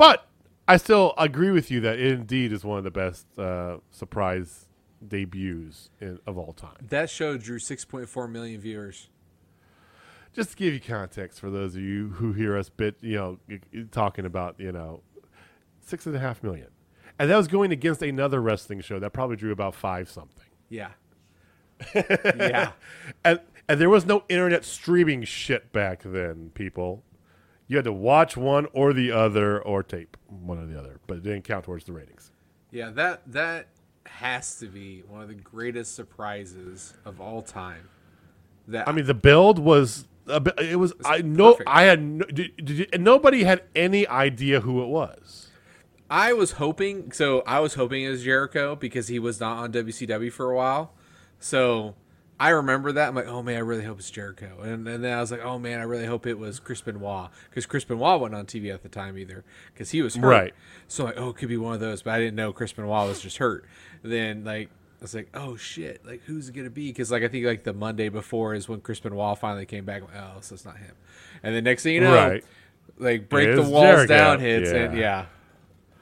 [0.04, 0.28] But
[0.68, 4.66] I still agree with you that it indeed is one of the best uh, surprise
[5.08, 6.76] debuts in, of all time.
[6.90, 9.08] That show drew 6.4 million viewers.
[10.34, 13.40] just to give you context for those of you who hear us bit, you know,
[13.92, 15.04] talking about, you know,
[15.86, 16.68] six and a half million,
[17.18, 20.90] and that was going against another wrestling show that probably drew about five something, Yeah.
[21.96, 22.74] yeah.
[23.24, 23.40] and
[23.70, 26.52] and there was no internet streaming shit back then.
[26.56, 27.04] People,
[27.74, 31.18] you had to watch one or the other, or tape one or the other, but
[31.18, 32.32] it didn't count towards the ratings.
[32.70, 33.68] Yeah, that that
[34.06, 37.90] has to be one of the greatest surprises of all time.
[38.68, 40.08] That I mean, the build was.
[40.28, 41.58] A bit, it was I know.
[41.68, 45.50] I had no, did, did you, nobody had any idea who it was.
[46.10, 49.74] I was hoping so I was hoping it was Jericho because he was not on
[49.74, 50.94] WCW for a while.
[51.40, 51.95] So
[52.39, 53.10] I remember that.
[53.10, 54.60] I'm like, oh man, I really hope it's Jericho.
[54.61, 57.30] And, and then I was like, oh man, I really hope it was Chris Benoit
[57.49, 59.43] because Chris Benoit wasn't on TV at the time either
[59.73, 60.27] because he was hurt.
[60.27, 60.53] Right.
[60.88, 63.07] So like, oh, it could be one of those, but I didn't know Chris Benoit
[63.07, 63.65] was just hurt.
[64.01, 64.69] Then like.
[64.69, 65.99] I was like, oh shit!
[66.05, 66.88] Like, who's it gonna be?
[66.88, 70.01] Because like I think like the Monday before is when Chris Benoit finally came back.
[70.03, 70.95] Like, oh, so it's not him.
[71.43, 72.45] And the next thing you know, Right.
[72.97, 74.07] like break the walls Jericho.
[74.15, 74.77] down hits Yeah.
[74.77, 75.26] and yeah,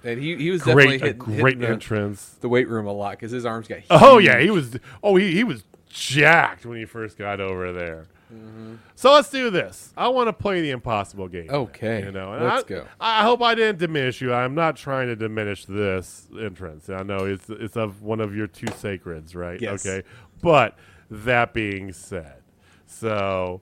[0.04, 2.38] and he he was definitely Great, a great hitting the, entrance.
[2.42, 3.80] the weight room a lot because his arms got.
[3.80, 3.88] Huge.
[3.90, 4.78] Oh yeah, he was.
[5.02, 8.08] Oh, he he was jacked when he first got over there.
[8.34, 8.76] Mm-hmm.
[8.96, 9.94] So let's do this.
[9.98, 11.50] I want to play the impossible game.
[11.50, 12.88] Okay, you know, and let's I, go.
[13.00, 14.34] I hope I didn't diminish you.
[14.34, 16.90] I'm not trying to diminish this entrance.
[16.90, 19.60] I know it's it's of one of your two sacreds, right?
[19.60, 19.86] Yes.
[19.86, 20.08] Okay,
[20.42, 20.78] but
[21.10, 22.42] that being said,
[22.86, 23.62] so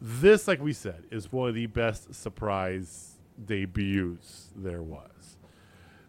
[0.00, 5.36] this, like we said, is one of the best surprise debuts there was.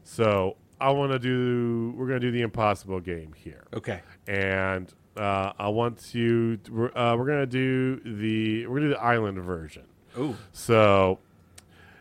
[0.04, 1.94] So I want to do.
[1.96, 6.60] We're gonna do the impossible game here Okay, and uh, I want to.
[6.70, 9.84] We're, uh, we're gonna do the we're gonna do the island version.
[10.18, 11.20] ooh, So,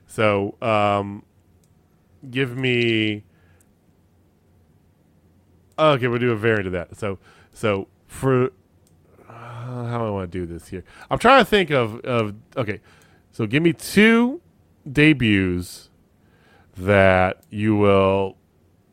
[0.07, 1.24] so um,
[2.31, 3.24] give me.
[5.78, 6.97] Okay, we'll do a variant of that.
[6.97, 7.19] So,
[7.53, 8.47] so for
[9.28, 10.85] uh, how do I want to do this here?
[11.11, 12.81] I'm trying to think of of okay.
[13.32, 14.41] So give me two
[14.91, 15.89] debuts
[16.77, 18.37] that you will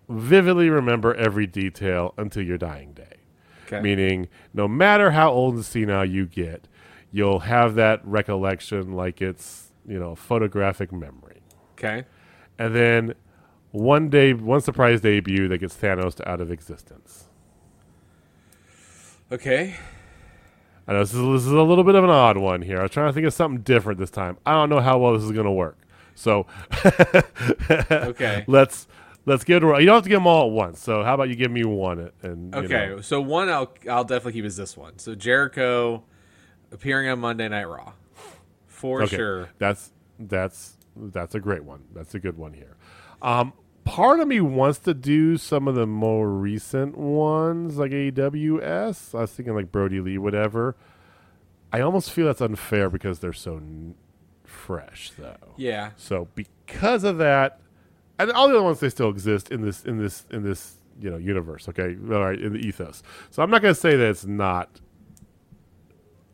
[0.10, 3.07] vividly remember every detail until your dying day.
[3.68, 3.82] Okay.
[3.82, 6.68] Meaning, no matter how old and senile you get,
[7.12, 11.42] you'll have that recollection like it's you know a photographic memory.
[11.74, 12.06] Okay.
[12.58, 13.14] And then
[13.72, 17.26] one day, one surprise debut that gets Thanos out of existence.
[19.32, 19.76] Okay.
[20.88, 22.80] I know this is, this is a little bit of an odd one here.
[22.80, 24.38] I was trying to think of something different this time.
[24.46, 25.78] I don't know how well this is going to work.
[26.16, 26.48] So,
[27.70, 28.46] Okay.
[28.48, 28.88] let's
[29.28, 29.68] let's give it.
[29.68, 30.80] A, you don't have to give them all at once.
[30.82, 32.10] So, how about you give me one?
[32.24, 32.88] And you Okay.
[32.88, 33.02] know.
[33.02, 34.98] So one I'll I'll definitely keep is this one.
[34.98, 36.04] So Jericho
[36.72, 37.94] appearing on Monday Night Raw.
[38.66, 39.16] For Okay.
[39.16, 39.50] sure.
[39.60, 41.84] That's that's that's a great one.
[41.94, 42.76] That's a good one here.
[43.22, 48.64] Um, part of me wants to do some of the more recent ones, like AEW.
[48.64, 48.88] I
[49.20, 50.76] was thinking like Brodie Lee, whatever.
[51.72, 53.96] I almost feel that's unfair because they're so n-
[54.44, 55.54] fresh, though.
[55.58, 55.92] Yeah.
[55.98, 57.60] So because of that,
[58.20, 61.10] and all the other ones they still exist in this in this in this you
[61.10, 61.68] know universe.
[61.70, 63.04] Okay, all right, in the ethos.
[63.30, 64.82] So I'm not going to say that it's not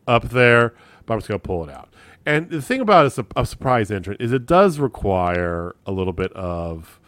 [0.07, 0.73] up there,
[1.05, 1.93] but I'm just going to pull it out.
[2.25, 6.31] And the thing about a, a surprise entrant is it does require a little bit
[6.33, 6.99] of,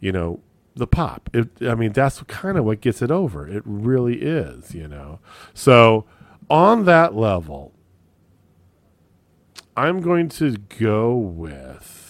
[0.00, 0.40] you know,
[0.76, 1.30] the pop.
[1.32, 3.48] It, I mean, that's kind of what gets it over.
[3.48, 5.20] It really is, you know.
[5.54, 6.04] So
[6.50, 7.72] on that level,
[9.76, 12.07] I'm going to go with.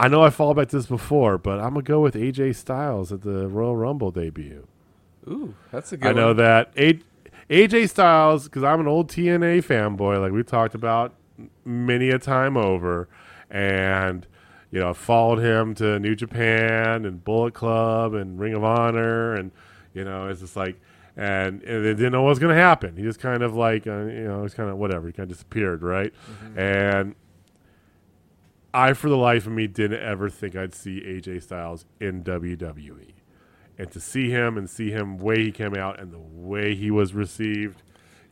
[0.00, 3.12] I know I fall back to this before, but I'm gonna go with AJ Styles
[3.12, 4.66] at the Royal Rumble debut.
[5.28, 6.36] Ooh, that's a good I know one.
[6.38, 7.00] that A-
[7.50, 11.14] AJ Styles, because I'm an old TNA fanboy, like we talked about
[11.64, 13.08] many a time over,
[13.50, 14.26] and
[14.70, 19.34] you know, I followed him to New Japan and Bullet Club and Ring of Honor,
[19.34, 19.50] and
[19.94, 20.80] you know, it's just like,
[21.16, 22.96] and, and they didn't know what was going to happen.
[22.96, 25.08] He just kind of like, uh, you know, it's kind of whatever.
[25.08, 26.14] He kind of disappeared, right?
[26.56, 27.16] And
[28.72, 33.14] I, for the life of me, didn't ever think I'd see AJ Styles in WWE
[33.80, 36.90] and to see him and see him way he came out and the way he
[36.90, 37.82] was received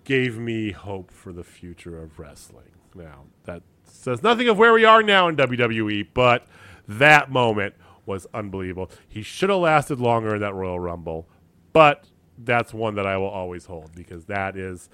[0.05, 2.71] gave me hope for the future of wrestling.
[2.95, 6.47] Now that says nothing of where we are now in WWE, but
[6.87, 7.75] that moment
[8.05, 8.91] was unbelievable.
[9.09, 11.27] He should have lasted longer in that Royal Rumble,
[11.73, 12.05] but
[12.37, 14.91] that's one that I will always hold because that is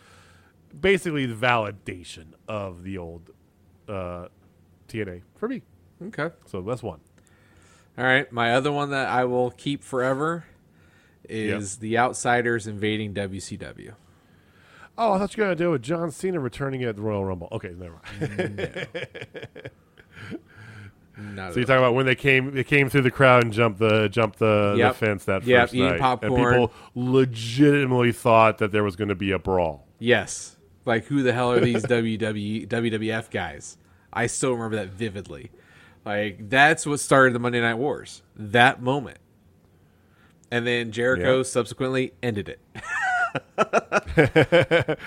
[0.81, 3.31] basically the validation of the old
[3.89, 4.29] uh,
[4.89, 5.62] TNA for me.
[6.02, 6.31] Okay.
[6.47, 7.01] So that's one.
[7.97, 8.31] All right.
[8.32, 10.44] My other one that I will keep forever
[11.28, 13.94] is the Outsiders invading WCW.
[14.97, 17.24] Oh, I thought you were gonna do it with John Cena returning at the Royal
[17.24, 17.48] Rumble.
[17.52, 18.89] Okay, never mind.
[21.16, 23.52] Not so you at talking about when they came they came through the crowd and
[23.52, 24.93] jumped the jumped the, Yep.
[24.93, 26.32] the fence that Yep, first night, popcorn.
[26.32, 26.40] and
[26.70, 29.86] people legitimately thought that there was going to be a brawl.
[30.01, 30.56] Yes.
[30.85, 33.77] Like who the hell are these WWE WWF guys?
[34.15, 35.51] I still remember that vividly.
[36.05, 38.23] Like that's what started the Monday Night Wars.
[38.36, 39.19] That moment.
[40.51, 41.43] And then Jericho Yeah.
[41.43, 42.61] subsequently ended it.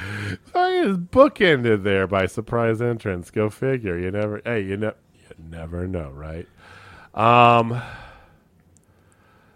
[0.51, 3.31] Sorry, his book ended there by surprise entrance.
[3.31, 3.97] Go figure.
[3.97, 4.41] You never.
[4.43, 4.93] Hey, you know.
[5.15, 6.47] You never know, right?
[7.13, 7.81] Um.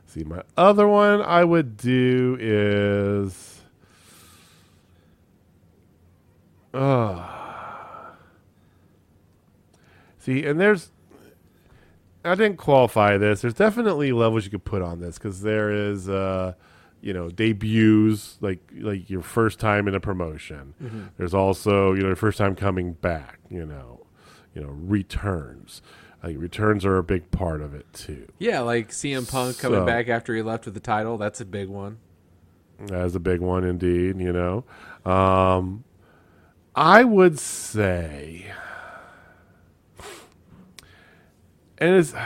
[0.05, 3.61] See, my other one I would do is.
[6.73, 7.40] Uh,
[10.21, 10.91] see, and there's.
[12.23, 13.41] I didn't qualify this.
[13.41, 16.53] There's definitely levels you could put on this because there is, uh,
[17.01, 21.09] you know, debuts like like your first time in a promotion.
[21.17, 23.39] There's also you know your first time coming back.
[23.49, 24.05] You know,
[24.53, 25.81] you know returns.
[26.23, 28.27] I think returns are a big part of it too.
[28.37, 31.17] Yeah, like CM Punk coming So- back after he left with the title.
[31.17, 31.97] That's a big one.
[32.85, 34.19] That's a big one indeed.
[34.19, 35.83] You know, um,
[36.75, 38.45] I would say,
[41.81, 42.13] and it's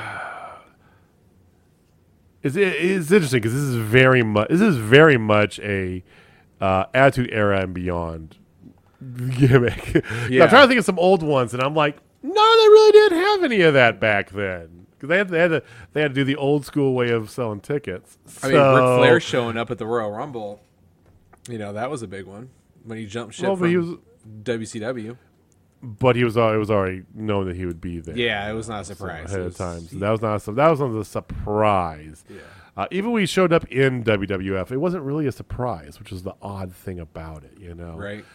[2.44, 6.03] it's, it's interesting because this is very much this is very much a
[6.61, 8.38] uh, attitude era and beyond
[9.38, 10.03] gimmick.
[10.30, 10.44] Yeah.
[10.44, 13.18] I'm trying to think of some old ones, and I'm like, no, they really didn't
[13.19, 14.88] have any of that back then.
[14.91, 15.64] Because they had, they had to
[15.94, 18.18] they had to do the old school way of selling tickets.
[18.41, 20.61] I mean, Ric Flair showing up at the Royal Rumble,
[21.49, 22.49] you know, that was a big one.
[22.84, 23.98] When he jumped ship Well, from he was-
[24.44, 25.18] WCW.
[25.85, 28.17] But he was al- it was already known that he would be there.
[28.17, 29.27] Yeah, it was not a surprise.
[29.29, 29.81] ahead It of time.
[29.81, 32.23] So that was not a, that was not a surprise.
[32.29, 32.37] Yeah.
[32.77, 36.23] Uh, even when he showed up in WWF, it wasn't really a surprise, which is
[36.23, 37.57] the odd thing about it.
[37.57, 38.25] You know, Right.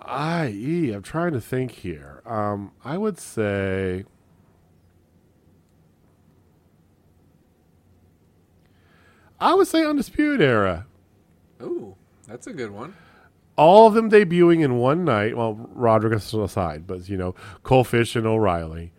[0.00, 2.22] I e, I'm trying to think here.
[2.26, 4.04] Um, I would say.
[9.40, 10.86] I would say Undisputed Era.
[11.62, 11.94] Ooh,
[12.26, 12.94] that's a good one.
[13.58, 15.36] All of them debuting in one night.
[15.36, 18.92] Well, Rodriguez aside, but you know, Cole Fish and O'Reilly,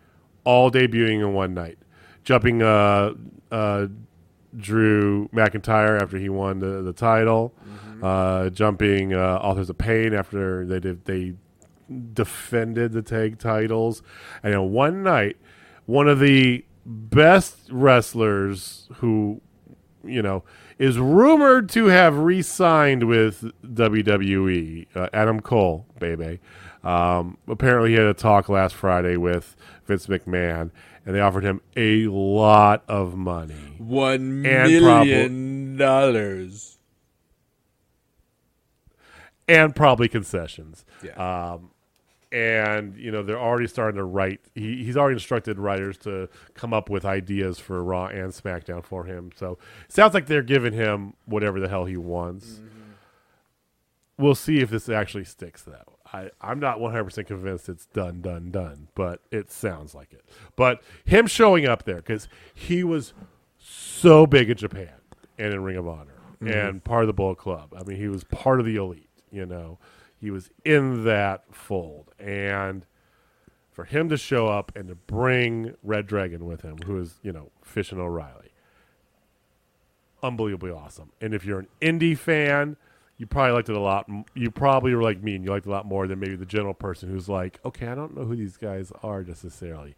[0.44, 1.80] all debuting in one night,
[2.24, 3.14] jumping uh,
[3.50, 3.88] uh,
[4.56, 7.54] Drew McIntyre after he won the, the title,
[8.04, 11.34] uh, jumping uh, Authors of Pain after they did they
[12.14, 14.04] defended the tag titles,
[14.44, 15.38] and in one night,
[15.86, 19.40] one of the best wrestlers who
[20.04, 20.44] you know
[20.80, 26.40] is rumored to have re-signed with WWE, uh, Adam Cole, baby.
[26.84, 30.72] Um, apparently, he had a talk last Friday with Vince McMahon,
[31.06, 33.76] and they offered him a lot of money.
[33.78, 36.78] One million dollars.
[39.48, 40.86] and probably concessions.
[41.04, 41.12] Yeah.
[41.54, 41.72] Um,
[42.32, 44.42] and you know they're already starting to write.
[44.56, 49.06] He, he's already instructed writers to come up with ideas for Raw and SmackDown for
[49.06, 49.32] him.
[49.36, 49.58] So
[49.88, 52.48] sounds like they're giving him whatever the hell he wants.
[52.48, 52.76] Mm-hmm.
[54.18, 55.98] We'll see if this actually sticks, though.
[56.12, 60.26] I, I'm not 100% convinced it's done, done, done, but it sounds like it.
[60.56, 63.14] But him showing up there, because he was
[63.58, 64.92] so big in Japan
[65.38, 66.48] and in Ring of Honor mm-hmm.
[66.48, 67.74] and part of the Bullet Club.
[67.78, 69.80] I mean, he was part of the elite, you know.
[70.20, 72.12] He was in that fold.
[72.20, 72.86] And
[73.72, 77.32] for him to show up and to bring Red Dragon with him, who is, you
[77.32, 78.52] know, Fish and O'Reilly,
[80.22, 81.12] unbelievably awesome.
[81.22, 82.76] And if you're an indie fan,
[83.18, 84.10] you probably liked it a lot.
[84.34, 86.46] You probably were like me, and you liked it a lot more than maybe the
[86.46, 89.96] general person who's like, okay, I don't know who these guys are necessarily.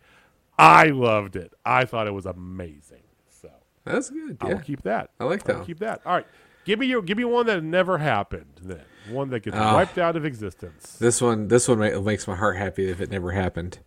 [0.58, 1.54] I loved it.
[1.66, 3.04] I thought it was amazing.
[3.30, 3.50] So
[3.84, 4.38] That's good.
[4.42, 5.12] I'll keep that.
[5.20, 5.66] I like I'll that.
[5.66, 6.02] keep that.
[6.06, 6.28] All right,
[6.66, 8.60] give me your give me one that never happened.
[8.62, 9.74] Then one that gets Ah.
[9.74, 10.94] wiped out of existence.
[11.00, 13.80] This one, this one makes my heart happy if it never happened,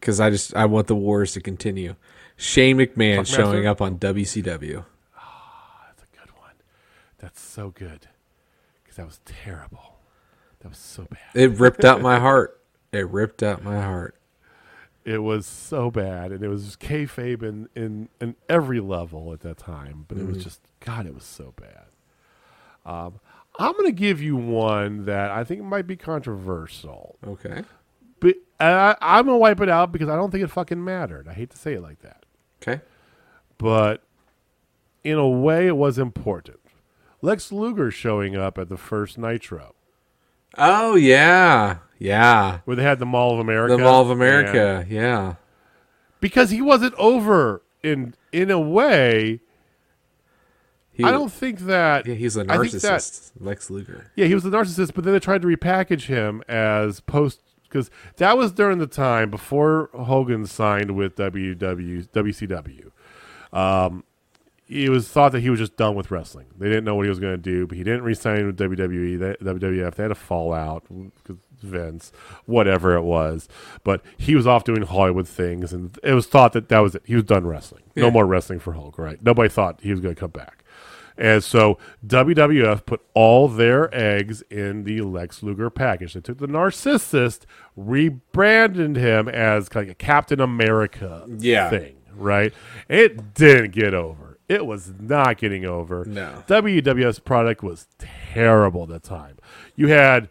[0.00, 1.94] because I just I want the wars to continue.
[2.36, 3.36] Shane McMahon Fuckmaster?
[3.36, 4.84] showing up on WCW.
[5.86, 6.52] That's a good one.
[7.18, 8.08] That's so good
[8.82, 9.96] because that was terrible.
[10.60, 11.20] That was so bad.
[11.34, 12.60] It ripped out my heart.
[12.92, 14.14] It ripped out my heart.
[15.04, 19.56] It was so bad, and it was kayfabe in, in, in every level at that
[19.56, 20.04] time.
[20.08, 21.84] But it was just God, it was so bad.
[22.84, 23.20] Um,
[23.58, 27.62] I'm going to give you one that I think might be controversial, Okay.
[28.20, 31.26] but I, I'm going to wipe it out because I don't think it fucking mattered.
[31.28, 32.24] I hate to say it like that,
[32.62, 32.80] Okay.
[33.58, 34.02] but
[35.04, 36.60] in a way, it was important.
[37.22, 39.74] Lex Luger showing up at the first Nitro,
[40.58, 42.60] Oh yeah, yeah.
[42.64, 44.86] where they had the Mall of America, The Mall of America.
[44.88, 45.34] Yeah.
[46.20, 49.40] because he wasn't over in in a way.
[50.96, 52.06] He, I don't think that.
[52.06, 53.32] Yeah, he's a think that- narcissist.
[53.38, 54.10] Lex Luger.
[54.16, 57.90] Yeah, he was a narcissist, but then they tried to repackage him as post because
[58.16, 62.90] that was during the time before Hogan signed with WW WCW.
[63.52, 64.04] Um,
[64.68, 66.46] it was thought that he was just done with wrestling.
[66.58, 69.18] They didn't know what he was going to do, but he didn't re-sign with WWE,
[69.18, 69.94] they, WWF.
[69.94, 72.10] They had a fallout because Vince,
[72.46, 73.48] whatever it was.
[73.84, 77.02] But he was off doing Hollywood things, and it was thought that that was it.
[77.04, 77.84] He was done wrestling.
[77.94, 78.98] No more wrestling for Hulk.
[78.98, 79.22] Right?
[79.22, 80.64] Nobody thought he was going to come back.
[81.18, 86.14] And so WWF put all their eggs in the Lex Luger package.
[86.14, 87.40] They took the narcissist,
[87.76, 91.70] rebranded him as like a Captain America Yeah.
[91.70, 92.52] thing, right?
[92.88, 94.38] It didn't get over.
[94.48, 96.04] It was not getting over.
[96.04, 96.44] No.
[96.46, 99.36] WWF's product was terrible at the time.
[99.74, 100.28] You had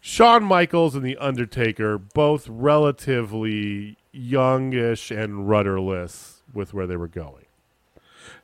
[0.00, 7.44] Shawn Michaels and The Undertaker, both relatively youngish and rudderless with where they were going.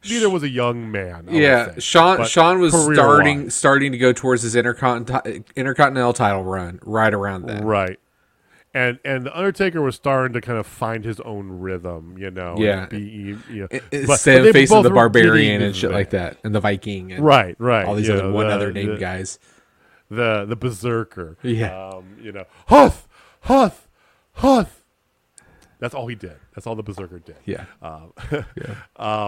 [0.08, 1.26] Neither was a young man.
[1.28, 6.12] I Yeah, say, Shawn but Shawn was starting starting to go towards his intercontinental intercontinental
[6.12, 7.64] title run right around then.
[7.64, 7.98] right,
[8.74, 12.54] and and the Undertaker was starting to kind of find his own rhythm, you know.
[12.58, 12.86] Yeah.
[12.86, 16.10] be, you know, I- but- but Instead they of facing the barbarian and shit like
[16.10, 17.86] that, and the Viking, and Right, right.
[17.86, 19.38] all these other know, one the- other named the- guys.
[20.10, 21.36] the the berserker.
[21.42, 21.88] Yeah.
[21.88, 23.08] Um, you know, Huth,
[23.40, 23.88] Huth,
[24.34, 24.84] Huth.
[25.80, 26.36] That's all he did.
[26.54, 27.36] That's all the berserker did.
[27.44, 29.24] Yeah, Um, yeah.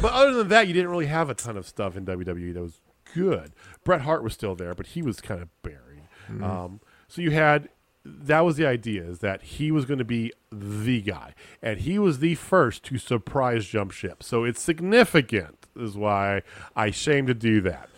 [0.00, 2.62] But other than that, you didn't really have a ton of stuff in WWE that
[2.62, 2.80] was
[3.14, 3.52] good.
[3.84, 6.08] Bret Hart was still there, but he was kind of buried.
[6.42, 7.68] Um, so you had
[8.04, 11.98] that was the idea is that he was going to be the guy, and he
[11.98, 14.22] was the first to surprise jump ship.
[14.22, 16.42] So it's significant, is why
[16.74, 17.88] I shame to do that.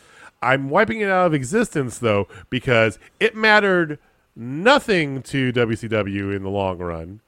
[0.43, 3.99] I'm wiping it out of existence though because it mattered
[4.35, 7.21] nothing to WCW in the long run.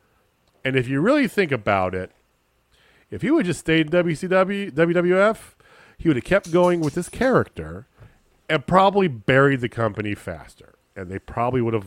[0.65, 2.11] And if you really think about it,
[3.15, 5.39] if he would just stayed in WCW, WWF,
[5.99, 7.87] he would have kept going with this character
[8.49, 10.75] and probably buried the company faster.
[10.97, 11.87] And they probably would have,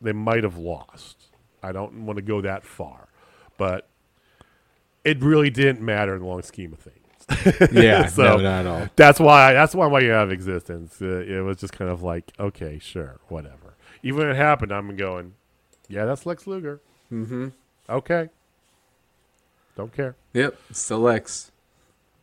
[0.00, 1.26] they might have lost.
[1.62, 3.08] I don't want to go that far,
[3.56, 3.88] but
[5.04, 6.92] it really didn't matter in the long scheme of things.
[7.72, 8.88] Yeah, So- no, not at all.
[8.96, 9.52] That's why.
[9.54, 11.00] That's why why you have existence.
[11.00, 13.74] Uh, it was just kind of like, okay, sure, whatever.
[14.02, 15.34] Even when it happened, I'm going,
[15.88, 16.80] yeah, that's Lex Luger.
[17.10, 17.48] Mm-hmm.
[17.88, 18.28] Okay.
[19.76, 20.16] Don't care.
[20.32, 21.52] Yep, still X.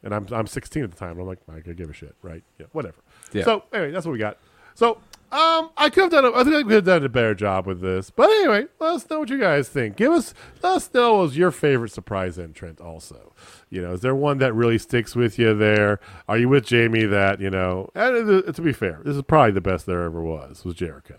[0.03, 1.17] And I'm I'm 16 at the time.
[1.19, 2.43] I'm like, I could give a shit, right?
[2.59, 2.97] Yeah, whatever.
[3.31, 3.45] Yeah.
[3.45, 4.37] So anyway, that's what we got.
[4.75, 4.97] So
[5.31, 6.25] um, I could have done.
[6.25, 8.11] A, I think I could have done a better job with this.
[8.11, 9.95] But anyway, let us know what you guys think.
[9.95, 12.81] Give us let us know what was your favorite surprise entrant.
[12.81, 13.33] Also,
[13.69, 15.55] you know, is there one that really sticks with you?
[15.55, 17.05] There, are you with Jamie?
[17.05, 20.21] That you know, and uh, to be fair, this is probably the best there ever
[20.21, 20.65] was.
[20.65, 21.17] Was Jericho.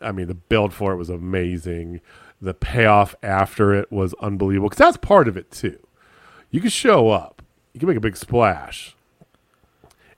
[0.00, 2.00] I mean, the build for it was amazing.
[2.40, 5.78] The payoff after it was unbelievable because that's part of it too.
[6.50, 7.42] You can show up,
[7.74, 8.96] you can make a big splash,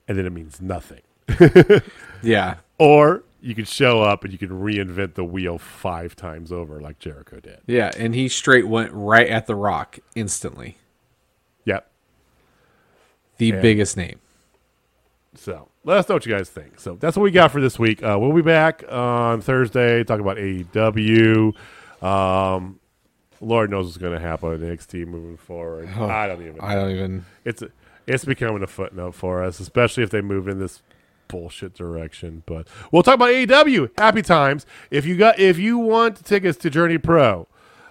[0.07, 1.01] and then it means nothing.
[2.21, 6.79] Yeah, Or you can show up and you can reinvent the wheel five times over
[6.79, 7.59] like Jericho did.
[7.67, 10.77] yeah, and he straight went right at the Rock instantly.
[11.65, 11.85] Yep.
[13.39, 13.59] The Yeah.
[13.61, 14.19] biggest name.
[15.35, 16.79] So let us know what you guys think.
[16.79, 18.01] So that's what we got for this week.
[18.01, 21.53] Uh, we'll be back on Thursday talking about AEW.
[22.03, 22.79] Um,
[23.41, 25.89] Lord knows what's going to happen with NXT moving forward.
[25.89, 26.59] I don't even.
[26.61, 27.25] I don't even.
[27.45, 27.63] it's
[28.05, 30.81] it's becoming a footnote for us, especially if they move in this
[31.27, 32.43] bullshit direction.
[32.45, 33.91] But we'll talk about AEW.
[33.97, 34.65] Happy times.
[34.91, 37.47] If you got if you want tickets to Journey Pro,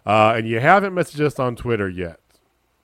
[0.07, 2.21] uh, and you haven't messaged us on Twitter yet,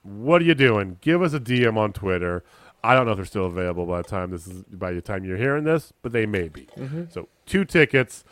[0.03, 0.97] what are you doing?
[1.01, 2.43] Give us a DM on Twitter.
[2.83, 5.25] I don't know if they're still available by the time this is by the time
[5.25, 6.67] you're hearing this, but they may be.
[7.11, 8.23] So two tickets,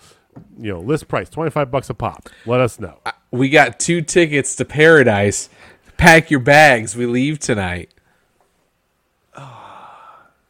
[0.59, 2.29] you know, list price twenty five bucks a pop.
[2.45, 2.99] Let us know.
[3.31, 5.49] We got two tickets to Paradise.
[5.97, 6.95] Pack your bags.
[6.95, 7.91] We leave tonight.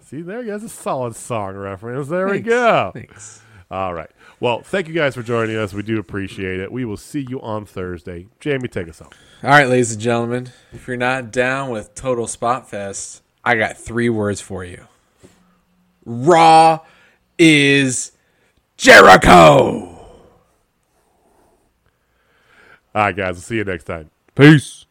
[0.02, 2.08] See there, you guys, a solid song reference.
[2.08, 2.92] There we go.
[2.94, 3.42] Thanks.
[3.70, 4.10] All right.
[4.40, 5.74] Well, thank you guys for joining us.
[5.74, 6.72] We do appreciate it.
[6.72, 8.28] We will see you on Thursday.
[8.40, 9.10] Jamie, take us home.
[9.44, 13.78] All right, ladies and gentlemen, if you're not down with Total Spot Fest, I got
[13.78, 14.86] three words for you.
[16.06, 16.82] Raw
[17.38, 18.12] is
[18.78, 19.96] Jericho.
[22.96, 23.36] All right, guys.
[23.36, 24.10] We'll see you next time.
[24.34, 24.87] Peace.